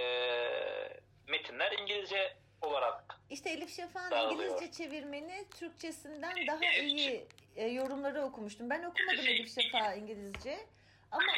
metinler 1.28 1.72
İngilizce 1.72 2.36
olarak 2.60 3.20
İşte 3.30 3.50
Elif 3.50 3.76
Şafak'ın 3.76 4.30
İngilizce 4.30 4.72
çevirmeni 4.72 5.48
Türkçesinden 5.58 6.46
daha 6.46 6.72
iyi 6.82 7.26
e, 7.56 7.66
yorumları 7.66 8.22
okumuştum. 8.22 8.70
Ben 8.70 8.82
okumadım 8.82 9.26
Elif 9.26 9.62
Şafak 9.62 9.98
İngilizce. 9.98 10.66
Ama 11.12 11.32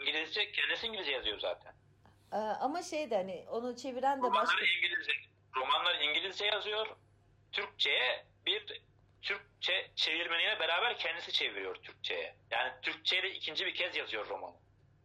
İngilizce 0.00 0.52
kendisi 0.52 0.86
İngilizce 0.86 1.12
yazıyor 1.12 1.38
zaten. 1.38 1.74
E, 2.32 2.36
ama 2.36 2.82
şey 2.82 3.10
de 3.10 3.16
hani 3.16 3.44
onu 3.50 3.76
çeviren 3.76 4.18
de 4.18 4.22
romanlar 4.22 4.46
başka. 4.46 4.64
İngilizce, 4.64 5.12
romanlar 5.56 5.94
İngilizce 6.00 6.46
yazıyor. 6.46 6.86
Türkçe'ye 7.52 8.24
bir 8.46 8.82
Türkçe 9.22 9.90
çevirmeniyle 9.96 10.60
beraber 10.60 10.98
kendisi 10.98 11.32
çeviriyor 11.32 11.74
Türkçe'ye. 11.74 12.34
Yani 12.50 12.72
Türkçe'yle 12.82 13.30
ikinci 13.30 13.66
bir 13.66 13.74
kez 13.74 13.96
yazıyor 13.96 14.28
romanı. 14.28 14.56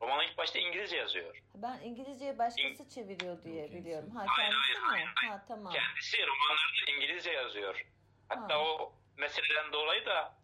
Romanı 0.04 0.24
ilk 0.24 0.38
başta 0.38 0.60
İngilizce 0.60 0.97
yazıyor. 0.97 1.41
Ben 1.56 1.80
İngilizceye 1.84 2.38
başkası 2.39 2.84
İng... 2.84 2.89
çeviriyor 2.89 3.43
diye 3.43 3.66
okay. 3.66 3.78
biliyorum. 3.78 4.16
Ha 4.16 4.26
hayır, 4.28 4.51
kendisi 4.51 4.80
hayır, 4.80 5.06
mi? 5.06 5.12
Hayır, 5.16 5.32
ha 5.32 5.45
tamam. 5.47 5.74
Kendisi 5.74 6.18
romanlarını 6.28 6.97
İngilizce 6.97 7.32
yazıyor. 7.32 7.86
Hatta 8.30 8.56
ha. 8.56 8.60
o 8.60 8.93
meseleden 9.18 9.74
dolayı 9.74 10.06
da 10.06 10.36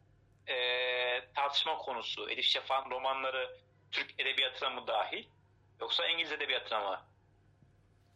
e, 0.47 0.55
tartışma 1.34 1.78
konusu. 1.78 2.30
Elif 2.30 2.45
Şafak'ın 2.45 2.91
romanları 2.91 3.57
Türk 3.91 4.20
edebiyatına 4.20 4.70
mı 4.70 4.88
dahil 4.88 5.28
yoksa 5.82 6.07
İngiliz 6.07 6.32
edebiyatına 6.32 6.80
mı 6.80 7.05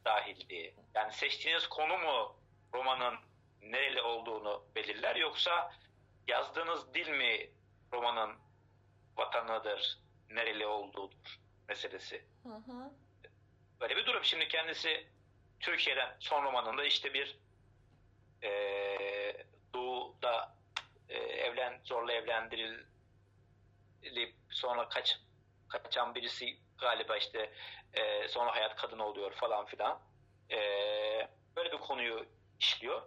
dahil 0.05 0.49
diye. 0.49 0.73
Yani 0.95 1.13
seçtiğiniz 1.13 1.67
konu 1.67 1.97
mu 1.97 2.35
romanın 2.73 3.15
nereli 3.61 4.01
olduğunu 4.01 4.65
belirler 4.75 5.15
yoksa 5.15 5.73
yazdığınız 6.27 6.93
dil 6.93 7.09
mi 7.09 7.49
romanın 7.93 8.35
vatanıdır, 9.17 9.97
nereli 10.35 10.65
olduğudur 10.65 11.39
meselesi. 11.67 12.25
Hı 12.43 12.49
hı. 12.49 12.91
Böyle 13.81 13.95
bir 13.95 14.05
durum. 14.05 14.23
Şimdi 14.23 14.47
kendisi 14.47 15.07
Türkiye'den 15.59 16.15
son 16.19 16.43
romanında 16.43 16.83
işte 16.83 17.13
bir 17.13 17.37
e, 18.43 18.51
doğuda 19.73 20.55
e, 21.09 21.17
evlen 21.17 21.81
zorla 21.83 22.13
evlendirilip 22.13 22.85
sonra 24.49 24.89
kaç 24.89 25.19
kaçan 25.69 26.15
birisi 26.15 26.57
galiba 26.77 27.17
işte 27.17 27.53
e, 27.93 28.27
sonra 28.27 28.55
hayat 28.55 28.75
kadını 28.75 29.05
oluyor 29.05 29.31
falan 29.31 29.65
filan. 29.65 30.01
E, 30.51 30.57
böyle 31.55 31.71
bir 31.71 31.77
konuyu 31.77 32.25
işliyor. 32.59 33.01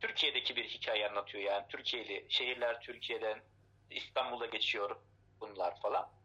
Türkiye'deki 0.00 0.56
bir 0.56 0.64
hikaye 0.64 1.08
anlatıyor 1.08 1.44
yani. 1.44 1.66
Türkiye'li 1.68 2.26
şehirler 2.28 2.80
Türkiye'den 2.80 3.42
İstanbul'da 3.90 4.46
geçiyor 4.46 4.96
bunlar 5.40 5.80
falan. 5.80 6.17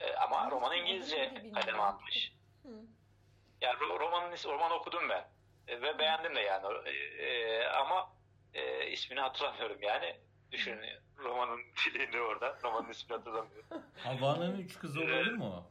E, 0.00 0.14
ama 0.14 0.50
roman 0.50 0.76
İngilizce 0.76 1.34
kaleme 1.54 1.78
almış. 1.78 2.32
Yani 3.60 3.80
romanın 3.80 4.36
roman 4.44 4.72
okudum 4.72 5.08
ben. 5.08 5.28
E, 5.68 5.82
ve 5.82 5.98
beğendim 5.98 6.36
de 6.36 6.40
yani. 6.40 6.66
E, 6.88 6.90
e, 7.24 7.66
ama 7.66 8.12
e, 8.54 8.90
ismini 8.90 9.20
hatırlamıyorum 9.20 9.82
yani. 9.82 10.16
Düşünün 10.52 10.98
romanın 11.18 11.60
dilini 11.94 12.20
orada. 12.20 12.58
Romanın 12.62 12.88
ismini 12.88 13.18
hatırlamıyorum. 13.18 13.66
Havanın 13.96 14.58
üç 14.58 14.78
kızı 14.78 15.00
olur 15.00 15.32
mu? 15.32 15.70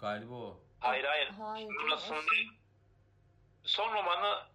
Galiba 0.00 0.34
o. 0.34 0.60
Hayır 0.80 1.04
hayır. 1.04 1.28
hayır 1.28 1.68
Sonrasında 1.80 2.20
son 3.64 3.94
romanı 3.94 4.48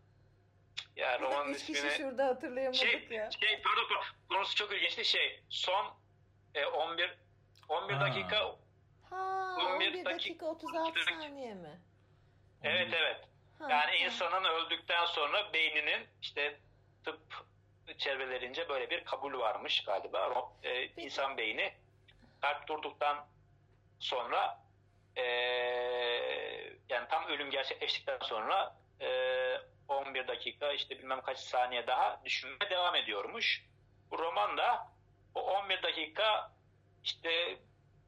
ya 0.95 1.19
romanın 1.19 1.53
Üç 1.53 1.61
ismini... 1.61 1.81
kişi 1.81 1.97
şurada 1.97 2.25
hatırlayamadık 2.25 2.79
şey, 2.79 3.07
ya. 3.09 3.31
Şey, 3.31 3.61
pardon, 3.61 3.87
pardon. 3.89 4.03
Konusu 4.29 4.55
çok 4.55 4.73
ilginçti. 4.73 5.05
Şey, 5.05 5.43
son 5.49 5.93
e, 6.55 6.65
11 6.65 7.17
11 7.73 7.93
ha. 7.93 8.01
dakika 8.01 8.55
Ha, 9.09 9.55
11, 9.75 9.87
11 9.87 10.05
dakika 10.05 10.45
36 10.45 10.95
dakika. 10.95 11.11
saniye 11.15 11.53
mi? 11.53 11.79
Evet 12.63 12.93
evet. 12.93 13.21
Ha, 13.59 13.67
yani 13.69 13.91
ha. 13.91 14.05
insanın 14.05 14.43
öldükten 14.43 15.05
sonra 15.05 15.53
beyninin 15.53 16.07
işte 16.21 16.59
tıp 17.05 17.19
çevrelerince 17.97 18.69
böyle 18.69 18.89
bir 18.89 19.05
kabul 19.05 19.39
varmış 19.39 19.83
galiba. 19.83 20.51
Ee, 20.63 20.85
insan 20.85 21.37
beyni 21.37 21.73
kalp 22.41 22.67
durduktan 22.67 23.27
sonra 23.99 24.59
e, 25.15 25.23
yani 26.89 27.07
tam 27.09 27.27
ölüm 27.27 27.51
gerçekleştikten 27.51 28.19
sonra 28.21 28.75
e, 29.01 29.07
11 29.87 30.27
dakika 30.27 30.71
işte 30.71 30.99
bilmem 30.99 31.21
kaç 31.21 31.37
saniye 31.39 31.87
daha 31.87 32.21
düşünmeye 32.25 32.69
devam 32.69 32.95
ediyormuş. 32.95 33.65
Bu 34.11 34.19
romanda 34.19 34.87
o 35.35 35.41
11 35.41 35.83
dakika 35.83 36.51
işte 37.03 37.57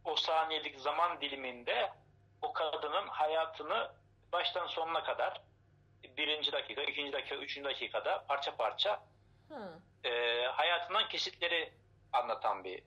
o 0.04 0.16
saniyelik 0.16 0.80
zaman 0.80 1.22
diliminde 1.22 1.92
o 2.42 2.54
kadının 2.54 3.08
hayatını 3.08 3.92
baştan 4.32 4.68
sonuna 4.68 5.04
kadar 5.04 5.42
birinci 6.18 6.52
dakika, 6.52 6.82
ikinci 6.82 7.14
dakika, 7.14 7.36
üçüncü 7.36 7.70
dakikada 7.70 8.26
parça 8.28 8.56
parça 8.56 9.04
e, 10.04 10.42
hayatından 10.46 11.08
kesitleri 11.10 11.74
anlatan 12.14 12.64
bir 12.64 12.84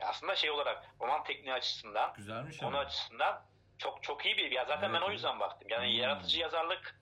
aslında 0.00 0.36
şey 0.36 0.50
olarak 0.50 0.84
roman 1.00 1.24
tekniği 1.24 1.54
açısından 1.54 2.12
Güzelmiş 2.14 2.58
konu 2.58 2.68
ama. 2.68 2.78
açısından 2.78 3.42
çok 3.78 4.02
çok 4.02 4.26
iyi 4.26 4.36
bir 4.36 4.50
ya 4.50 4.64
zaten 4.64 4.90
evet, 4.90 5.00
ben 5.00 5.08
o 5.08 5.10
yüzden 5.10 5.40
baktım. 5.40 5.68
Yani 5.70 5.86
hmm. 5.86 6.00
yaratıcı 6.00 6.40
yazarlık 6.40 7.00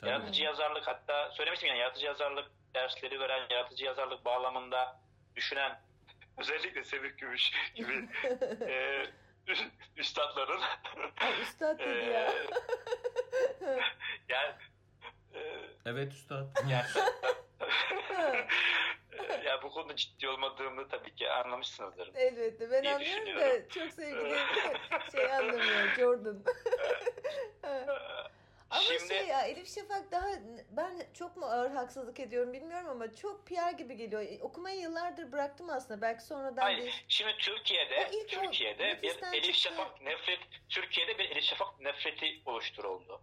Tabii. 0.00 0.10
yaratıcı 0.10 0.44
yazarlık 0.44 0.86
hatta 0.86 1.30
söylemiştim 1.30 1.68
yani 1.68 1.78
yaratıcı 1.78 2.06
yazarlık 2.06 2.50
dersleri 2.74 3.20
veren 3.20 3.46
yaratıcı 3.50 3.84
yazarlık 3.84 4.24
bağlamında 4.24 5.00
düşünen 5.36 5.80
özellikle 6.38 6.84
Semih 6.84 7.16
Gümüş 7.18 7.52
gibi 7.74 7.92
e, 8.68 9.06
üstadların 9.96 10.60
Üstad 11.42 11.78
dedi 11.78 11.88
e, 11.88 12.04
ya. 12.10 12.32
yani 14.28 14.54
e, 15.34 15.40
Evet 15.86 16.12
üstad. 16.12 16.46
Yani, 16.68 16.86
ya 19.44 19.62
bu 19.62 19.70
konuda 19.70 19.96
ciddi 19.96 20.28
olmadığımı 20.28 20.88
tabii 20.88 21.14
ki 21.14 21.30
anlamışsınızdır. 21.30 22.10
Elbette 22.14 22.70
ben 22.70 22.84
anlıyorum 22.84 23.40
da 23.40 23.68
çok 23.68 23.90
sevgili 23.92 24.36
şey 25.12 25.32
anlamıyor 25.32 25.94
Jordan. 25.96 26.44
Ama 28.70 28.82
Şimdi, 28.82 29.08
şey 29.08 29.26
ya 29.26 29.42
Elif 29.42 29.74
Şafak 29.74 30.12
daha 30.12 30.28
ben 30.70 31.06
çok 31.14 31.36
mu 31.36 31.46
ağır 31.46 31.70
haksızlık 31.70 32.20
ediyorum 32.20 32.52
bilmiyorum 32.52 32.88
ama 32.88 33.14
çok 33.14 33.46
PR 33.46 33.70
gibi 33.78 33.96
geliyor. 33.96 34.22
E, 34.22 34.42
okumayı 34.42 34.80
yıllardır 34.80 35.32
bıraktım 35.32 35.70
aslında. 35.70 36.00
Belki 36.00 36.24
sonradan 36.24 36.62
Hayır. 36.62 36.78
Değil. 36.78 37.04
Şimdi 37.08 37.36
Türkiye'de 37.38 38.10
Türkiye'de 38.28 39.02
bir 39.02 39.08
Elif 39.32 39.44
çıktı. 39.44 39.60
Şafak 39.60 40.00
nefret 40.00 40.40
Türkiye'de 40.68 41.18
bir 41.18 41.30
Elif 41.30 41.44
Şafak 41.44 41.80
nefreti 41.80 42.42
oluşturuldu. 42.46 43.20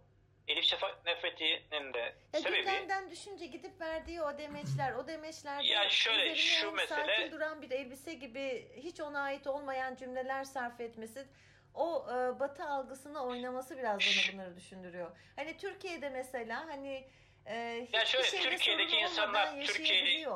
Elif 0.48 0.64
Şafak 0.64 1.06
nefretinin 1.06 1.94
de 1.94 2.14
ya 2.32 2.40
sebebi... 2.40 2.56
Gündemden 2.56 3.10
düşünce 3.10 3.46
gidip 3.46 3.80
verdiği 3.80 4.22
o 4.22 4.38
demeçler, 4.38 4.92
o 4.92 5.06
demeçlerde 5.06 5.66
ya 5.66 5.90
şöyle, 5.90 6.34
şu 6.34 6.72
mesele... 6.72 7.16
sakin 7.16 7.32
duran 7.32 7.62
bir 7.62 7.70
elbise 7.70 8.14
gibi 8.14 8.72
hiç 8.76 9.00
ona 9.00 9.20
ait 9.20 9.46
olmayan 9.46 9.96
cümleler 9.96 10.44
sarf 10.44 10.80
etmesi 10.80 11.28
o 11.76 12.06
e, 12.10 12.40
batı 12.40 12.64
algısını 12.64 13.24
oynaması 13.24 13.78
biraz 13.78 14.00
bana 14.00 14.32
bunları 14.32 14.56
düşündürüyor. 14.56 15.16
Hani 15.36 15.56
Türkiye'de 15.56 16.08
mesela 16.08 16.66
hani 16.66 17.08
e, 17.46 17.80
hiçbir 17.82 17.98
ya 17.98 18.04
şöyle, 18.04 18.24
şeyde 18.28 18.50
Türkiye'deki 18.50 18.96
insanlar 18.96 19.66
Türkiye'de 19.66 20.26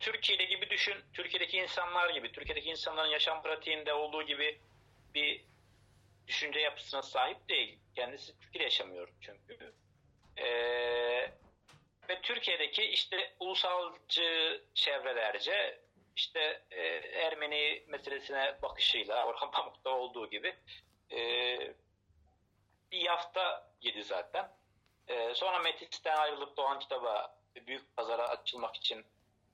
Türkiye'de 0.00 0.44
gibi 0.44 0.70
düşün. 0.70 0.94
Türkiye'deki 1.12 1.58
insanlar 1.58 2.10
gibi, 2.10 2.32
Türkiye'deki 2.32 2.70
insanların 2.70 3.08
yaşam 3.08 3.42
pratiğinde 3.42 3.92
olduğu 3.92 4.22
gibi 4.22 4.60
bir 5.14 5.44
düşünce 6.28 6.60
yapısına 6.60 7.02
sahip 7.02 7.48
değil. 7.48 7.78
Kendisi 7.94 8.38
Türkiye'de 8.40 8.64
yaşamıyor 8.64 9.08
çünkü. 9.20 9.72
Ee, 10.36 11.30
ve 12.08 12.20
Türkiye'deki 12.22 12.84
işte 12.84 13.34
ulusalcı 13.40 14.62
çevrelerce 14.74 15.80
işte 16.16 16.62
e, 16.70 16.82
Ermeni 17.26 17.84
meselesine 17.88 18.58
bakışıyla 18.62 19.26
Orhan 19.26 19.50
Pamuk'ta 19.52 19.90
olduğu 19.90 20.30
gibi 20.30 20.56
e, 21.12 21.18
bir 22.92 22.98
yafta 23.00 23.70
yedi 23.82 24.04
zaten. 24.04 24.50
E, 25.08 25.34
sonra 25.34 25.58
Metis'ten 25.58 26.16
ayrılıp 26.16 26.56
Doğan 26.56 26.78
Kitaba 26.78 27.36
büyük 27.66 27.96
pazara 27.96 28.28
açılmak 28.28 28.76
için 28.76 29.06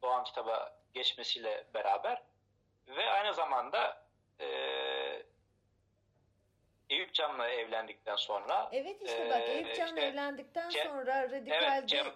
Doğan 0.02 0.24
Kitaba 0.24 0.78
geçmesiyle 0.94 1.66
beraber 1.74 2.22
ve 2.88 3.10
aynı 3.10 3.34
zamanda 3.34 4.06
e, 4.40 4.46
Eyüp 6.90 7.14
Can'la 7.14 7.48
evlendikten 7.48 8.16
sonra 8.16 8.68
Evet 8.72 9.02
işte 9.02 9.30
bak 9.30 9.40
Ee, 9.40 9.52
Eyüp 9.52 9.74
Can 9.76 9.86
işte 9.88 10.00
evlendikten 10.00 10.70
Cem- 10.70 10.84
sonra 10.84 11.22
radikalde 11.22 11.66
evet 11.66 11.88
Cem, 11.88 12.06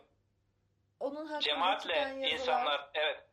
onun 1.00 1.26
hakkında 1.26 1.40
cemaatle 1.40 1.92
yazılar. 1.98 2.28
insanlar 2.28 2.90
evet 2.94 3.25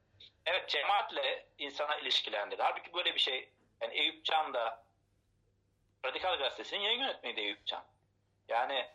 evet 0.45 0.69
cemaatle 0.69 1.45
insana 1.57 1.95
ilişkilendi. 1.97 2.55
Halbuki 2.59 2.93
böyle 2.93 3.13
bir 3.15 3.19
şey 3.19 3.49
yani 3.81 3.93
Eyüp 3.93 4.25
Can 4.25 4.53
da 4.53 4.83
Radikal 6.05 6.37
Gazetesi'nin 6.37 6.81
yayın 6.81 6.99
yönetmeni 6.99 7.35
de 7.35 7.41
Eyüp 7.41 7.65
Can. 7.65 7.83
Yani 8.47 8.85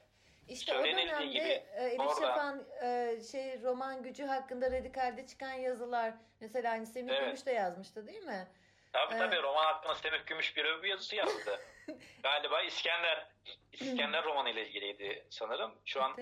İşte 0.48 0.78
o 0.78 0.84
dönemde 0.84 1.26
gibi 1.26 1.38
e, 1.48 1.64
Elif 1.84 2.00
orada- 2.00 2.64
e, 2.82 3.20
şey 3.32 3.62
roman 3.62 4.02
gücü 4.02 4.24
hakkında 4.24 4.70
radikalde 4.70 5.26
çıkan 5.26 5.52
yazılar 5.52 6.14
mesela 6.40 6.70
hani 6.72 6.86
Semih 6.86 7.12
Evet. 7.12 7.24
Gümüş 7.24 7.46
de 7.46 7.52
yazmıştı 7.52 8.06
değil 8.06 8.22
mi? 8.22 8.48
tabii 8.92 9.14
Evet. 9.14 9.18
tabii 9.30 9.42
roman 9.42 9.64
hakkında 9.64 9.94
Semih 9.94 10.26
Gümüş 10.26 10.56
bir 10.56 10.64
övgü 10.64 10.88
yazısı 10.88 11.16
yazdı. 11.16 11.60
Galiba 12.22 12.62
İskender 12.62 13.28
İskender 13.72 14.24
romanı 14.24 14.50
ile 14.50 14.66
ilgiliydi 14.68 15.26
sanırım. 15.30 15.74
Şu 15.84 16.02
an 16.02 16.16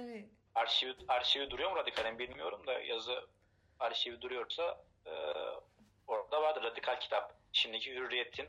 arşivi, 0.55 0.95
arşivi 1.09 1.51
duruyor 1.51 1.71
mu 1.71 1.77
Radikal'in 1.77 2.19
bilmiyorum 2.19 2.67
da 2.67 2.73
yazı 2.73 3.29
arşivi 3.81 4.21
duruyorsa 4.21 4.85
e, 5.07 5.13
orada 6.07 6.43
vardı 6.43 6.61
Radikal 6.63 7.01
kitap. 7.01 7.35
Şimdiki 7.53 7.95
Hürriyet'in 7.95 8.49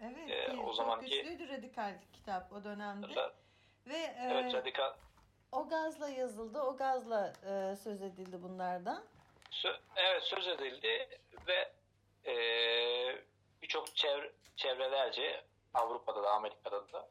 Evet, 0.00 0.30
Ee, 0.30 0.44
ki 0.46 0.52
o 0.60 0.66
çok 0.66 0.74
zamanki- 0.76 1.10
güçlüydü 1.22 1.48
radikal 1.48 1.94
kitap 2.12 2.52
o 2.52 2.64
dönemde. 2.64 3.06
Ra- 3.06 3.32
Ve 3.86 3.96
e, 3.96 4.28
evet 4.30 4.54
Radikal 4.54 4.94
o 5.52 5.68
gazla 5.68 6.08
yazıldı, 6.08 6.60
o 6.62 6.76
gazla 6.76 7.32
e, 7.46 7.76
söz 7.76 8.02
edildi 8.02 8.42
bunlardan. 8.42 9.04
Sö- 9.50 9.80
evet 9.96 10.22
söz 10.22 10.48
edildi 10.48 11.08
ve 11.46 11.72
e, 12.30 12.34
birçok 13.62 13.96
çevre, 13.96 14.32
çevrelerce 14.56 15.44
Avrupa'da 15.74 16.22
da 16.22 16.30
Amerika'da 16.30 16.92
da 16.92 17.08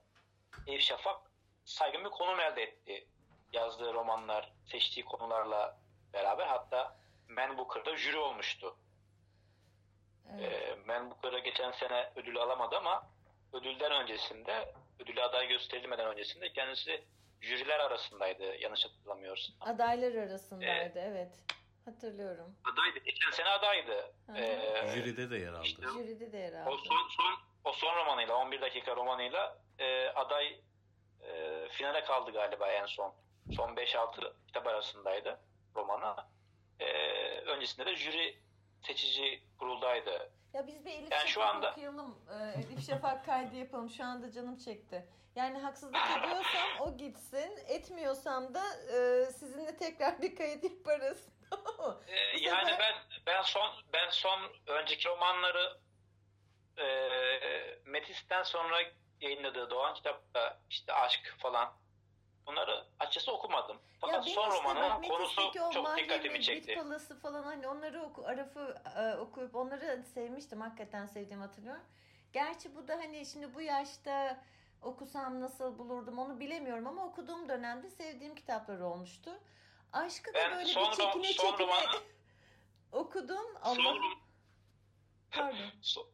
Eyüp 0.67 0.81
Şafak 0.81 1.21
saygın 1.65 2.05
bir 2.05 2.09
konum 2.09 2.39
elde 2.39 2.63
etti. 2.63 3.07
Yazdığı 3.53 3.93
romanlar, 3.93 4.51
seçtiği 4.65 5.05
konularla 5.05 5.77
beraber 6.13 6.47
hatta 6.47 6.95
Man 7.27 7.57
Booker'da 7.57 7.95
jüri 7.97 8.17
olmuştu. 8.17 8.75
Evet. 10.31 10.53
E, 10.53 10.75
Man 10.85 11.11
Booker'a 11.11 11.39
geçen 11.39 11.71
sene 11.71 12.11
ödül 12.15 12.37
alamadı 12.37 12.77
ama 12.77 13.07
ödülden 13.53 13.91
öncesinde, 13.91 14.73
ödülü 14.99 15.21
aday 15.23 15.47
gösterilmeden 15.47 16.05
öncesinde 16.07 16.53
kendisi 16.53 17.03
jüriler 17.41 17.79
arasındaydı 17.79 18.55
yanlış 18.55 18.85
hatırlamıyorsam. 18.85 19.55
Adaylar 19.61 20.15
arasındaydı, 20.15 20.99
evet. 20.99 21.31
Hatırlıyorum. 21.85 22.55
Adaydı. 22.73 22.99
Geçen 22.99 23.31
sene 23.31 23.47
adaydı. 23.49 24.13
Hı 24.27 24.31
hı. 24.31 24.37
E, 24.37 24.87
Jüride 24.93 25.29
de 25.31 25.37
yer 25.37 25.53
aldı. 25.53 25.63
işte- 25.63 25.81
Jüride 25.93 26.31
de 26.31 26.37
yer 26.37 26.53
aldı. 26.53 26.69
O 26.69 26.77
son, 26.77 27.07
son, 27.17 27.33
o 27.63 27.71
son 27.73 27.95
romanıyla 27.95 28.35
11 28.35 28.61
dakika 28.61 28.95
romanıyla 28.95 29.57
e, 29.79 30.07
aday 30.07 30.59
e, 31.21 31.67
finale 31.71 32.03
kaldı 32.03 32.31
galiba 32.31 32.67
en 32.71 32.85
son. 32.85 33.13
Son 33.55 33.75
5-6 33.75 34.33
kitap 34.47 34.67
arasındaydı 34.67 35.39
romana. 35.75 36.29
E, 36.79 36.85
öncesinde 37.39 37.85
de 37.85 37.95
jüri 37.95 38.37
seçici 38.83 39.43
kuruldaydı. 39.59 40.31
Ya 40.53 40.67
biz 40.67 40.85
bir 40.85 40.91
Elif 40.91 41.11
Yani 41.11 41.27
Şafak 41.29 41.55
anda- 41.55 41.71
okuyalım. 41.71 42.19
Ee, 42.29 42.59
Elif 42.59 42.87
Şafak 42.87 43.25
kaydı 43.25 43.55
yapalım. 43.55 43.89
Şu 43.89 44.03
anda 44.03 44.31
canım 44.31 44.57
çekti. 44.57 45.07
Yani 45.35 45.59
haksızlık 45.59 45.95
ediyorsam 46.19 46.67
o 46.79 46.97
gitsin. 46.97 47.57
Etmiyorsam 47.67 48.53
da 48.53 48.61
e, 48.93 49.25
sizinle 49.31 49.77
tekrar 49.77 50.21
bir 50.21 50.35
kayıt 50.35 50.63
yaparız. 50.63 51.27
E, 52.07 52.37
Bu 52.39 52.43
yani 52.43 52.69
sefer- 52.69 52.79
ben 52.79 52.95
ben 53.25 53.41
son 53.41 53.69
ben 53.93 54.09
son 54.09 54.39
önceki 54.67 55.07
romanları 55.09 55.77
e, 56.77 56.85
Metis'ten 57.85 58.43
sonra 58.43 58.75
yayınladığı 59.21 59.69
Doğan 59.69 59.93
kitapta 59.93 60.59
işte 60.69 60.93
aşk 60.93 61.35
falan 61.39 61.73
bunları 62.47 62.85
açıkçası 62.99 63.31
okumadım. 63.31 63.77
Fakat 64.01 64.25
benim 64.25 64.35
son 64.35 64.51
romanın 64.51 65.01
konusu 65.01 65.51
çok 65.73 65.97
dikkatimi 65.97 66.41
çekti. 66.41 66.67
Bit 66.69 66.77
Palası 66.77 67.19
falan 67.19 67.43
hani 67.43 67.67
onları 67.67 68.01
oku, 68.01 68.25
Araf'ı 68.25 68.81
e, 68.97 69.15
okuyup 69.17 69.55
onları 69.55 70.03
sevmiştim. 70.13 70.61
Hakikaten 70.61 71.05
sevdiğimi 71.05 71.43
hatırlıyorum. 71.43 71.83
Gerçi 72.33 72.75
bu 72.75 72.87
da 72.87 72.93
hani 72.93 73.25
şimdi 73.25 73.53
bu 73.55 73.61
yaşta 73.61 74.43
okusam 74.81 75.41
nasıl 75.41 75.77
bulurdum 75.77 76.19
onu 76.19 76.39
bilemiyorum 76.39 76.87
ama 76.87 77.05
okuduğum 77.05 77.49
dönemde 77.49 77.89
sevdiğim 77.89 78.35
kitaplar 78.35 78.79
olmuştu. 78.79 79.31
Aşkı 79.93 80.33
da 80.33 80.37
Ben 80.37 80.51
böyle 80.51 80.65
son 80.65 80.91
bir 80.91 80.95
çekine 80.97 81.33
son 81.33 81.51
çekine 81.51 81.67
romanı- 81.67 82.01
okudum. 82.91 83.53
Son 83.63 83.75
Allah 83.85 83.95
rom- 83.95 84.17
pardon. 85.31 85.57
Son- 85.81 86.07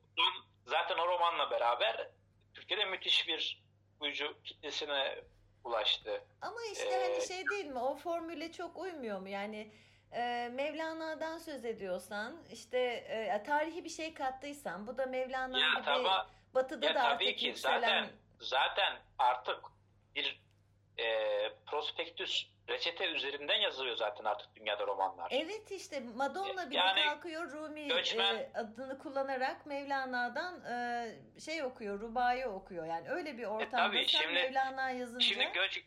zaten 0.65 0.97
o 0.97 1.07
romanla 1.07 1.51
beraber 1.51 2.09
Türkiye'de 2.53 2.85
müthiş 2.85 3.27
bir 3.27 3.63
uyucu 3.99 4.41
kitlesine 4.43 5.21
ulaştı. 5.63 6.23
Ama 6.41 6.57
işte 6.71 6.89
Ee, 6.89 7.03
hani 7.03 7.27
şey 7.27 7.49
değil 7.49 7.65
mi 7.65 7.79
o 7.79 7.95
formüle 7.95 8.51
çok 8.51 8.77
uymuyor 8.77 9.19
mu 9.19 9.29
yani 9.29 9.71
e, 10.11 10.49
Mevlana'dan 10.53 11.37
söz 11.37 11.65
ediyorsan 11.65 12.37
işte 12.51 12.79
e, 12.79 13.43
tarihi 13.43 13.83
bir 13.83 13.89
şey 13.89 14.13
kattıysan 14.13 14.87
bu 14.87 14.97
da 14.97 15.05
Mevlana 15.05 15.57
gibi 15.57 15.85
tamam, 15.85 16.27
batıda 16.53 16.85
ya 16.85 16.95
da 16.95 16.99
tabii 17.01 17.25
artık 17.25 17.37
ki 17.37 17.47
yükselen 17.47 17.79
zaten 17.81 18.09
zaten 18.39 18.93
artık 19.19 19.59
bir 20.15 20.41
prospektüs 22.19 22.45
reçete 22.69 23.05
üzerinden 23.05 23.55
yazılıyor 23.55 23.95
zaten 23.97 24.23
artık 24.25 24.55
dünyada 24.55 24.87
romanlar. 24.87 25.27
Evet 25.31 25.71
işte 25.71 25.99
Madonna 26.15 26.69
bile 26.69 26.77
Yani 26.77 27.05
kalkıyor 27.05 27.51
Rumi 27.51 27.87
göçmen- 27.87 28.35
e, 28.35 28.51
adını 28.55 28.99
kullanarak 28.99 29.65
Mevlana'dan 29.65 30.63
e, 30.65 31.41
şey 31.41 31.63
okuyor, 31.63 31.99
Rubai 31.99 32.47
okuyor. 32.47 32.85
Yani 32.85 33.09
öyle 33.09 33.37
bir 33.37 33.43
ortamda 33.43 33.77
tabii, 33.87 34.05
sen 34.07 34.19
şimdi- 34.19 34.33
Mevlana 34.33 34.89
yazınca 34.91 35.25
Şimdi 35.25 35.51
göç 35.53 35.79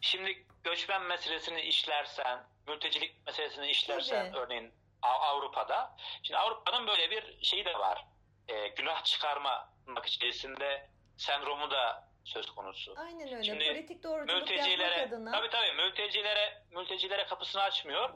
şimdi 0.00 0.46
göçmen 0.64 1.02
meselesini 1.02 1.60
işlersen, 1.60 2.38
mültecilik 2.68 3.26
meselesini 3.26 3.70
işlersen 3.70 4.32
Tabii. 4.32 4.38
örneğin 4.38 4.72
Av- 5.02 5.20
Avrupa'da. 5.36 5.96
Şimdi 6.22 6.38
Avrupa'nın 6.38 6.86
böyle 6.86 7.10
bir 7.10 7.44
şeyi 7.44 7.64
de 7.64 7.74
var. 7.78 8.04
E, 8.48 8.68
günah 8.68 9.04
çıkarma 9.04 9.68
içerisinde 10.06 10.88
sendromu 11.16 11.70
da 11.70 12.05
söz 12.26 12.46
konusu. 12.46 12.94
aynen 12.96 13.28
öyle 13.32 13.44
Şimdi 13.44 13.64
politik 13.68 14.02
doğruculuk 14.02 14.30
yapmak 14.30 14.48
mültecilere 14.50 15.02
adına 15.06 15.32
tabii 15.32 15.50
tabii 15.50 15.72
mültecilere 15.72 16.62
mültecilere 16.70 17.26
kapısını 17.26 17.62
açmıyor. 17.62 18.10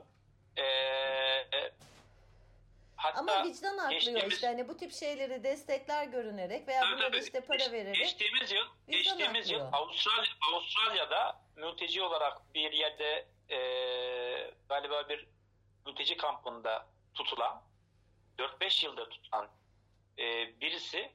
Ee, 0.56 0.62
e, 0.62 1.72
hatta 2.96 3.18
ama 3.20 3.44
vicdan 3.44 3.78
aklıyor 3.78 4.22
işte 4.30 4.46
hani 4.46 4.68
bu 4.68 4.76
tip 4.76 4.92
şeyleri 4.92 5.44
destekler 5.44 6.04
görünerek 6.04 6.68
veya 6.68 6.80
Tabii, 6.80 6.92
bunlara 6.92 7.10
tabii. 7.10 7.18
işte 7.22 7.40
para 7.40 7.58
Geç- 7.58 7.72
vererek 7.72 7.94
Geçtiğimiz 7.96 8.52
yıl, 8.52 8.64
geçtiğimiz 8.88 9.50
yıl. 9.50 9.60
Avustralya, 9.72 10.24
Avustralya'da 10.52 11.40
mülteci 11.56 12.02
olarak 12.02 12.54
bir 12.54 12.72
yerde 12.72 13.26
e, 13.50 13.58
galiba 14.68 15.08
bir 15.08 15.26
mülteci 15.86 16.16
kampında 16.16 16.86
tutulan 17.14 17.62
4-5 18.38 18.84
yıldır 18.86 19.10
tutulan 19.10 19.48
e, 20.18 20.24
birisi 20.60 21.12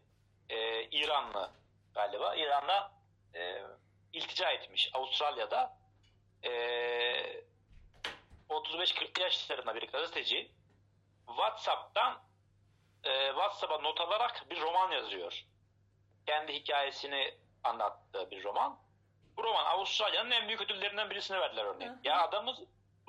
e, 0.50 0.84
İranlı 0.84 1.52
galiba. 1.96 2.36
İran'da 2.36 2.92
e, 3.36 3.62
iltica 4.14 4.52
etmiş 4.52 4.90
Avustralya'da. 4.94 5.78
E, 6.44 6.52
35-40 8.50 9.22
yaşlarında 9.22 9.76
bir 9.76 9.88
gazeteci 9.88 10.52
WhatsApp'tan 11.28 12.20
e, 13.04 13.28
WhatsApp'a 13.28 13.78
not 13.78 14.02
alarak 14.02 14.46
bir 14.50 14.62
roman 14.62 14.92
yazıyor. 14.92 15.44
Kendi 16.26 16.54
hikayesini 16.54 17.38
anlattığı 17.64 18.32
bir 18.32 18.44
roman. 18.44 18.80
Bu 19.38 19.44
roman 19.44 19.66
Avustralya'nın 19.66 20.32
en 20.32 20.48
büyük 20.48 20.62
ödüllerinden 20.62 21.10
birisine 21.10 21.40
verdiler 21.40 21.66
örneğin. 21.66 21.92
Hı 21.92 21.96
hı. 21.96 22.00
Ya 22.04 22.22
adamı 22.22 22.56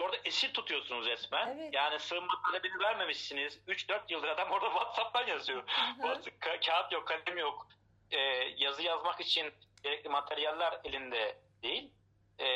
orada 0.00 0.16
esir 0.24 0.54
tutuyorsunuz 0.54 1.06
resmen. 1.06 1.58
Evet. 1.58 1.74
Yani 1.74 1.98
sığınma 1.98 2.34
talebini 2.46 2.78
vermemişsiniz. 2.80 3.58
3-4 3.68 4.00
yıldır 4.08 4.28
adam 4.28 4.50
orada 4.50 4.68
WhatsApp'tan 4.68 5.26
yazıyor. 5.26 5.62
Hı 5.66 6.02
hı. 6.02 6.02
Bazı 6.02 6.30
ka- 6.30 6.66
kağıt 6.66 6.92
yok, 6.92 7.08
kalem 7.08 7.38
yok. 7.38 7.68
E, 8.10 8.18
yazı 8.56 8.82
yazmak 8.82 9.20
için 9.20 9.52
gerekli 9.82 10.08
materyaller 10.08 10.80
elinde 10.84 11.36
değil. 11.62 11.90
E, 12.38 12.46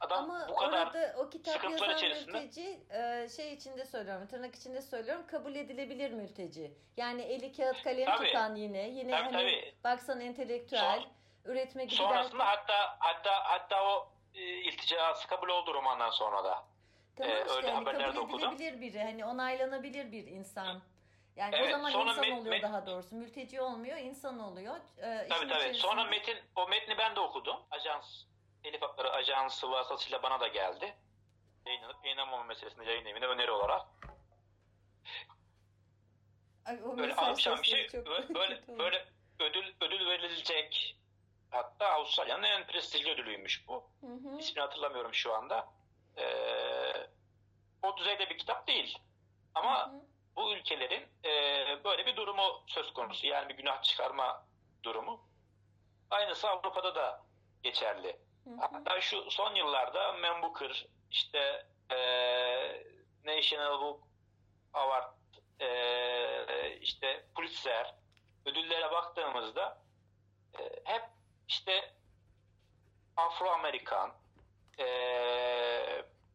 adam 0.00 0.24
Ama 0.24 0.46
bu 0.48 0.54
kadar 0.54 0.86
orada 0.86 1.14
o 1.18 1.30
kitap 1.30 1.64
yazan 1.70 1.90
içerisinde- 1.96 2.32
mülteci 2.40 2.80
e, 2.90 3.28
şey 3.36 3.54
içinde 3.54 3.84
söylüyorum, 3.84 4.26
tırnak 4.26 4.54
içinde 4.54 4.82
söylüyorum, 4.82 5.26
kabul 5.26 5.54
edilebilir 5.54 6.10
mülteci. 6.10 6.72
Yani 6.96 7.22
eli 7.22 7.52
kağıt 7.52 7.82
kalem 7.82 8.06
Tabii. 8.16 8.26
tutan 8.26 8.54
yine, 8.54 8.88
yine 8.88 9.10
Tabii, 9.10 9.22
hani 9.22 9.32
tabii. 9.32 9.74
baksan 9.84 10.20
entelektüel, 10.20 11.00
Son- 11.00 11.52
üretme 11.52 11.84
gibi 11.84 11.94
Sonrasında 11.94 12.38
der- 12.38 12.44
hatta 12.46 12.96
hatta 12.98 13.30
hatta 13.44 13.84
o 13.84 14.08
e, 14.34 14.40
ilticası 14.42 15.28
kabul 15.28 15.48
oldu 15.48 15.74
romandan 15.74 16.10
sonra 16.10 16.44
da. 16.44 16.64
Tamam 17.16 17.32
e, 17.36 17.40
işte 17.40 17.52
öyle 17.56 17.66
de 17.68 17.72
kabul 18.04 18.16
okudum. 18.16 18.54
edilebilir 18.54 18.80
biri, 18.80 19.02
hani 19.02 19.24
onaylanabilir 19.24 20.12
bir 20.12 20.26
insan. 20.26 20.82
Yani 21.36 21.54
o 21.56 21.58
Evet, 21.58 21.70
zaman 21.70 21.90
sonra 21.90 22.10
insan 22.10 22.30
oluyor 22.30 22.54
met- 22.56 22.62
daha 22.62 22.86
doğrusu. 22.86 23.16
Mülteci 23.16 23.60
olmuyor, 23.60 23.98
insan 23.98 24.38
oluyor. 24.40 24.76
Ee, 24.98 25.02
Tabii 25.02 25.28
tabii. 25.28 25.44
içerisinde- 25.46 25.74
Sonra 25.78 26.04
metin 26.04 26.38
o 26.56 26.68
metni 26.68 26.98
ben 26.98 27.16
de 27.16 27.20
okudum. 27.20 27.56
Ajans 27.70 28.22
Elif 28.64 28.82
Hakları 28.82 29.10
Ajansı 29.12 29.70
vasıtasıyla 29.70 30.22
bana 30.22 30.40
da 30.40 30.48
geldi. 30.48 30.94
Yayınlanıp 31.66 32.04
yayınlanmama 32.04 32.44
meselesinde 32.44 32.84
yayın 32.84 33.06
evine 33.06 33.26
öneri 33.26 33.50
olarak. 33.50 33.86
Ay, 36.64 36.78
o 36.84 36.96
Böyle 36.96 37.06
mesaj 37.06 37.24
almışan 37.28 37.58
bir 37.62 37.66
şey 37.68 37.88
böyle 38.06 38.34
böyle 38.34 38.62
böyle, 38.78 39.06
ödül 39.40 39.74
ödül 39.80 40.06
verilecek 40.06 40.96
hatta 41.50 41.86
Avustralya'nın 41.88 42.42
en 42.42 42.66
prestijli 42.66 43.10
ödülüymüş 43.10 43.68
bu. 43.68 43.90
Hı 44.00 44.06
hı. 44.06 44.38
İsmini 44.38 44.60
hatırlamıyorum 44.60 45.14
şu 45.14 45.34
anda. 45.34 45.68
E, 46.18 46.24
o 47.82 47.96
düzeyde 47.96 48.30
bir 48.30 48.38
kitap 48.38 48.66
değil. 48.66 48.98
Ama 49.54 49.86
Hı 49.86 49.96
hı. 49.96 50.00
Bu 50.36 50.52
ülkelerin 50.52 51.08
e, 51.24 51.30
böyle 51.84 52.06
bir 52.06 52.16
durumu 52.16 52.62
söz 52.66 52.92
konusu. 52.92 53.26
Yani 53.26 53.48
bir 53.48 53.54
günah 53.54 53.82
çıkarma 53.82 54.46
durumu. 54.82 55.28
Aynısı 56.10 56.48
Avrupa'da 56.48 56.94
da 56.94 57.22
geçerli. 57.62 58.16
Hı 58.44 58.50
hı. 58.50 58.56
Hatta 58.60 59.00
şu 59.00 59.30
son 59.30 59.54
yıllarda 59.54 60.12
Man 60.12 60.42
Booker, 60.42 60.86
işte 61.10 61.66
e, 61.90 61.96
National 63.24 63.80
Book 63.80 64.00
Award, 64.72 65.14
e, 65.60 66.78
işte 66.80 67.26
Pulitzer 67.34 67.94
ödüllere 68.46 68.90
baktığımızda 68.90 69.82
e, 70.58 70.62
hep 70.84 71.02
işte 71.48 71.94
Afro-Amerikan, 73.16 74.12
e, 74.78 74.86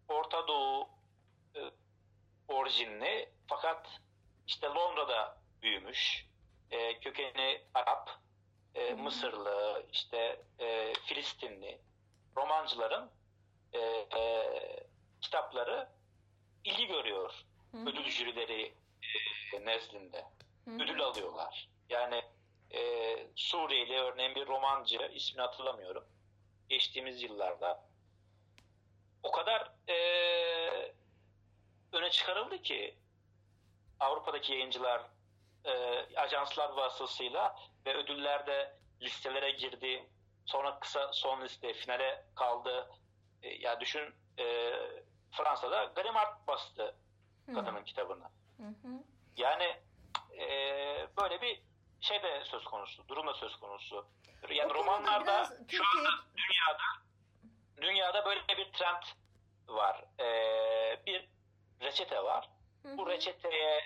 Orta 0.07 0.47
Doğu 0.47 0.87
orijinli 2.49 3.29
fakat 3.47 3.87
işte 4.47 4.67
Londra'da 4.67 5.37
büyümüş, 5.61 6.25
e, 6.71 6.99
kökeni 6.99 7.61
Arap, 7.73 8.09
e. 8.75 8.93
Mısırlı, 8.93 9.85
işte 9.91 10.41
e, 10.59 10.93
Filistinli 10.93 11.81
romancıların 12.35 13.11
e, 13.73 13.79
e, 14.17 14.49
kitapları 15.21 15.89
ilgi 16.63 16.87
görüyor 16.87 17.33
Hı 17.71 17.77
hı. 17.77 17.89
ödül 17.89 18.09
jürileri 18.09 18.73
e, 19.53 19.65
nezdinde. 19.65 20.25
Hı 20.65 20.71
hı. 20.71 20.75
Ödül 20.75 21.01
alıyorlar. 21.01 21.69
Yani 21.89 22.23
e, 22.71 22.79
Suriyeli 23.35 23.99
örneğin 23.99 24.35
bir 24.35 24.47
romancı, 24.47 25.11
ismini 25.13 25.41
hatırlamıyorum. 25.41 26.05
Geçtiğimiz 26.69 27.23
yıllarda 27.23 27.83
o 29.23 29.31
kadar 29.31 29.71
e, 29.89 30.93
öne 31.91 32.09
çıkarıldı 32.09 32.61
ki 32.61 32.95
Avrupa'daki 33.99 34.53
yayıncılar 34.53 35.01
e, 35.65 35.71
ajanslar 36.15 36.69
vasıtasıyla 36.69 37.55
ve 37.85 37.93
ödüllerde 37.93 38.75
listelere 39.01 39.51
girdi. 39.51 40.09
Sonra 40.45 40.79
kısa 40.79 41.13
son 41.13 41.41
liste 41.41 41.73
finale 41.73 42.25
kaldı. 42.35 42.89
E, 43.43 43.49
ya 43.49 43.79
düşün 43.79 44.15
e, 44.39 44.73
Fransa'da 45.31 45.83
Gallimard 45.83 46.47
bastı 46.47 46.95
kadının 47.45 47.83
kitabını. 47.83 48.23
Hı 48.57 48.67
hı. 48.67 49.03
Yani 49.37 49.77
e, 50.39 50.47
böyle 51.17 51.41
bir 51.41 51.61
şey 52.01 52.23
de 52.23 52.43
söz 52.45 52.63
konusu, 52.63 53.07
durum 53.07 53.27
da 53.27 53.33
söz 53.33 53.55
konusu. 53.55 54.05
Yani 54.49 54.71
O 54.71 54.75
romanlarda 54.75 55.45
şu 55.67 55.83
anda 55.97 56.09
dünyada 56.37 56.83
dünyada 57.81 58.25
böyle 58.25 58.41
bir 58.47 58.71
trend 58.73 59.03
var. 59.67 60.05
E, 60.19 61.05
bir 61.05 61.29
reçete 61.81 62.23
var. 62.23 62.49
Hı 62.83 62.97
Bu 62.97 63.07
reçeteye 63.07 63.81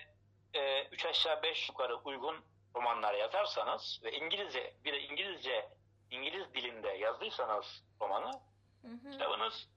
e, 0.53 0.83
üç 0.83 1.05
aşağı 1.05 1.43
beş 1.43 1.69
yukarı 1.69 1.95
uygun 1.95 2.45
romanlar 2.75 3.13
yazarsanız 3.13 3.99
ve 4.03 4.11
İngilizce 4.11 4.73
bir 4.85 4.93
de 4.93 5.01
İngilizce 5.01 5.69
İngiliz 6.11 6.53
dilinde 6.53 6.89
yazdıysanız 6.89 7.83
romanı 8.01 8.31
Hı 8.81 8.87
hı. 8.87 9.11
kitabınız 9.11 9.67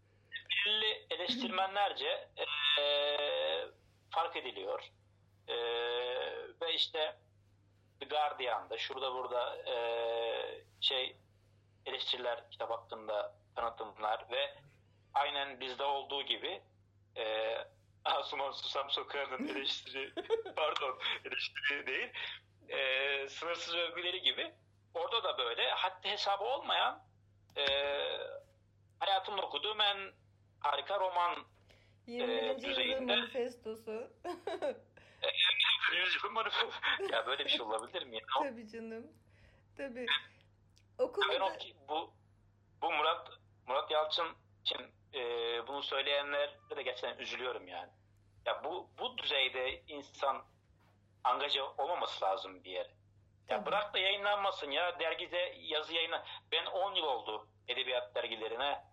belirli 0.67 1.07
eleştirmenlerce 1.11 2.29
e, 2.39 2.87
fark 4.11 4.37
ediliyor. 4.37 4.83
E, 5.49 5.57
ve 6.61 6.75
işte 6.75 7.17
The 8.01 8.07
Guardian'da 8.07 8.79
şurada 8.79 9.14
burada 9.14 9.57
e, 9.57 9.77
şey 10.81 11.17
eleştiriler 11.87 12.51
kitap 12.51 12.71
hakkında 12.71 13.35
tanıtımlar 13.55 14.31
ve 14.31 14.55
aynen 15.14 15.61
bizde 15.61 15.85
olduğu 15.85 16.23
gibi 16.23 16.62
e, 17.17 17.57
Asuman 18.15 18.53
Susam 18.53 18.91
Sokağı'nın 18.91 19.49
eleştiri 19.57 20.13
pardon 20.57 20.99
eleştiri 21.25 21.87
değil 21.87 22.09
e, 22.69 23.29
sınırsız 23.29 23.75
övgüleri 23.75 24.23
gibi 24.23 24.55
orada 24.95 25.25
da 25.25 25.39
böyle 25.39 25.71
haddi 25.71 26.09
hesabı 26.09 26.45
olmayan 26.45 27.03
e, 27.57 27.65
hayatımda 29.01 29.43
okuduğum 29.43 29.81
en 29.81 30.13
harika 30.61 31.01
roman 31.01 31.37
20. 32.07 32.33
e, 32.33 32.59
düzeyinde- 32.59 33.17
manifestosu. 33.17 34.11
manifestosu. 36.31 36.81
ya 37.13 37.27
böyle 37.27 37.45
bir 37.45 37.51
şey 37.51 37.61
olabilir 37.61 38.03
mi? 38.07 38.17
Ya? 38.17 38.23
Tabii 38.43 38.69
canım. 38.69 39.07
Tabii. 39.77 40.07
Ben 40.99 41.05
Okulda 41.05 41.45
o, 41.45 41.53
bu, 41.89 42.13
bu 42.83 42.93
Murat 42.93 43.29
Murat 43.67 43.91
Yalçın 43.91 44.27
için 44.65 44.95
e, 45.17 45.23
bunu 45.67 45.83
söyleyenlere 45.83 46.51
de 46.77 46.83
gerçekten 46.83 47.19
üzülüyorum 47.19 47.69
yani. 47.69 47.91
Ya 48.47 48.64
bu 48.64 48.91
bu 48.99 49.19
düzeyde 49.19 49.83
insan 49.89 50.45
angaja 51.25 51.64
olmaması 51.79 52.25
lazım 52.25 52.64
bir 52.64 52.71
yere. 52.71 52.91
Ya 53.49 53.57
Tabii. 53.57 53.67
bırak 53.67 53.95
da 53.95 53.99
yayınlanmasın 53.99 54.71
ya 54.71 54.99
dergide 54.99 55.55
yazı 55.59 55.95
yayınlan. 55.95 56.25
Ben 56.53 56.67
10 56.67 56.95
yıl 56.95 57.05
oldu 57.05 57.49
edebiyat 57.69 58.14
dergilerine 58.14 58.85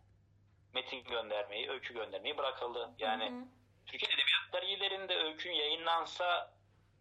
metin 0.73 1.03
göndermeyi, 1.03 1.69
öykü 1.69 1.93
göndermeyi 1.93 2.37
bırakıldı. 2.37 2.93
Yani 2.99 3.29
Hı 3.29 3.35
hı. 3.35 3.45
Türkiye 3.85 4.11
edebiyat 4.13 4.53
dergilerinde 4.53 5.15
öykün 5.15 5.51
yayınlansa 5.51 6.52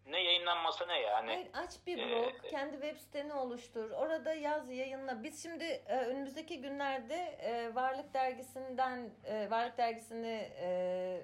ne 0.07 0.23
yayınlanmasa 0.23 0.85
ne 0.85 0.99
yani. 0.99 1.27
Hayır, 1.27 1.47
aç 1.53 1.71
bir 1.87 1.97
Ee, 1.97 2.09
blog, 2.09 2.33
kendi 2.49 2.73
web 2.73 2.97
siteni 2.97 3.33
oluştur. 3.33 3.91
Orada 3.91 4.33
yaz, 4.33 4.69
yayınla. 4.69 5.23
Biz 5.23 5.43
şimdi 5.43 5.63
e, 5.63 5.97
önümüzdeki 5.97 6.61
günlerde 6.61 7.15
e, 7.15 7.75
Varlık 7.75 8.13
Dergisi'nden, 8.13 9.09
e, 9.25 9.49
Varlık 9.49 9.77
Dergisi'ni 9.77 10.51
e, 10.57 11.23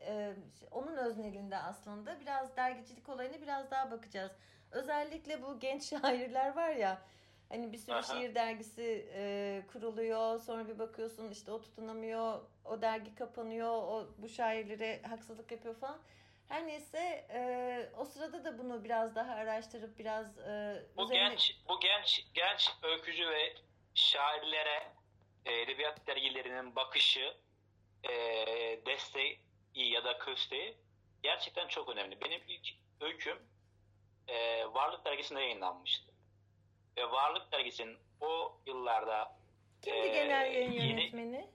e, 0.00 0.32
onun 0.70 0.96
öznelinde 0.96 1.56
aslında 1.56 2.20
biraz 2.20 2.56
dergicilik 2.56 3.08
olayına 3.08 3.42
biraz 3.42 3.70
daha 3.70 3.90
bakacağız. 3.90 4.32
Özellikle 4.70 5.42
bu 5.42 5.60
genç 5.60 5.82
şairler 5.90 6.56
var 6.56 6.70
ya, 6.70 6.98
hani 7.48 7.72
bir 7.72 7.78
sürü 7.78 7.94
Aha. 7.94 8.02
şiir 8.02 8.34
dergisi 8.34 9.08
e, 9.14 9.62
kuruluyor, 9.72 10.38
sonra 10.38 10.68
bir 10.68 10.78
bakıyorsun 10.78 11.30
işte 11.30 11.52
o 11.52 11.60
tutunamıyor, 11.60 12.40
o 12.64 12.82
dergi 12.82 13.14
kapanıyor, 13.14 13.70
o 13.70 14.08
bu 14.18 14.28
şairlere 14.28 15.02
haksızlık 15.02 15.52
yapıyor 15.52 15.74
falan. 15.74 15.98
Her 16.48 16.66
neyse 16.66 16.98
e, 17.30 17.40
o 17.96 18.04
sırada 18.04 18.44
da 18.44 18.58
bunu 18.58 18.84
biraz 18.84 19.14
daha 19.14 19.34
araştırıp 19.34 19.98
biraz 19.98 20.38
e, 20.38 20.82
Bu 20.96 21.04
üzerine- 21.04 21.28
genç 21.28 21.56
bu 21.68 21.80
genç 21.80 22.24
genç 22.34 22.70
öykücü 22.82 23.28
ve 23.30 23.54
şairlere 23.94 24.92
e, 25.44 25.60
edebiyat 25.60 26.06
dergilerinin 26.06 26.76
bakışı, 26.76 27.34
e, 28.04 28.10
desteği 28.86 29.40
ya 29.74 30.04
da 30.04 30.18
kösteği 30.18 30.76
gerçekten 31.22 31.68
çok 31.68 31.88
önemli. 31.88 32.20
Benim 32.20 32.40
ilk 32.48 32.68
öyküm 33.00 33.38
e, 34.28 34.64
Varlık 34.66 35.04
dergisinde 35.04 35.40
yayınlanmıştı. 35.40 36.12
Ve 36.98 37.10
Varlık 37.10 37.52
dergisinin 37.52 37.98
o 38.20 38.58
yıllarda 38.66 39.38
Kimdi 39.82 39.98
e, 39.98 40.08
genel 40.08 40.54
yayın 40.54 40.72
yeni- 40.72 40.90
yönetmeni? 40.90 41.50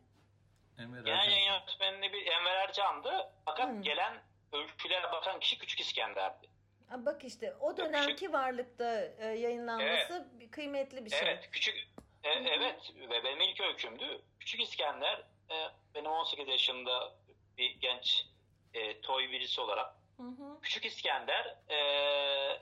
Emre 0.80 1.02
Genel 1.02 1.32
yayın 1.32 1.46
yönetmeni 1.52 2.14
bir 2.14 2.28
Enver 2.28 2.56
Ercan'dı. 2.56 3.32
Fakat 3.46 3.70
Hı. 3.70 3.82
gelen 3.82 4.22
öykülere 4.54 5.12
bakan 5.12 5.40
kişi 5.40 5.58
Küçük 5.58 5.80
İskender'di. 5.80 6.50
Bak 6.98 7.24
işte 7.24 7.54
o 7.60 7.78
dönemki 7.78 8.34
varlıkta 8.34 9.02
e, 9.20 9.26
yayınlanması 9.26 10.28
bir 10.40 10.52
kıymetli 10.52 11.06
bir 11.06 11.10
şey. 11.10 11.20
Evet, 11.24 11.50
küçük 11.52 11.88
e, 12.24 12.36
Hı 12.36 12.40
hı. 12.40 12.44
evet 12.48 12.92
ve 13.10 13.24
benim 13.24 13.42
ilk 13.42 13.62
öykümdü. 13.62 14.22
Küçük 14.40 14.62
İskender 14.62 15.24
e, 15.52 15.56
benim 15.96 16.12
18 16.12 16.48
yaşında 16.48 17.16
bir 17.58 17.72
genç 17.80 18.26
e, 18.74 19.02
toy 19.02 19.32
birisi 19.32 19.62
olarak 19.62 19.96
Hı 20.18 20.24
hı. 20.24 20.60
Küçük 20.62 20.86
İskender 20.86 21.56
e, 21.70 21.78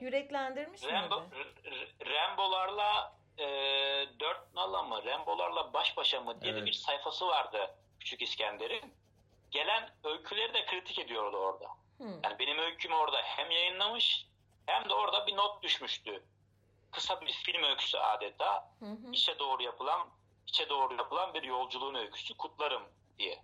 Yüreklendirmiş 0.04 0.84
Rambo, 0.84 1.20
miydi? 1.20 1.34
R- 1.64 1.70
R- 1.70 2.14
Rambo'larla 2.14 3.16
e, 3.38 3.44
dört 4.20 4.54
nala 4.54 4.82
mı 4.82 5.04
Rambo'larla 5.04 5.72
baş 5.72 5.96
başa 5.96 6.20
mı 6.20 6.40
diye 6.40 6.52
Evet. 6.52 6.66
bir 6.66 6.72
sayfası 6.72 7.26
vardı 7.26 7.74
Küçük 8.00 8.22
İskender'in. 8.22 8.94
Gelen 9.50 9.90
öyküleri 10.04 10.54
de 10.54 10.66
kritik 10.66 10.98
ediyordu 10.98 11.36
orada. 11.36 11.66
Hı. 12.02 12.20
Yani 12.24 12.38
benim 12.38 12.58
öykümü 12.58 12.94
orada 12.94 13.22
hem 13.22 13.50
yayınlamış 13.50 14.26
hem 14.66 14.88
de 14.88 14.94
orada 14.94 15.26
bir 15.26 15.36
not 15.36 15.62
düşmüştü. 15.62 16.22
Kısa 16.90 17.20
bir 17.20 17.32
film 17.32 17.62
öyküsü 17.62 17.98
adeta. 17.98 18.70
Hı 18.80 18.84
hı. 18.86 19.12
İçe 19.12 19.38
doğru 19.38 19.62
yapılan, 19.62 20.08
içe 20.46 20.68
doğru 20.68 20.94
yapılan 20.94 21.34
bir 21.34 21.42
yolculuğun 21.42 21.94
öyküsü 21.94 22.36
kutlarım 22.36 22.82
diye. 23.18 23.38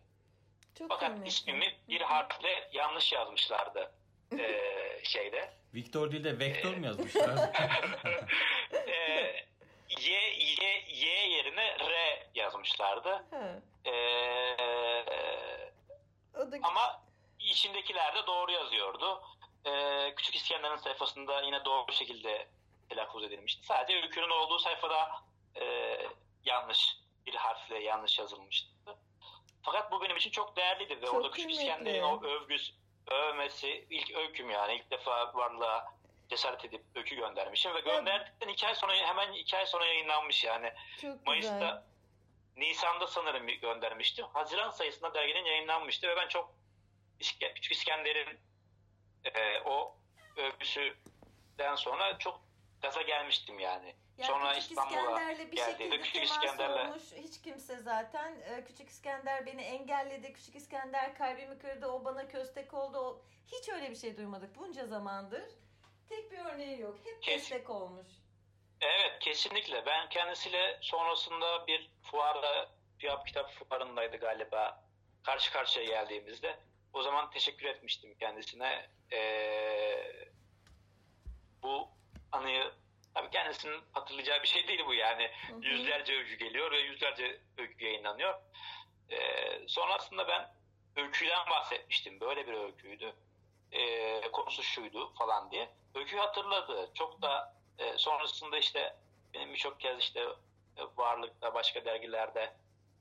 Çok 0.78 0.88
Fakat 0.88 1.08
kıymetli. 1.08 1.28
ismimi 1.28 1.78
bir 1.88 2.00
harfle 2.00 2.68
yanlış 2.72 3.12
yazmışlardı 3.12 3.92
eee, 4.32 5.00
şeyde. 5.04 5.52
Victor 5.74 6.12
değil 6.12 6.24
de 6.24 6.38
Vektör 6.38 6.74
mü 6.76 6.86
yazmışlar? 6.86 7.50
Eee, 8.86 9.46
y, 10.00 10.12
y, 10.38 10.84
y 10.88 11.28
yerine 11.30 11.76
R 11.78 12.26
yazmışlardı. 12.34 13.24
Eee, 13.86 15.72
O 16.34 16.52
da 16.52 16.56
ama 16.62 17.02
içindekiler 17.50 18.14
de 18.14 18.26
doğru 18.26 18.52
yazıyordu. 18.52 19.22
Eee, 19.66 20.14
Küçük 20.16 20.34
İskender'in 20.34 20.76
sayfasında 20.76 21.42
yine 21.42 21.64
doğru 21.64 21.92
şekilde 21.92 22.48
telaffuz 22.88 23.24
edilmişti. 23.24 23.66
Sadece 23.66 24.02
öykünün 24.02 24.30
olduğu 24.30 24.58
sayfada 24.58 25.22
e, 25.60 25.96
yanlış 26.44 26.96
bir 27.26 27.34
harfle 27.34 27.78
yanlış 27.78 28.18
yazılmıştı. 28.18 28.68
Fakat 29.62 29.92
bu 29.92 30.02
benim 30.02 30.16
için 30.16 30.30
çok 30.30 30.56
değerliydi 30.56 31.00
ve 31.02 31.06
Çok 31.06 31.14
orada 31.14 31.30
Küçük. 31.30 31.50
İskender'in 31.50 32.02
o 32.02 32.22
övgüsü, 32.22 32.72
övmesi 33.06 33.86
ilk 33.90 34.16
öyküm 34.16 34.50
yani 34.50 34.74
ilk 34.74 34.90
defa 34.90 35.34
varlığa 35.34 35.94
cesaret 36.28 36.64
edip 36.64 36.84
öykü 36.94 37.16
göndermişim 37.16 37.74
ve 37.74 37.80
gönderdikten 37.80 38.48
iki 38.48 38.66
ay 38.66 38.74
sonra 38.74 38.94
hemen 38.94 39.32
iki 39.32 39.56
ay 39.56 39.66
sonra 39.66 39.86
yayınlanmış 39.86 40.44
yani. 40.44 40.72
Çok 41.02 41.26
Mayıs'ta 41.26 41.54
güzel. 41.54 41.82
Nisan'da 42.56 43.06
sanırım 43.06 43.46
göndermiştim. 43.46 44.26
Haziran 44.32 44.70
sayısında 44.70 45.14
derginin 45.14 45.44
yayınlanmıştı 45.44 46.08
ve 46.08 46.16
ben 46.16 46.28
çok 46.28 46.50
Küçük 47.18 47.72
İskender'in 47.72 48.38
e, 49.24 49.60
o 49.64 49.96
övgüsüden 50.36 51.74
sonra 51.76 52.18
çok 52.18 52.40
gaza 52.82 53.02
gelmiştim 53.02 53.58
yani. 53.58 53.94
Yani 54.18 54.26
sonra 54.26 54.54
Küçük 54.54 54.70
İstanbul'a 54.70 55.00
İskender'le 55.00 55.52
bir 55.52 55.56
geldiğinde 55.56 55.94
şekilde 55.94 56.00
Küçük 56.00 56.24
İskender'le 56.24 56.88
olmuş 56.88 57.02
hiç 57.16 57.42
kimse 57.42 57.76
zaten. 57.76 58.40
Ee, 58.40 58.64
Küçük 58.64 58.88
İskender 58.88 59.46
beni 59.46 59.62
engelledi. 59.62 60.32
Küçük 60.32 60.56
İskender 60.56 61.14
kalbimi 61.14 61.58
kırdı. 61.58 61.86
O 61.86 62.04
bana 62.04 62.28
köstek 62.28 62.74
oldu. 62.74 62.98
O... 62.98 63.22
Hiç 63.46 63.68
öyle 63.68 63.90
bir 63.90 63.96
şey 63.96 64.16
duymadık 64.16 64.56
bunca 64.56 64.86
zamandır. 64.86 65.44
Tek 66.08 66.32
bir 66.32 66.38
örneği 66.38 66.80
yok. 66.80 66.96
Hep 67.04 67.22
Kes- 67.22 67.34
destek 67.34 67.70
olmuş. 67.70 68.06
Evet 68.80 69.18
kesinlikle. 69.20 69.86
Ben 69.86 70.08
kendisiyle 70.08 70.78
sonrasında 70.80 71.66
bir 71.66 71.90
fuarda, 72.02 72.70
Fiyat 72.98 73.26
Kitap 73.26 73.50
Fuarı'ndaydı 73.50 74.16
galiba. 74.16 74.84
Karşı 75.22 75.52
karşıya 75.52 75.84
geldiğimizde. 75.84 76.58
O 76.98 77.02
zaman 77.02 77.30
teşekkür 77.30 77.66
etmiştim 77.66 78.14
kendisine. 78.20 78.90
Ee, 79.12 80.12
bu 81.62 81.88
anıyı 82.32 82.72
tabii 83.14 83.30
kendisinin 83.30 83.80
hatırlayacağı 83.92 84.42
bir 84.42 84.48
şey 84.48 84.68
değil 84.68 84.82
bu 84.86 84.94
yani. 84.94 85.30
Hı 85.48 85.56
hı. 85.56 85.60
Yüzlerce 85.60 86.12
öykü 86.16 86.36
geliyor 86.36 86.70
ve 86.70 86.78
yüzlerce 86.78 87.40
öykü 87.58 87.84
yayınlanıyor. 87.84 88.34
Ee, 89.10 89.68
sonrasında 89.68 90.28
ben 90.28 90.54
öyküden 90.96 91.50
bahsetmiştim. 91.50 92.20
Böyle 92.20 92.46
bir 92.46 92.52
öyküydü. 92.52 93.12
Ee, 93.72 94.20
konusu 94.32 94.62
şuydu 94.62 95.14
falan 95.14 95.50
diye. 95.50 95.68
Öyküyü 95.94 96.20
hatırladı. 96.20 96.90
Çok 96.94 97.22
da 97.22 97.54
e, 97.78 97.98
sonrasında 97.98 98.58
işte 98.58 98.96
benim 99.34 99.52
birçok 99.52 99.80
kez 99.80 99.98
işte 99.98 100.20
e, 100.76 100.82
varlıkta 100.96 101.54
başka 101.54 101.84
dergilerde 101.84 102.52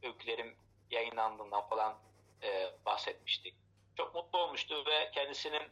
öykülerim 0.03 0.55
yayınlandığından 0.91 1.69
falan 1.69 1.97
e, 2.43 2.71
bahsetmiştik. 2.85 3.66
Çok 3.97 4.15
mutlu 4.15 4.39
olmuştu 4.39 4.83
ve 4.85 5.11
kendisinin 5.11 5.63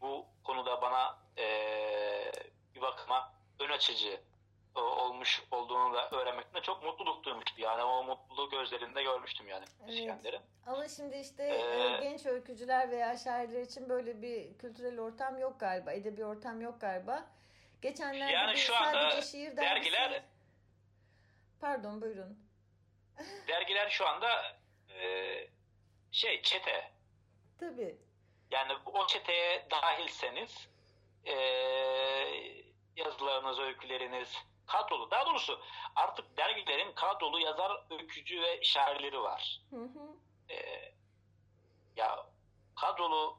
bu 0.00 0.26
konuda 0.44 0.82
bana 0.82 1.18
e, 1.38 1.46
bir 2.74 2.80
bakıma 2.80 3.32
ön 3.60 3.70
açıcı 3.70 4.20
e, 4.76 4.80
olmuş 4.80 5.42
olduğunu 5.50 5.94
da 5.94 6.10
öğrenmekten 6.10 6.54
de 6.54 6.62
çok 6.64 6.82
mutluluk 6.82 7.24
duymuştu. 7.24 7.60
Yani 7.62 7.82
o 7.82 8.04
mutluluğu 8.04 8.50
gözlerinde 8.50 9.02
görmüştüm 9.02 9.48
yani 9.48 9.64
Evet. 9.84 9.92
İskender'in. 9.94 10.40
Ama 10.66 10.88
şimdi 10.88 11.16
işte 11.16 11.42
Ee, 11.44 11.98
genç 12.02 12.26
öykücüler 12.26 12.90
veya 12.90 13.16
şairler 13.16 13.60
için 13.62 13.88
böyle 13.88 14.22
bir 14.22 14.58
kültürel 14.58 15.00
ortam 15.00 15.38
yok 15.38 15.60
galiba. 15.60 15.92
Edebi 15.92 16.24
ortam 16.24 16.60
yok 16.60 16.80
galiba. 16.80 17.26
Geçenlerde 17.82 18.32
Yani 18.32 18.56
şu 18.56 18.76
anda 18.76 19.22
şiir 19.22 19.56
dergisi... 19.56 19.56
dergiler- 19.56 20.22
Pardon 21.60 22.00
buyurun. 22.02 22.38
Dergiler 23.48 23.90
şu 23.90 24.06
anda 24.08 24.56
e, 25.00 25.28
şey 26.12 26.42
çete 26.42 26.91
Tabii. 27.62 27.96
Yani 28.50 28.72
o 28.86 29.06
çeteye 29.06 29.66
dahilseniz 29.70 30.68
e, 31.24 31.34
yazılarınız, 32.96 33.58
öyküleriniz 33.58 34.36
kadrolu. 34.66 35.10
Daha 35.10 35.26
doğrusu 35.26 35.60
artık 35.96 36.36
dergilerin 36.36 36.92
kadrolu 36.92 37.40
yazar, 37.40 37.86
öykücü 37.90 38.42
ve 38.42 38.62
şairleri 38.62 39.20
var. 39.22 39.60
Hı 39.70 39.76
hı. 39.76 40.16
E, 40.50 40.56
ya 41.96 42.26
kadrolu 42.76 43.38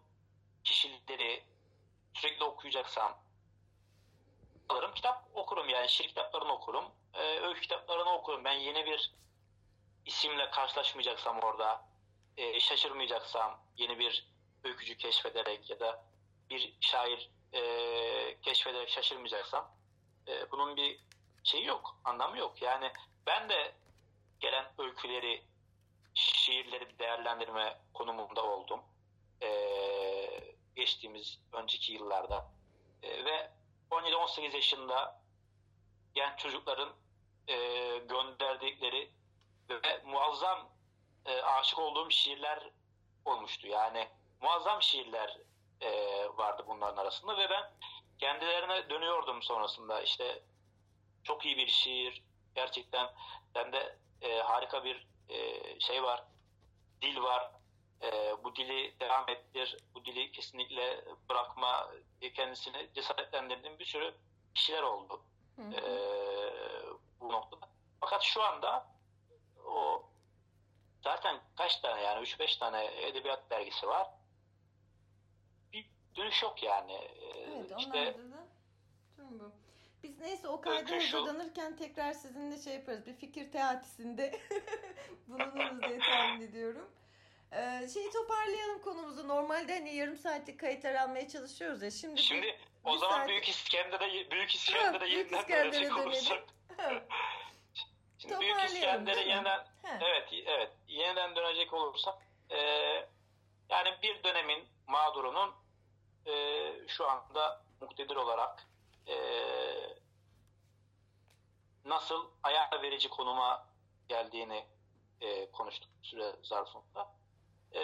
kişileri 0.64 1.44
sürekli 2.14 2.44
okuyacaksam 2.44 3.18
alırım 4.70 4.94
kitap 4.94 5.24
okurum 5.34 5.70
yani 5.70 5.90
şiir 5.90 6.08
kitaplarını 6.08 6.54
okurum. 6.54 6.86
E, 7.14 7.22
öykü 7.22 7.62
kitaplarını 7.62 8.14
okurum. 8.14 8.44
Ben 8.44 8.54
yeni 8.54 8.86
bir 8.86 9.14
isimle 10.06 10.50
karşılaşmayacaksam 10.50 11.40
orada 11.40 11.93
e, 12.38 12.60
şaşırmayacaksam 12.60 13.60
yeni 13.78 14.00
bir 14.00 14.28
öykücü 14.64 14.98
keşfederek 14.98 15.70
ya 15.70 15.80
da 15.80 16.06
bir 16.50 16.78
şair 16.82 17.32
e, 17.54 17.62
keşfederek 18.42 18.90
şaşırmayacaksam 18.90 19.76
e, 20.28 20.52
bunun 20.52 20.78
bir 20.78 21.00
şeyi 21.44 21.66
yok, 21.66 21.98
anlamı 22.04 22.38
yok. 22.38 22.62
Yani 22.62 22.92
ben 23.26 23.50
de 23.50 23.76
gelen 24.40 24.66
öyküleri, 24.78 25.44
şiirleri 26.14 27.00
değerlendirme 27.00 27.82
konumunda 27.94 28.44
oldum. 28.44 28.80
E, 29.42 29.50
geçtiğimiz 30.76 31.40
önceki 31.54 31.94
yıllarda. 31.94 32.52
E, 33.04 33.26
ve 33.26 33.52
17-18 33.92 34.56
yaşında 34.56 35.22
genç 36.14 36.40
çocukların 36.40 36.94
e, 37.48 37.56
gönderdikleri 37.98 39.12
ve 39.70 40.02
muazzam 40.06 40.73
e, 41.26 41.42
aşık 41.42 41.80
olduğum 41.80 42.12
şiirler 42.12 42.70
olmuştu. 43.26 43.68
Yani 43.68 44.08
muazzam 44.42 44.82
şiirler 44.82 45.38
e, 45.82 45.90
vardı 46.38 46.64
bunların 46.68 46.98
arasında 47.02 47.38
ve 47.38 47.50
ben 47.50 47.72
kendilerine 48.20 48.90
dönüyordum 48.90 49.44
sonrasında. 49.44 50.02
İşte 50.02 50.44
çok 51.24 51.46
iyi 51.46 51.58
bir 51.58 51.68
şiir, 51.68 52.24
gerçekten 52.56 53.10
bende 53.56 53.98
e, 54.22 54.42
harika 54.42 54.84
bir 54.84 55.08
e, 55.30 55.80
şey 55.80 56.04
var, 56.04 56.24
dil 57.02 57.22
var. 57.22 57.52
E, 58.02 58.36
bu 58.44 58.56
dili 58.56 59.00
devam 59.00 59.30
ettir, 59.30 59.78
bu 59.96 60.06
dili 60.06 60.32
kesinlikle 60.32 61.06
bırakma, 61.30 61.92
e, 62.22 62.34
kendisini 62.34 62.90
cesaretlendirdiğim 62.96 63.80
bir 63.80 63.86
sürü 63.86 64.16
kişiler 64.56 64.84
oldu 64.84 65.22
Hı 65.56 65.62
hı. 65.62 65.74
e, 65.74 65.82
bu 67.20 67.32
noktada. 67.32 67.70
Fakat 68.00 68.22
şu 68.24 68.44
anda 68.44 68.88
o 69.66 70.04
zaten 71.04 71.40
kaç 71.58 71.76
tane 71.80 72.02
yani 72.02 72.24
3-5 72.26 72.60
tane 72.60 72.86
edebiyat 73.08 73.50
dergisi 73.50 73.88
var. 73.88 74.08
Bir 75.74 75.86
dönüş 76.16 76.44
yok 76.44 76.64
yani. 76.64 76.94
E, 76.94 77.28
Evet 77.56 77.72
işte 77.80 77.90
onlarda 77.90 78.32
da 78.32 78.48
durum 79.18 79.40
bu. 79.40 79.52
Biz 80.04 80.20
neyse 80.20 80.48
o 80.48 80.62
kayda 80.62 80.96
hazırlanırken 80.96 81.78
tekrar 81.78 82.14
sizinle 82.14 82.58
şey 82.58 82.74
yaparız. 82.74 83.06
Bir 83.06 83.14
fikir 83.16 83.52
teatisinde 83.52 84.40
bulunuruz 85.28 85.82
diye 85.82 86.00
tahmin 86.00 86.42
ediyorum. 86.48 86.92
Ee, 87.52 87.88
şeyi 87.94 88.12
toparlayalım 88.12 88.82
konumuzu. 88.82 89.28
Normalde 89.28 89.74
hani 89.74 89.96
yarım 89.96 90.18
saatlik 90.18 90.60
kayıtlar 90.60 90.96
almaya 90.96 91.28
çalışıyoruz 91.28 91.82
ya. 91.82 91.92
Şimdi, 91.92 92.16
bir- 92.16 92.22
Şimdi 92.22 92.58
o 92.84 92.94
bir 92.94 92.98
zaman 92.98 93.18
saat- 93.18 93.28
Büyük 93.30 93.50
İskender'e 93.50 94.32
Büyük 94.32 94.56
İskender'e 94.56 95.10
yeniden 95.10 95.40
İskender'e 95.40 95.90
dönelim. 95.90 96.46
Şimdi 98.18 98.40
Büyük 98.40 98.64
İskender'e 98.66 99.20
yeniden 99.22 99.66
evet 100.02 100.30
evet 100.46 100.72
yeniden 100.94 101.36
dönecek 101.36 101.74
olursak 101.74 102.18
e, 102.50 102.58
yani 103.70 103.98
bir 104.04 104.24
dönemin 104.24 104.68
mağdurunun 104.88 105.52
e, 106.26 106.34
şu 106.88 107.10
anda 107.10 107.62
muktedir 107.82 108.16
olarak 108.16 108.68
e, 109.08 109.16
nasıl 111.86 112.28
ayar 112.44 112.82
verici 112.82 113.10
konuma 113.10 113.68
geldiğini 114.08 114.66
e, 115.22 115.52
konuştuk 115.52 115.90
süre 116.02 116.36
zarfında. 116.44 117.12
E, 117.76 117.82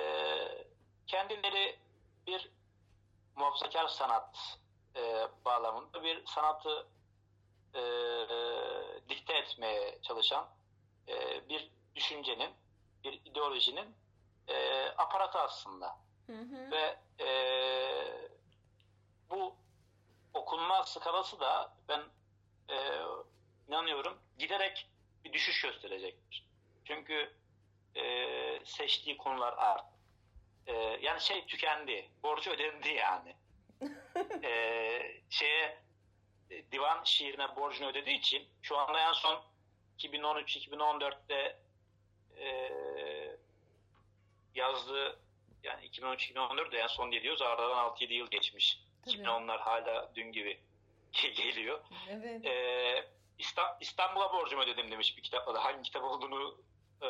kendileri 1.08 1.80
bir 2.28 2.52
muhafazakar 3.36 3.88
sanat 3.88 4.38
e, 4.96 5.28
bağlamında 5.46 6.04
bir 6.04 6.26
sanatı 6.26 6.88
e, 7.76 7.82
dikte 9.10 9.34
etmeye 9.34 10.00
çalışan 10.02 10.50
e, 11.08 11.50
bir 11.50 11.72
düşüncenin, 11.96 12.50
bir 13.04 13.14
ideolojinin 13.26 13.96
e, 14.48 14.86
aparatı 14.98 15.40
aslında. 15.40 15.98
Hı 16.28 16.34
hı. 16.34 16.72
Ve 16.72 16.98
e, 17.26 17.30
bu 19.30 19.56
okunma 20.34 20.86
skalası 20.86 21.40
da 21.40 21.74
ben 21.88 22.02
e, 22.70 23.00
inanıyorum 23.68 24.18
giderek 24.38 24.90
bir 25.24 25.34
düşüş 25.34 25.62
gösterecektir. 25.62 26.48
Çünkü 26.86 27.34
e, 27.96 28.66
seçtiği 28.66 29.18
konular 29.18 29.54
arttı. 29.58 29.98
E, 30.68 30.74
yani 31.02 31.22
şey 31.22 31.46
tükendi, 31.46 32.10
borcu 32.24 32.52
ödendi 32.52 32.90
yani. 32.90 33.36
e, 34.44 35.22
şeye 35.30 35.78
e, 36.50 36.72
divan 36.72 37.04
şiirine 37.04 37.56
borcunu 37.56 37.88
ödediği 37.88 38.20
için 38.20 38.48
şu 38.62 38.78
anda 38.78 39.00
en 39.00 39.14
son 39.14 39.44
2013-2014'te 40.00 41.60
e, 42.40 42.72
yazdığı 44.56 45.20
yani 45.64 45.86
2013-2014'de 45.86 46.78
en 46.80 46.88
son 46.88 47.12
diye 47.12 47.24
diyoruz 47.24 47.42
aradan 47.42 47.88
6-7 47.88 48.14
yıl 48.14 48.28
geçmiş. 48.28 48.80
Tabii. 49.06 49.16
2010'lar 49.16 49.60
hala 49.60 50.12
dün 50.16 50.32
gibi 50.32 50.60
geliyor. 51.12 51.80
Evet. 52.10 52.46
Ee, 52.46 53.06
İstanbul'a 53.82 54.34
borcumu 54.34 54.62
ödedim 54.62 54.92
demiş 54.92 55.18
bir 55.18 55.24
kitapta 55.24 55.54
da. 55.54 55.64
Hangi 55.64 55.82
kitap 55.82 56.04
olduğunu 56.04 56.58
e, 57.02 57.08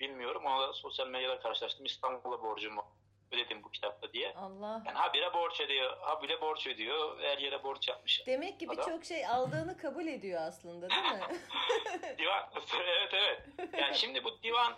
bilmiyorum. 0.00 0.42
Onu 0.44 0.68
da 0.68 0.72
sosyal 0.72 1.08
medyada 1.08 1.40
karşılaştım. 1.40 1.86
İstanbul'a 1.86 2.42
borcumu 2.42 2.84
ödedim 3.32 3.62
bu 3.64 3.70
kitapta 3.70 4.12
diye. 4.12 4.34
Allah. 4.34 4.82
Yani 4.86 4.98
habire 4.98 5.34
borç 5.34 5.60
ediyor. 5.60 5.96
Habire 6.00 6.40
borç 6.40 6.66
ediyor. 6.66 7.20
Her 7.20 7.38
yere 7.38 7.64
borç 7.64 7.88
yapmış. 7.88 8.26
Demek 8.26 8.60
ki 8.60 8.70
birçok 8.70 9.04
şey 9.04 9.26
aldığını 9.26 9.78
kabul 9.78 10.06
ediyor 10.06 10.42
aslında 10.42 10.90
değil 10.90 11.02
mi? 11.02 11.20
divan, 12.18 12.50
evet 12.74 13.14
evet. 13.14 13.42
Yani 13.78 13.94
şimdi 13.94 14.24
bu 14.24 14.42
divan 14.42 14.74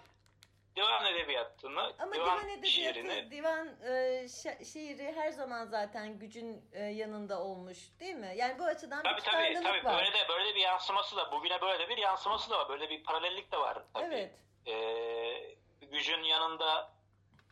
divan 0.77 1.05
edebiyatını, 1.05 1.93
Ama 1.99 2.15
divan, 2.15 2.27
divan 2.27 2.49
edebiyatı, 2.49 2.67
şiirini, 2.69 3.31
divan 3.31 3.69
e, 3.89 4.29
şiiri 4.73 5.13
her 5.13 5.31
zaman 5.31 5.65
zaten 5.65 6.19
gücün 6.19 6.65
e, 6.73 6.83
yanında 6.83 7.43
olmuş 7.43 7.79
değil 8.01 8.15
mi? 8.15 8.35
Yani 8.37 8.59
bu 8.59 8.65
açıdan 8.65 9.03
tabii, 9.03 9.17
bir 9.17 9.23
tabii, 9.23 9.63
tabii, 9.63 9.85
var. 9.85 9.99
Böyle 9.99 10.13
de, 10.13 10.29
böyle 10.29 10.55
bir 10.55 10.61
yansıması 10.61 11.17
da, 11.17 11.33
bugüne 11.33 11.61
böyle 11.61 11.89
bir 11.89 11.97
yansıması 11.97 12.51
da 12.51 12.59
var. 12.59 12.69
Böyle 12.69 12.91
bir 12.91 13.05
paralellik 13.05 13.53
de 13.53 13.57
var 13.57 13.79
tabii. 13.95 14.05
Evet. 14.15 14.35
Ee, 14.67 15.87
gücün 15.87 16.23
yanında 16.23 16.92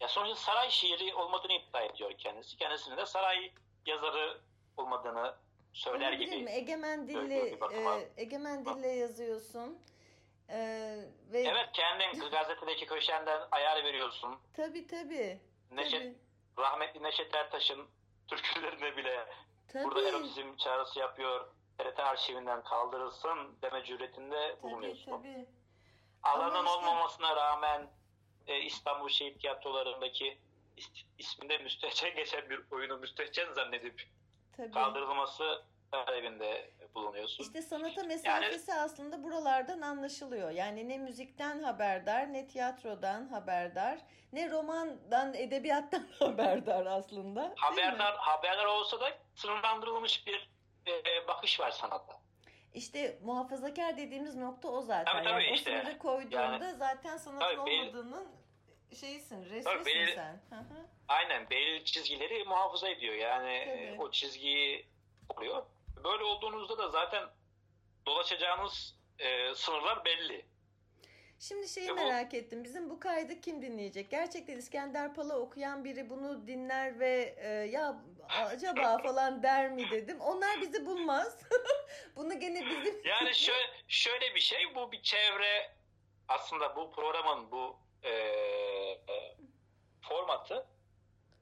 ya 0.00 0.08
sonuçta 0.08 0.36
saray 0.36 0.70
şiiri 0.70 1.14
olmadığını 1.14 1.52
iddia 1.52 1.82
ediyor 1.82 2.12
kendisi. 2.18 2.56
Kendisinin 2.56 2.96
de 2.96 3.06
saray 3.06 3.52
yazarı 3.86 4.40
olmadığını 4.76 5.34
söyler 5.72 6.12
gibi. 6.12 6.36
Mi? 6.36 6.50
Egemen 6.50 7.08
dille 7.08 7.48
e, 7.48 8.08
egemen 8.16 8.64
dille 8.64 8.88
yazıyorsun. 8.88 9.78
Ee, 10.48 10.96
ve 11.32 11.40
Evet 11.40 11.68
kendin 11.72 12.30
gazetedeki 12.30 12.86
köşenden 12.86 13.40
ayar 13.50 13.84
veriyorsun. 13.84 14.38
Tabii 14.56 14.86
tabii. 14.86 15.40
Neşet, 15.70 16.00
tabii. 16.00 16.14
Rahmetli 16.58 17.02
Neşet 17.02 17.34
Ertaş'ın 17.34 17.86
türkülerine 18.28 18.96
bile 18.96 19.26
tabii. 19.68 19.84
burada 19.84 20.08
erotizm 20.08 20.56
çağrısı 20.56 20.98
yapıyor. 20.98 21.48
TRT 21.78 22.00
arşivinden 22.00 22.62
kaldırılsın 22.62 23.56
deme 23.62 23.84
cüretinde 23.84 24.48
tabii, 24.50 24.62
bulunuyorsun. 24.62 25.10
Tabii. 25.10 25.46
Alanın 26.22 26.64
işte... 26.64 26.76
olmamasına 26.76 27.36
rağmen 27.36 27.90
e, 28.46 28.60
İstanbul 28.60 29.08
Şehit 29.08 29.40
Tiyatrolarındaki 29.40 30.38
isminde 31.18 31.58
müstehcen 31.58 32.16
geçen 32.16 32.50
bir 32.50 32.60
oyunu 32.70 32.98
müstehcen 32.98 33.52
zannedip 33.52 34.08
tabii. 34.56 34.70
kaldırılması 34.70 35.62
talebinde 35.90 36.70
bulunuyorsun. 36.94 37.44
İşte 37.44 37.62
sanata 37.62 38.02
mesafesi 38.02 38.70
yani, 38.70 38.80
aslında 38.80 39.22
buralardan 39.22 39.80
anlaşılıyor. 39.80 40.50
Yani 40.50 40.88
ne 40.88 40.98
müzikten 40.98 41.62
haberdar, 41.62 42.32
ne 42.32 42.48
tiyatrodan 42.48 43.28
haberdar, 43.28 43.98
ne 44.32 44.50
romandan, 44.50 45.34
edebiyattan 45.34 46.06
haberdar 46.18 46.86
aslında. 46.86 47.54
Haberdar, 47.56 48.16
haberdar 48.16 48.64
olsa 48.64 49.00
da 49.00 49.18
sınırlandırılmış 49.34 50.26
bir 50.26 50.50
e, 50.86 51.28
bakış 51.28 51.60
var 51.60 51.70
sanata. 51.70 52.19
İşte 52.74 53.18
muhafazakar 53.22 53.96
dediğimiz 53.96 54.36
nokta 54.36 54.68
o 54.68 54.82
zaten. 54.82 55.12
Tabii, 55.12 55.24
tabii 55.24 55.44
yani 55.44 55.54
işte. 55.54 55.76
O 55.76 55.80
sınırı 55.80 55.98
koyduğunda 55.98 56.36
yani, 56.64 56.74
zaten 56.76 57.16
sanatın 57.16 57.46
tabii, 57.46 57.60
olmadığının 57.60 58.28
şeysin, 59.00 59.44
resmisin 59.44 59.84
belli, 59.84 60.14
sen. 60.14 60.40
Aynen 61.08 61.50
belli 61.50 61.84
çizgileri 61.84 62.44
muhafaza 62.44 62.88
ediyor. 62.88 63.14
Yani 63.14 63.64
tabii. 63.66 64.02
o 64.02 64.10
çizgiyi 64.10 64.86
koruyor. 65.28 65.62
Böyle 66.04 66.24
olduğunuzda 66.24 66.78
da 66.78 66.88
zaten 66.88 67.24
dolaşacağınız 68.06 68.96
e, 69.18 69.54
sınırlar 69.54 70.04
belli. 70.04 70.44
Şimdi 71.40 71.68
şeyi 71.68 71.92
merak 71.92 72.34
ettim. 72.34 72.64
Bizim 72.64 72.90
bu 72.90 73.00
kaydı 73.00 73.40
kim 73.40 73.62
dinleyecek? 73.62 74.10
Gerçekten 74.10 74.56
İskender 74.56 75.14
Pala 75.14 75.38
okuyan 75.38 75.84
biri 75.84 76.10
bunu 76.10 76.46
dinler 76.46 77.00
ve 77.00 77.34
e, 77.38 77.48
ya 77.48 78.02
acaba 78.28 78.98
falan 79.02 79.42
der 79.42 79.70
mi 79.70 79.90
dedim. 79.90 80.20
Onlar 80.20 80.60
bizi 80.60 80.86
bulmaz. 80.86 81.42
bunu 82.16 82.40
gene 82.40 82.66
bizim... 82.66 83.00
Yani 83.04 83.34
şöyle, 83.34 83.72
şöyle 83.88 84.34
bir 84.34 84.40
şey. 84.40 84.74
Bu 84.74 84.92
bir 84.92 85.02
çevre 85.02 85.72
aslında 86.28 86.76
bu 86.76 86.92
programın 86.92 87.50
bu 87.50 87.76
e, 88.02 88.10
e, 88.10 89.36
formatı 90.00 90.66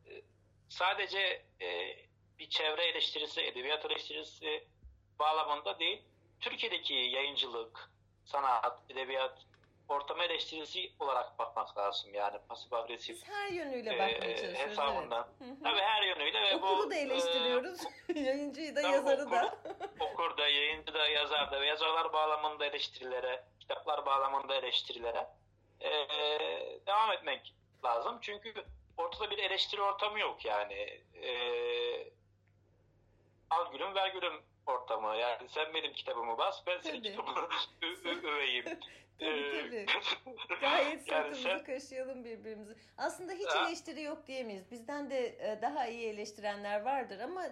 e, 0.06 0.22
sadece 0.68 1.42
e, 1.60 1.96
bir 2.38 2.50
çevre 2.50 2.84
eleştirisi, 2.84 3.40
edebiyat 3.40 3.84
eleştirisi 3.84 4.64
bağlamında 5.18 5.78
değil. 5.78 6.02
Türkiye'deki 6.40 6.94
yayıncılık, 6.94 7.90
sanat, 8.24 8.90
edebiyat, 8.90 9.48
ortam 9.88 10.20
eleştirisi 10.20 10.92
olarak 11.00 11.38
bakmak 11.38 11.78
lazım. 11.78 12.14
Yani 12.14 12.38
pasif 12.48 12.72
agresif. 12.72 13.16
Biz 13.16 13.28
her 13.28 13.48
yönüyle 13.48 13.90
bakmaya 13.90 14.36
çalışıyoruz. 14.36 14.58
Hesabından. 14.58 15.28
Evet. 15.46 15.56
Tabii 15.64 15.80
her 15.80 16.02
yönüyle. 16.02 16.42
Ve 16.42 16.56
Okuru 16.56 16.86
bu, 16.86 16.90
da 16.90 16.94
eleştiriyoruz. 16.94 17.80
E, 18.14 18.20
Yayıncıyı 18.20 18.76
da, 18.76 18.80
yazarı 18.80 19.22
okur, 19.22 19.32
da. 19.32 19.58
okur 20.00 20.36
da, 20.36 20.48
yayıncı 20.48 20.94
da, 20.94 21.08
yazar 21.08 21.50
da. 21.50 21.64
Yazarlar 21.64 22.12
bağlamında 22.12 22.66
eleştirilere, 22.66 23.44
kitaplar 23.60 24.06
bağlamında 24.06 24.54
eleştirilere 24.54 25.26
e, 25.80 25.90
devam 26.86 27.12
etmek 27.12 27.54
lazım. 27.84 28.18
Çünkü 28.20 28.54
ortada 28.96 29.30
bir 29.30 29.38
eleştiri 29.38 29.82
ortamı 29.82 30.20
yok 30.20 30.44
yani. 30.44 31.00
E, 31.22 31.32
al 33.50 33.72
gülüm 33.72 33.94
ver 33.94 34.08
gülüm 34.08 34.42
ortamı. 34.66 35.16
Yani 35.16 35.48
sen 35.48 35.74
benim 35.74 35.92
kitabımı 35.92 36.38
bas, 36.38 36.62
ben 36.66 36.78
senin 36.78 37.02
kitabını 37.02 37.48
öveyim. 38.24 38.64
Tabii 39.18 39.52
tabii. 39.52 39.86
Gayet 40.60 41.00
sırtımızı 41.00 41.48
yani 41.48 41.58
sen... 41.58 41.64
kaşıyalım 41.64 42.24
birbirimizi. 42.24 42.74
Aslında 42.98 43.32
hiç 43.32 43.48
ha? 43.48 43.68
eleştiri 43.68 44.02
yok 44.02 44.26
diyemeyiz. 44.26 44.70
Bizden 44.70 45.10
de 45.10 45.58
daha 45.62 45.86
iyi 45.86 46.08
eleştirenler 46.08 46.80
vardır 46.80 47.18
ama 47.20 47.44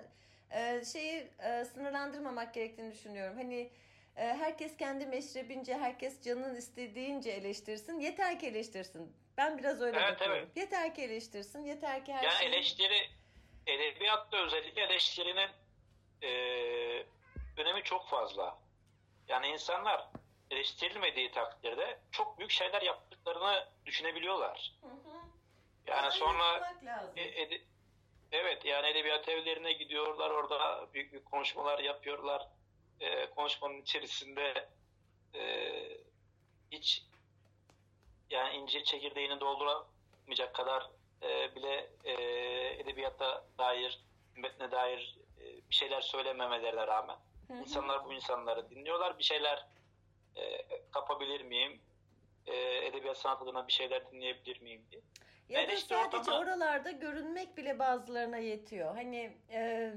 şeyi 0.92 1.30
sınırlandırmamak 1.72 2.54
gerektiğini 2.54 2.92
düşünüyorum. 2.92 3.36
Hani 3.36 3.70
herkes 4.14 4.76
kendi 4.76 5.06
meşrebince, 5.06 5.74
herkes 5.74 6.22
canın 6.22 6.56
istediğince 6.56 7.30
eleştirsin. 7.30 8.00
Yeter 8.00 8.38
ki 8.40 8.46
eleştirsin. 8.46 9.16
Ben 9.36 9.58
biraz 9.58 9.80
öyle 9.80 9.98
evet, 9.98 10.12
bakıyorum. 10.12 10.38
Evet. 10.38 10.56
Yeter 10.56 10.94
ki 10.94 11.02
eleştirsin, 11.02 11.64
yeter 11.64 12.04
ki 12.04 12.12
her 12.14 12.22
yani 12.22 12.34
şey... 12.34 12.48
eleştiri, 12.48 13.10
edebiyatta 13.66 14.36
özellikle 14.36 14.82
eleştirinin 14.82 15.50
e, 16.22 16.30
önemi 17.56 17.82
çok 17.82 18.08
fazla. 18.08 18.58
Yani 19.28 19.46
insanlar 19.46 20.08
eleştirilmediği 20.50 21.30
takdirde 21.30 21.98
çok 22.10 22.38
büyük 22.38 22.50
şeyler 22.50 22.82
yaptıklarını 22.82 23.68
düşünebiliyorlar. 23.86 24.72
Hı 24.80 24.86
hı. 24.86 25.16
Yani 25.86 25.98
Aynen 25.98 26.10
sonra 26.10 26.74
e, 27.16 27.48
evet 28.32 28.64
yani 28.64 28.86
edebiyat 28.86 29.28
evlerine 29.28 29.72
gidiyorlar 29.72 30.30
orada 30.30 30.88
büyük 30.94 31.12
büyük 31.12 31.30
konuşmalar 31.30 31.78
yapıyorlar. 31.78 32.48
E, 33.00 33.30
konuşmanın 33.30 33.82
içerisinde 33.82 34.68
e, 35.34 35.72
hiç 36.70 37.02
yani 38.30 38.56
incir 38.56 38.84
çekirdeğini 38.84 39.40
dolduramayacak 39.40 40.54
kadar 40.54 40.90
e, 41.22 41.54
bile 41.54 41.90
e, 42.04 42.12
edebiyatta 42.80 43.44
dair, 43.58 44.00
metne 44.36 44.70
dair 44.70 45.16
e, 45.40 45.44
bir 45.70 45.74
şeyler 45.74 46.00
söylememelerine 46.00 46.86
rağmen 46.86 47.16
hı 47.48 47.54
hı. 47.54 47.58
insanlar 47.58 48.04
bu 48.04 48.12
insanları 48.12 48.70
dinliyorlar. 48.70 49.18
Bir 49.18 49.24
şeyler 49.24 49.66
e, 50.36 50.42
kapabilir 50.90 51.40
miyim? 51.40 51.80
E, 52.46 52.54
edebiyat 52.86 53.18
sanat 53.18 53.42
adına 53.42 53.68
bir 53.68 53.72
şeyler 53.72 54.10
dinleyebilir 54.10 54.60
miyim 54.60 54.82
diye. 54.90 55.02
Ya 55.48 55.60
yani 55.60 55.68
da 55.68 55.72
işte 55.72 55.94
sadece 55.94 56.18
ortamda... 56.18 56.38
oralarda 56.38 56.90
görünmek 56.90 57.56
bile 57.56 57.78
bazılarına 57.78 58.38
yetiyor. 58.38 58.94
Hani 58.94 59.36
e, 59.50 59.92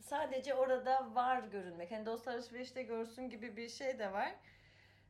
sadece 0.00 0.54
orada 0.54 1.14
var 1.14 1.42
görünmek. 1.42 1.90
Hani 1.90 2.06
dostlar 2.06 2.34
alışverişte 2.34 2.82
görsün 2.82 3.28
gibi 3.30 3.56
bir 3.56 3.68
şey 3.68 3.98
de 3.98 4.12
var. 4.12 4.34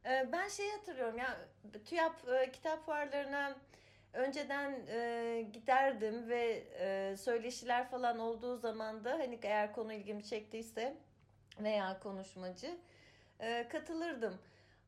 E, 0.07 0.33
ben 0.33 0.49
şey 0.49 0.71
hatırlıyorum 0.71 1.19
ya 1.19 1.39
TÜYAP 1.85 2.29
e, 2.29 2.53
kitap 2.53 2.85
fuarlarına 2.85 3.57
önceden 4.13 4.87
e, 4.89 5.43
giderdim 5.53 6.29
ve 6.29 6.65
e, 6.79 7.17
söyleşiler 7.17 7.91
falan 7.91 8.19
olduğu 8.19 8.57
zaman 8.57 9.05
da 9.05 9.13
hani 9.13 9.39
eğer 9.43 9.73
konu 9.73 9.93
ilgimi 9.93 10.25
çektiyse 10.25 10.97
veya 11.61 12.01
konuşmacı 12.01 12.79
e, 13.41 13.69
katılırdım. 13.69 14.39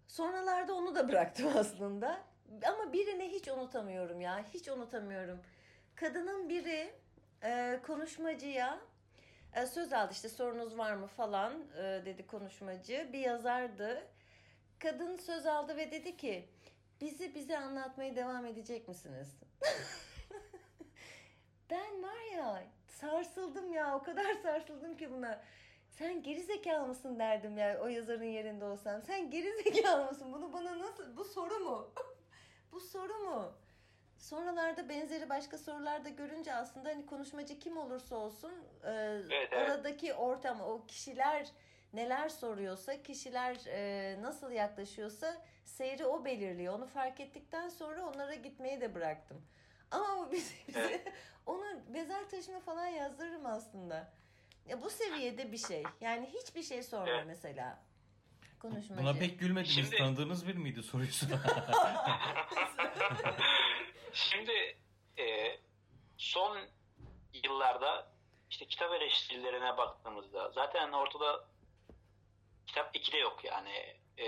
Sonralarda 0.06 0.74
onu 0.74 0.94
da 0.94 1.08
bıraktım 1.08 1.52
aslında. 1.56 2.20
Ama 2.66 2.92
birini 2.92 3.28
hiç 3.28 3.48
unutamıyorum 3.48 4.20
ya. 4.20 4.44
Hiç 4.54 4.68
unutamıyorum. 4.68 5.38
Kadının 5.94 6.48
biri 6.48 6.94
e, 7.42 7.80
konuşmacıya 7.86 8.78
e, 9.54 9.66
söz 9.66 9.92
aldı 9.92 10.12
işte 10.12 10.28
sorunuz 10.28 10.78
var 10.78 10.94
mı 10.94 11.06
falan 11.06 11.52
e, 11.78 11.82
dedi 11.82 12.26
konuşmacı. 12.26 13.08
Bir 13.12 13.18
yazardı. 13.18 14.02
Kadın 14.78 15.16
söz 15.16 15.46
aldı 15.46 15.76
ve 15.76 15.90
dedi 15.90 16.16
ki 16.16 16.48
bizi 17.00 17.34
bize 17.34 17.58
anlatmaya 17.58 18.16
devam 18.16 18.46
edecek 18.46 18.88
misiniz? 18.88 19.28
ben 21.70 22.02
var 22.02 22.34
ya 22.34 22.62
sarsıldım 22.88 23.72
ya 23.72 23.96
o 23.96 24.02
kadar 24.02 24.34
sarsıldım 24.42 24.96
ki 24.96 25.12
buna. 25.12 25.42
Sen 25.98 26.22
geri 26.22 26.42
zekalı 26.42 26.86
mısın 26.86 27.18
derdim 27.18 27.58
ya 27.58 27.80
o 27.80 27.86
yazarın 27.86 28.24
yerinde 28.24 28.64
olsam. 28.64 29.02
Sen 29.02 29.30
geri 29.30 29.62
zekalı 29.62 30.04
mısın? 30.04 30.32
Bunu 30.32 30.52
bana 30.52 30.78
nasıl 30.78 31.16
bu 31.16 31.24
soru 31.24 31.58
mu? 31.58 31.90
bu 32.72 32.80
soru 32.80 33.18
mu? 33.18 33.52
sonralarda 34.18 34.88
benzeri 34.88 35.28
başka 35.28 35.58
sorularda 35.58 36.08
görünce 36.08 36.54
aslında 36.54 36.88
hani 36.88 37.06
konuşmacı 37.06 37.58
kim 37.58 37.76
olursa 37.76 38.16
olsun 38.16 38.52
e, 38.84 38.90
Evet, 38.90 39.48
evet. 39.52 39.70
oradaki 39.70 40.14
ortam 40.14 40.60
o 40.60 40.86
kişiler 40.86 41.46
neler 41.92 42.28
soruyorsa 42.28 43.02
kişiler 43.02 43.56
e, 43.66 44.16
nasıl 44.22 44.50
yaklaşıyorsa 44.50 45.36
seyri 45.64 46.06
o 46.06 46.24
belirliyor. 46.24 46.74
Onu 46.74 46.86
fark 46.86 47.20
ettikten 47.20 47.68
sonra 47.68 48.06
onlara 48.06 48.34
gitmeyi 48.34 48.80
de 48.80 48.94
bıraktım. 48.94 49.46
Ama 49.90 50.26
bu 50.26 50.32
bize, 50.32 50.54
bize 50.68 50.80
Evet. 50.80 51.12
onu 51.46 51.64
mezar 51.88 52.28
taşına 52.30 52.60
falan 52.60 52.86
yazdırırım 52.86 53.46
aslında. 53.46 54.12
Ya 54.66 54.82
bu 54.82 54.90
seviyede 54.90 55.52
bir 55.52 55.58
şey. 55.58 55.82
Yani 56.00 56.30
hiçbir 56.34 56.62
şey 56.62 56.82
sorma 56.82 57.08
Evet. 57.08 57.24
mesela. 57.26 57.84
Konuşmacı. 58.62 59.02
Buna 59.02 59.12
pek 59.12 59.40
gülmediniz. 59.40 59.74
Şimdi- 59.74 59.96
Tanıdığınız 59.96 60.48
bir 60.48 60.54
miydi 60.54 60.82
soruyorsun? 60.82 61.30
Şimdi 64.12 64.76
e, 65.18 65.58
son 66.16 66.58
yıllarda 67.44 68.12
işte 68.50 68.66
kitap 68.66 68.92
eleştirilerine 68.92 69.76
baktığımızda 69.76 70.50
zaten 70.50 70.92
ortada 70.92 71.44
kitap 72.66 72.90
2 72.96 73.12
de 73.12 73.16
yok 73.18 73.44
yani. 73.44 73.96
E, 74.18 74.26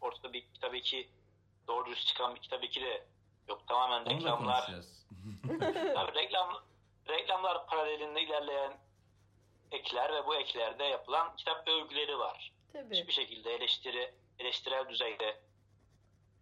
ortada 0.00 0.32
bir 0.32 0.40
kitap 0.54 0.74
2 0.74 1.08
doğru 1.68 1.86
dürüst 1.86 2.06
çıkan 2.06 2.34
bir 2.34 2.40
kitap 2.40 2.64
2 2.64 2.80
de 2.80 3.06
yok. 3.48 3.68
Tamamen 3.68 4.04
Onu 4.10 4.16
reklamlar. 4.16 4.66
Tabii 5.94 6.14
reklam, 6.14 6.62
reklamlar 7.08 7.66
paralelinde 7.66 8.22
ilerleyen 8.22 8.78
ekler 9.72 10.14
ve 10.14 10.26
bu 10.26 10.34
eklerde 10.34 10.84
yapılan 10.84 11.36
kitap 11.36 11.68
övgüleri 11.68 12.18
var. 12.18 12.52
Tabii. 12.72 12.96
hiçbir 12.96 13.12
şekilde 13.12 13.54
eleştiri 13.54 14.14
eleştirel 14.38 14.88
düzeyde 14.88 15.40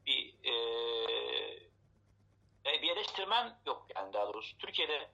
bir 0.06 0.34
e, 0.44 0.52
e, 2.66 2.82
bir 2.82 2.90
eleştirmen 2.90 3.58
yok 3.66 3.86
yani 3.96 4.12
daha 4.12 4.28
doğrusu. 4.28 4.58
Türkiye'de 4.58 5.10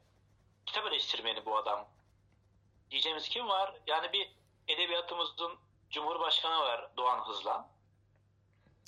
kitap 0.67 0.87
eleştirmeni 0.87 1.47
bu 1.47 1.57
adam. 1.57 1.89
Diyeceğimiz 2.91 3.29
kim 3.29 3.49
var? 3.49 3.75
Yani 3.87 4.13
bir 4.13 4.33
edebiyatımızın 4.69 5.59
Cumhurbaşkanı 5.91 6.61
var 6.61 6.97
Doğan 6.97 7.29
Hızlan. 7.29 7.72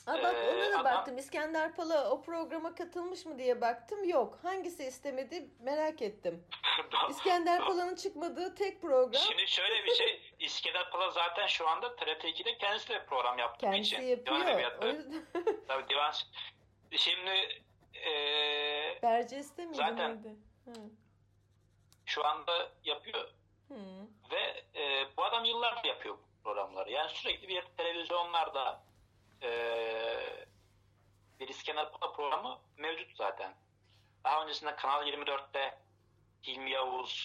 Aa, 0.06 0.22
bak 0.22 0.34
Ee, 0.34 0.54
ona 0.54 0.72
da 0.72 0.78
adam- 0.80 0.84
baktım. 0.84 1.18
İskender 1.18 1.76
Pala 1.76 2.10
o 2.10 2.22
programa 2.22 2.74
katılmış 2.74 3.26
mı 3.26 3.38
diye 3.38 3.60
baktım. 3.60 4.04
Yok. 4.08 4.38
Hangisi 4.42 4.84
istemedi 4.84 5.48
merak 5.60 6.02
ettim. 6.02 6.44
İskender 7.10 7.60
Pala'nın 7.64 7.94
çıkmadığı 7.96 8.54
tek 8.54 8.82
program 8.82 9.22
Şimdi 9.22 9.46
şöyle 9.48 9.84
bir 9.84 9.94
şey, 9.94 10.32
İskender 10.38 10.90
Pala 10.90 11.10
zaten 11.10 11.46
şu 11.46 11.68
anda 11.68 11.96
TRT 11.96 12.24
2'de 12.24 12.58
kendisi 12.58 12.88
de 12.88 13.06
program 13.06 13.38
yaptığı 13.38 13.66
kendisi 13.66 13.94
için. 13.96 14.02
yapıyor. 14.06 14.40
Divan 14.40 14.58
yüzden 14.58 15.26
Tabii 15.68 15.88
divan. 15.88 16.12
Şimdi 16.90 17.30
e, 18.06 18.12
Berceste 19.02 19.64
miydi 19.66 19.76
Zaten-? 19.76 20.36
Hı. 20.64 20.72
şu 22.06 22.26
anda 22.26 22.68
yapıyor 22.84 23.28
Hı. 23.68 23.74
Ve 24.30 24.64
e, 24.80 25.06
bu 25.16 25.24
adam 25.24 25.44
yıllardır 25.44 25.84
yapıyor 25.88 26.14
bu 26.14 26.42
programları. 26.44 26.90
Yani 26.90 27.10
sürekli 27.10 27.48
bir 27.48 27.62
televizyonlarda 27.76 28.82
e, 29.42 29.50
bir 31.40 31.48
İskender 31.48 31.92
Pala 31.92 32.12
programı 32.12 32.60
mevcut 32.76 33.16
zaten. 33.16 33.54
Daha 34.24 34.42
öncesinde 34.42 34.76
Kanal 34.76 35.06
24'te 35.06 35.78
Hilmi 36.46 36.70
Yavuz'la 36.70 37.20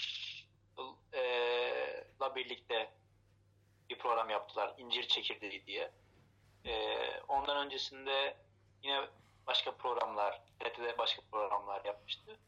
birlikte 2.36 2.94
bir 3.90 3.98
program 3.98 4.30
yaptılar. 4.30 4.74
İncir 4.78 5.08
Çekirdeği 5.08 5.66
diye. 5.66 5.92
E, 6.66 6.98
ondan 7.28 7.58
öncesinde 7.66 8.38
yine 8.84 9.08
başka 9.48 9.78
programlar, 9.78 10.42
TRT'de 10.60 10.98
başka 10.98 11.22
programlar 11.32 11.86
yapmıştı. 11.86 12.40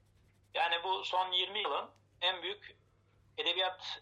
Yani 0.54 0.84
bu 0.84 1.06
son 1.06 1.32
20 1.32 1.60
yılın 1.60 1.90
en 2.22 2.42
büyük 2.42 2.76
edebiyat 3.38 4.02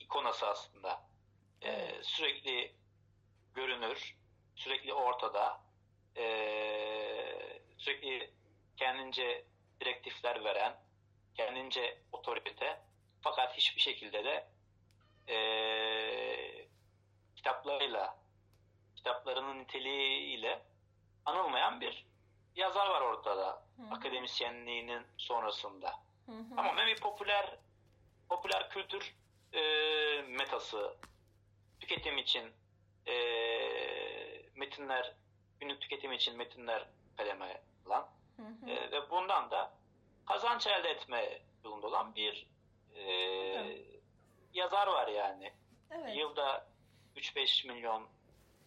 ikonası 0.00 0.48
aslında. 0.48 1.08
Ee, 1.62 1.94
sürekli 2.02 2.74
görünür, 3.54 4.16
sürekli 4.58 4.94
ortada, 4.94 5.60
ee, 6.16 7.60
sürekli 7.78 8.30
kendince 8.76 9.44
direktifler 9.80 10.44
veren, 10.44 10.76
kendince 11.34 11.98
otorite 12.12 12.80
fakat 13.22 13.56
hiçbir 13.56 13.80
şekilde 13.80 14.24
de 14.24 14.48
ee, 15.28 16.68
kitaplarıyla, 17.36 18.16
kitaplarının 18.96 19.58
niteliğiyle 19.58 20.62
anılmayan 21.24 21.80
bir 21.80 22.06
yazar 22.56 22.86
var 22.86 23.00
ortada. 23.00 23.62
Hı 23.76 23.82
hı. 23.82 23.94
Akademisyenliğinin 23.94 25.06
sonrasında. 25.16 25.90
Hı 26.26 26.32
hı. 26.32 26.56
Tamamen 26.56 26.86
bir 26.86 27.00
popüler 27.00 27.58
popüler 28.28 28.70
kültür 28.70 29.14
e, 29.52 29.60
metası 30.22 30.96
tüketim 31.80 32.18
için 32.18 32.52
e, 33.08 33.14
metinler 34.54 35.14
günlük 35.60 35.80
tüketim 35.80 36.12
için 36.12 36.36
metinler 36.36 36.86
kaleme 37.16 37.62
alan 37.86 38.08
Hı 38.36 38.42
hı. 38.66 38.70
e, 38.70 38.90
ve 38.90 39.10
bundan 39.10 39.50
da 39.50 39.72
kazanç 40.26 40.66
elde 40.66 40.88
etme 40.90 41.38
yolunda 41.64 41.86
olan 41.86 42.14
bir 42.14 42.46
e, 42.94 43.02
Evet. 43.02 43.86
yazar 44.54 44.86
var 44.86 45.08
yani. 45.08 45.52
Evet. 45.90 46.16
Yılda 46.16 46.66
3-5 47.16 47.66
milyon 47.72 48.08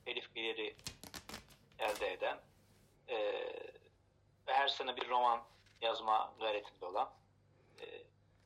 telif 0.05 0.35
geliri 0.35 0.75
elde 1.79 2.13
eden 2.13 2.37
e, 3.07 3.17
ve 4.47 4.53
her 4.53 4.67
sene 4.67 4.95
bir 4.95 5.09
roman 5.09 5.43
yazma 5.81 6.33
gayretinde 6.39 6.85
olan 6.85 7.13
e, 7.81 7.85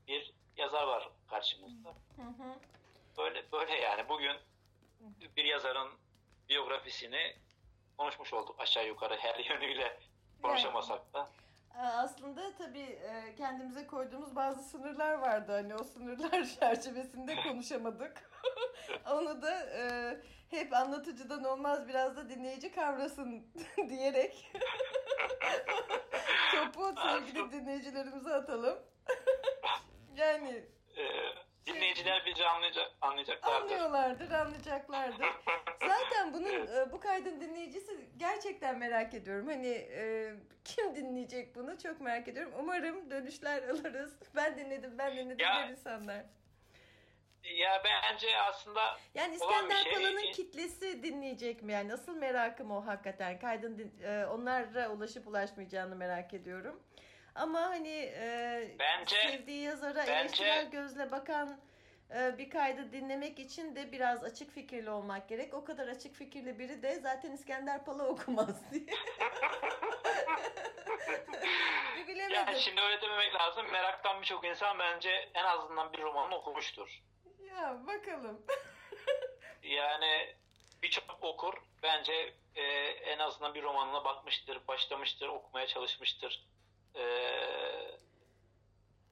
bir 0.08 0.34
yazar 0.58 0.88
var 0.88 1.10
karşımızda. 1.30 1.90
Hı 1.90 2.22
hı. 2.22 2.60
Böyle 3.18 3.52
böyle 3.52 3.74
yani 3.76 4.10
bugün 4.10 4.38
bir 5.38 5.46
yazarın 5.46 5.90
biyografisini 6.50 7.36
konuşmuş 7.98 8.34
olduk 8.34 8.56
aşağı 8.60 8.88
yukarı 8.88 9.16
her 9.18 9.40
yönüyle 9.50 10.00
konuşamasak 10.42 11.14
da. 11.14 11.20
Aa, 11.20 11.88
Aslında 12.04 12.56
tabii 12.58 12.80
e, 12.80 13.36
kendimize 13.38 13.88
koyduğumuz 13.88 14.36
bazı 14.36 14.64
sınırlar 14.64 15.14
vardı. 15.14 15.52
Hani 15.52 15.76
o 15.76 15.84
sınırlar 15.84 16.46
çerçevesinde 16.60 17.36
konuşamadık. 17.44 18.32
Onu 19.12 19.42
da 19.42 19.60
e, 19.70 19.84
hep 20.50 20.74
anlatıcıdan 20.74 21.44
olmaz 21.44 21.88
biraz 21.88 22.18
da 22.18 22.30
dinleyici 22.30 22.72
kavrasın 22.72 23.48
diyerek 23.90 24.52
topu 26.56 26.94
sevgili 27.02 27.52
dinleyicilerimize 27.52 28.34
atalım. 28.34 28.80
yani 30.16 30.64
E, 30.98 31.04
dinleyiciler 31.68 32.26
bizi 32.26 32.46
anlayacak, 32.46 32.92
anlayacaklardır. 33.02 33.62
anlıyorlardır, 33.62 34.32
anlayacaklardır. 34.32 35.26
Zaten 35.88 36.34
bunun 36.34 36.68
e, 36.68 36.92
bu 36.92 37.00
kaydın 37.00 37.42
dinleyicisi 37.42 38.10
gerçekten 38.18 38.80
merak 38.80 39.14
ediyorum. 39.14 39.48
Hani 39.48 39.68
e, 39.68 40.34
kim 40.66 40.96
dinleyecek 40.96 41.56
bunu 41.56 41.78
çok 41.78 42.02
merak 42.02 42.28
ediyorum. 42.28 42.54
Umarım 42.60 43.12
dönüşler 43.12 43.64
alırız. 43.70 44.20
Ben 44.36 44.58
dinledim, 44.58 44.98
ben 44.98 45.18
dinledim 45.18 45.46
Ya- 45.46 45.70
insanlar. 45.72 46.26
Ya 47.58 47.82
bence 47.84 48.38
aslında 48.38 48.98
Yani 49.14 49.36
İskender 49.36 49.84
şey- 49.84 50.32
kitlesi 50.32 51.04
dinleyecek 51.04 51.64
mi? 51.64 51.72
Yani 51.74 51.94
asıl 51.94 52.16
merakım 52.16 52.72
o 52.72 52.86
hakikaten. 52.86 53.40
Kaydın 53.40 53.78
din- 53.78 54.04
e, 54.04 54.26
onlara 54.26 54.90
ulaşıp 54.90 55.28
ulaşmayacağını 55.28 55.96
merak 55.96 56.34
ediyorum. 56.34 56.84
Ama 57.36 57.62
hani 57.62 57.98
e, 58.16 58.76
Bence- 58.80 59.16
sevdiği 59.28 59.62
yazara 59.64 59.96
bence- 60.00 60.12
eleştirel 60.14 60.72
gözle 60.72 61.12
bakan 61.12 61.60
e, 62.16 62.38
bir 62.38 62.50
kaydı 62.50 62.92
dinlemek 62.92 63.40
için 63.40 63.76
de 63.76 63.92
biraz 63.92 64.24
açık 64.24 64.52
fikirli 64.52 64.90
olmak 64.90 65.30
gerek. 65.30 65.54
O 65.54 65.66
kadar 65.66 65.88
açık 65.88 66.16
fikirli 66.16 66.60
biri 66.60 66.84
de 66.84 67.00
zaten 67.00 67.32
İskender 67.32 67.86
Pala 67.86 68.04
okumaz 68.08 68.72
diye. 68.72 68.86
bir 71.98 72.08
bilemedim. 72.08 72.36
yani 72.36 72.60
şimdi 72.60 72.82
öyle 72.82 73.02
dememek 73.02 73.36
lazım. 73.36 73.72
Meraktan 73.72 74.22
birçok 74.22 74.46
insan 74.46 74.80
bence 74.80 75.30
en 75.34 75.44
azından 75.46 75.94
bir 75.94 76.02
romanını 76.02 76.36
okumuştur. 76.36 77.02
Ya 77.56 77.80
bakalım. 77.88 78.46
Yani 79.64 80.36
birçok 80.84 81.04
okur 81.22 81.54
bence 81.84 82.34
e, 82.56 82.64
en 82.88 83.20
azından 83.20 83.54
bir 83.54 83.64
romanına 83.64 84.06
bakmıştır, 84.06 84.68
başlamıştır, 84.68 85.28
okumaya 85.28 85.68
çalışmıştır. 85.68 86.46
E, 86.96 87.06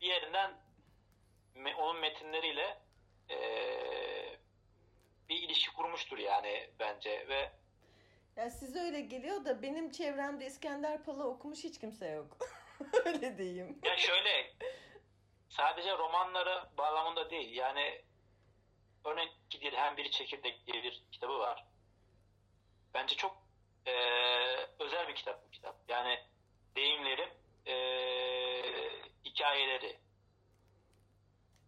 bir 0.02 0.08
yerinden 0.08 0.52
me- 1.56 1.76
onun 1.76 2.00
metinleriyle 2.02 2.78
e, 3.30 3.38
bir 5.30 5.36
ilişki 5.44 5.74
kurmuştur 5.74 6.18
yani 6.18 6.70
bence 6.80 7.28
ve 7.28 7.52
Ya 8.36 8.50
size 8.50 8.80
öyle 8.80 9.02
geliyor 9.02 9.46
da 9.46 9.62
benim 9.62 9.92
çevremde 9.92 10.46
İskender 10.46 11.04
Pala 11.04 11.24
okumuş 11.24 11.64
hiç 11.64 11.80
kimse 11.80 12.08
yok. 12.08 12.38
öyle 13.06 13.38
diyeyim. 13.38 13.80
ya 13.84 13.98
şöyle 13.98 14.54
sadece 15.50 15.98
romanları 15.98 16.70
bağlamında 16.78 17.30
değil 17.30 17.56
yani 17.56 18.02
örnek 19.06 19.30
Dilhem 19.62 19.98
Bir 19.98 20.12
Çekirdek 20.12 20.68
diye 20.68 20.84
bir 20.84 21.04
kitabı 21.12 21.40
var. 21.40 21.66
Bence 22.94 23.16
çok 23.16 23.38
e, 23.86 23.92
özel 24.80 25.08
bir 25.08 25.16
kitap 25.16 25.46
bu 25.48 25.52
kitap. 25.52 25.76
Yani 25.88 26.20
deyimlerim 26.76 27.30
e, 27.66 27.74
hikayeleri. 29.26 30.00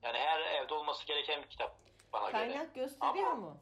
Yani 0.02 0.18
her 0.18 0.40
evde 0.42 0.74
olması 0.74 1.06
gereken 1.06 1.44
bir 1.44 1.50
kitap 1.50 1.76
bana 2.14 2.32
göre. 2.32 2.32
Kaynak 2.32 2.76
gösteriyor 2.76 3.28
Ama- 3.32 3.36
mu? 3.36 3.58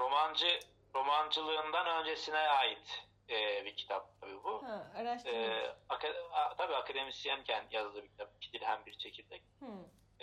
Romancı 0.00 0.60
romancılığından 0.94 1.86
öncesine 1.86 2.38
ait 2.38 3.04
e, 3.28 3.64
bir 3.64 3.76
kitap 3.76 4.20
tabii 4.20 4.44
bu. 4.44 4.62
Ha, 4.68 4.92
araştırma. 4.96 5.38
E, 5.38 5.74
aka- 5.88 6.28
a- 6.32 6.54
tabii 6.56 6.74
akademisyenken 6.76 7.66
yazdığı 7.70 8.02
bir 8.02 8.08
kitap. 8.08 8.30
İki 8.36 8.52
dirhem 8.52 8.86
bir 8.86 8.98
çekirdek. 8.98 9.42
Hı. 9.60 9.66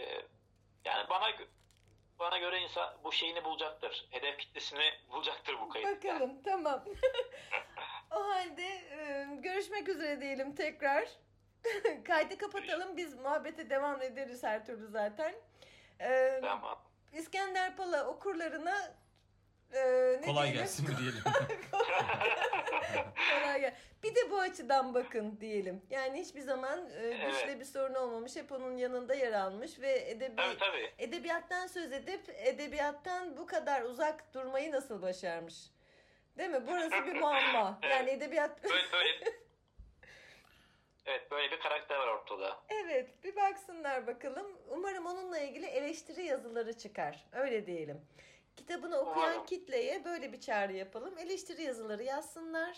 E, 0.01 0.21
yani 0.85 1.09
bana 1.09 1.25
bana 2.19 2.37
göre 2.37 2.61
insan 2.61 2.97
bu 3.03 3.11
şeyini 3.11 3.43
bulacaktır. 3.43 4.07
Hedef 4.11 4.37
kitlesini 4.39 4.93
bulacaktır 5.09 5.59
bu 5.61 5.69
kayıt. 5.69 5.87
Bakalım 6.05 6.43
tamam. 6.43 6.83
o 8.11 8.15
halde 8.29 8.81
görüşmek 9.41 9.89
üzere 9.89 10.21
diyelim 10.21 10.55
tekrar. 10.55 11.09
Kaydı 12.03 12.37
kapatalım 12.37 12.97
biz 12.97 13.13
muhabbete 13.13 13.69
devam 13.69 14.01
ederiz 14.01 14.43
her 14.43 14.65
türlü 14.65 14.87
zaten. 14.87 15.35
E, 16.01 16.39
Tamam. 16.41 16.79
İskender 17.13 17.75
Pala 17.75 18.07
okurlarına 18.07 18.95
e, 19.73 19.81
ne 20.21 20.25
Kolay 20.25 20.43
diyelim? 20.43 20.61
gelsin 20.61 20.89
mi 20.89 20.97
diyelim. 20.97 21.19
Kolay 23.41 23.59
gel. 23.61 23.73
Bir 24.03 24.15
de 24.15 24.31
bu 24.31 24.39
açıdan 24.39 24.93
bakın 24.93 25.37
diyelim. 25.41 25.81
Yani 25.89 26.19
hiçbir 26.21 26.41
zaman 26.41 26.89
e, 26.89 27.09
güçle 27.11 27.41
Evet. 27.45 27.59
bir 27.59 27.65
sorun 27.65 27.93
olmamış. 27.95 28.35
Hep 28.35 28.51
onun 28.51 28.77
yanında 28.77 29.15
yer 29.15 29.33
almış 29.33 29.79
ve 29.79 30.09
edebi, 30.09 30.35
Tabii 30.35 30.57
tabii. 30.57 30.91
edebiyattan 30.97 31.67
söz 31.67 31.91
edip 31.91 32.29
edebiyattan 32.29 33.37
bu 33.37 33.45
kadar 33.45 33.81
uzak 33.81 34.33
durmayı 34.33 34.71
nasıl 34.71 35.01
başarmış? 35.01 35.55
Değil 36.37 36.49
mi? 36.49 36.67
Burası 36.67 37.05
bir 37.07 37.19
muamma. 37.19 37.79
Evet. 37.83 37.93
Yani 37.95 38.09
edebiyat... 38.09 38.63
Böyle 38.63 38.91
böyle 38.93 39.37
Evet 41.05 41.31
böyle 41.31 41.51
bir 41.51 41.59
karakter 41.59 41.97
var 41.99 42.07
ortada. 42.07 42.59
evet 42.69 43.23
bir 43.23 43.35
baksınlar 43.35 44.07
bakalım. 44.07 44.57
Umarım 44.69 45.05
onunla 45.05 45.39
ilgili 45.39 45.65
eleştiri 45.65 46.25
yazıları 46.25 46.77
çıkar. 46.77 47.25
Öyle 47.31 47.65
diyelim. 47.65 48.01
Kitabını 48.55 48.97
okuyan 48.99 49.17
Umarım. 49.29 49.45
kitleye 49.45 50.05
böyle 50.05 50.33
bir 50.33 50.41
çağrı 50.41 50.73
yapalım. 50.73 51.17
Eleştiri 51.17 51.61
yazıları 51.63 52.03
yazsınlar. 52.03 52.77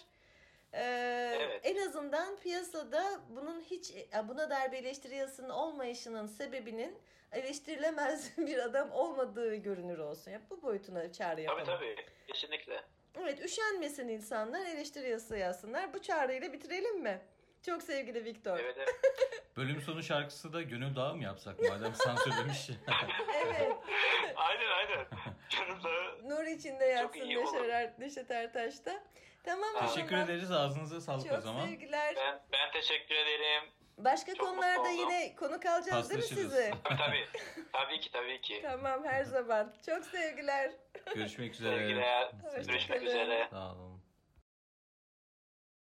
Ee, 0.73 1.34
Evet. 1.36 1.61
En 1.64 1.88
azından 1.88 2.36
piyasada 2.40 3.03
bunun 3.30 3.61
hiç 3.61 3.94
buna 4.27 4.49
dair 4.49 4.72
bir 4.72 4.77
eleştiri 4.77 5.15
yazısının 5.15 5.49
olmayışının 5.49 6.27
sebebinin 6.27 6.98
eleştirilemez 7.31 8.38
bir 8.38 8.57
adam 8.57 8.91
olmadığı 8.91 9.56
görünür 9.56 9.98
olsun. 9.99 10.31
Ya 10.31 10.41
bu 10.49 10.61
boyutuna 10.61 11.11
çağrı 11.14 11.41
yapalım. 11.41 11.65
Tabii 11.65 11.95
tabii. 11.95 12.06
Kesinlikle. 12.27 12.84
Evet 13.15 13.41
üşenmesin 13.45 14.07
insanlar 14.07 14.65
eleştiri 14.65 15.10
yazısı 15.10 15.38
yazsınlar. 15.38 15.94
Bu 15.94 16.02
çağrıyla 16.02 16.53
bitirelim 16.53 17.02
mi? 17.02 17.22
Çok 17.65 17.84
sevgili 17.84 18.26
Viktor. 18.26 18.60
Evet 18.60 18.76
evet. 18.77 18.90
Bölüm 19.57 19.81
sonu 19.81 20.03
şarkısı 20.03 20.53
da 20.53 20.61
Gönül 20.61 20.95
Dağı 20.95 21.15
mı 21.15 21.23
yapsak 21.23 21.60
madem 21.60 21.94
sansürlemiş. 21.95 22.69
evet. 23.45 23.72
aynen 24.36 24.69
aynen. 24.77 25.06
Canım 25.49 25.84
da 25.84 25.90
Nur 26.36 26.44
içinde 26.45 26.86
yatsın 26.86 27.19
olur. 27.22 27.30
Neşet, 27.30 27.69
Er- 27.69 27.94
Neşet 27.99 28.31
Ertaş'ta. 28.31 29.03
Tamam 29.44 29.69
Teşekkür 29.88 30.10
zaman. 30.10 30.26
ederiz. 30.26 30.52
Ağzınıza 30.52 31.02
sağlık 31.02 31.27
Çok 31.30 31.38
o 31.38 31.41
zaman. 31.41 31.65
sevgiler. 31.65 32.15
ben, 32.15 32.40
ben 32.52 32.72
teşekkür 32.72 33.15
ederim. 33.15 33.64
Başka 33.99 34.35
Çok 34.35 34.47
konularda 34.47 34.89
yine 34.89 35.35
konuk 35.35 35.65
alacağız 35.65 36.09
değil 36.09 36.21
mi 36.21 36.27
sizi? 36.27 36.71
Tabii 36.84 36.97
tabii. 37.05 37.26
Tabii 37.73 37.99
ki 37.99 38.11
tabii 38.11 38.41
ki. 38.41 38.59
Tamam 38.63 39.03
her 39.05 39.23
zaman. 39.23 39.73
Çok 39.85 40.05
sevgiler. 40.05 40.71
Görüşmek 41.15 41.53
üzere. 41.59 41.77
Sevgiler. 41.77 42.31
Görüşmek 42.67 43.03
üzere. 43.03 43.47
Sağ 43.51 43.71
olun. 43.71 43.88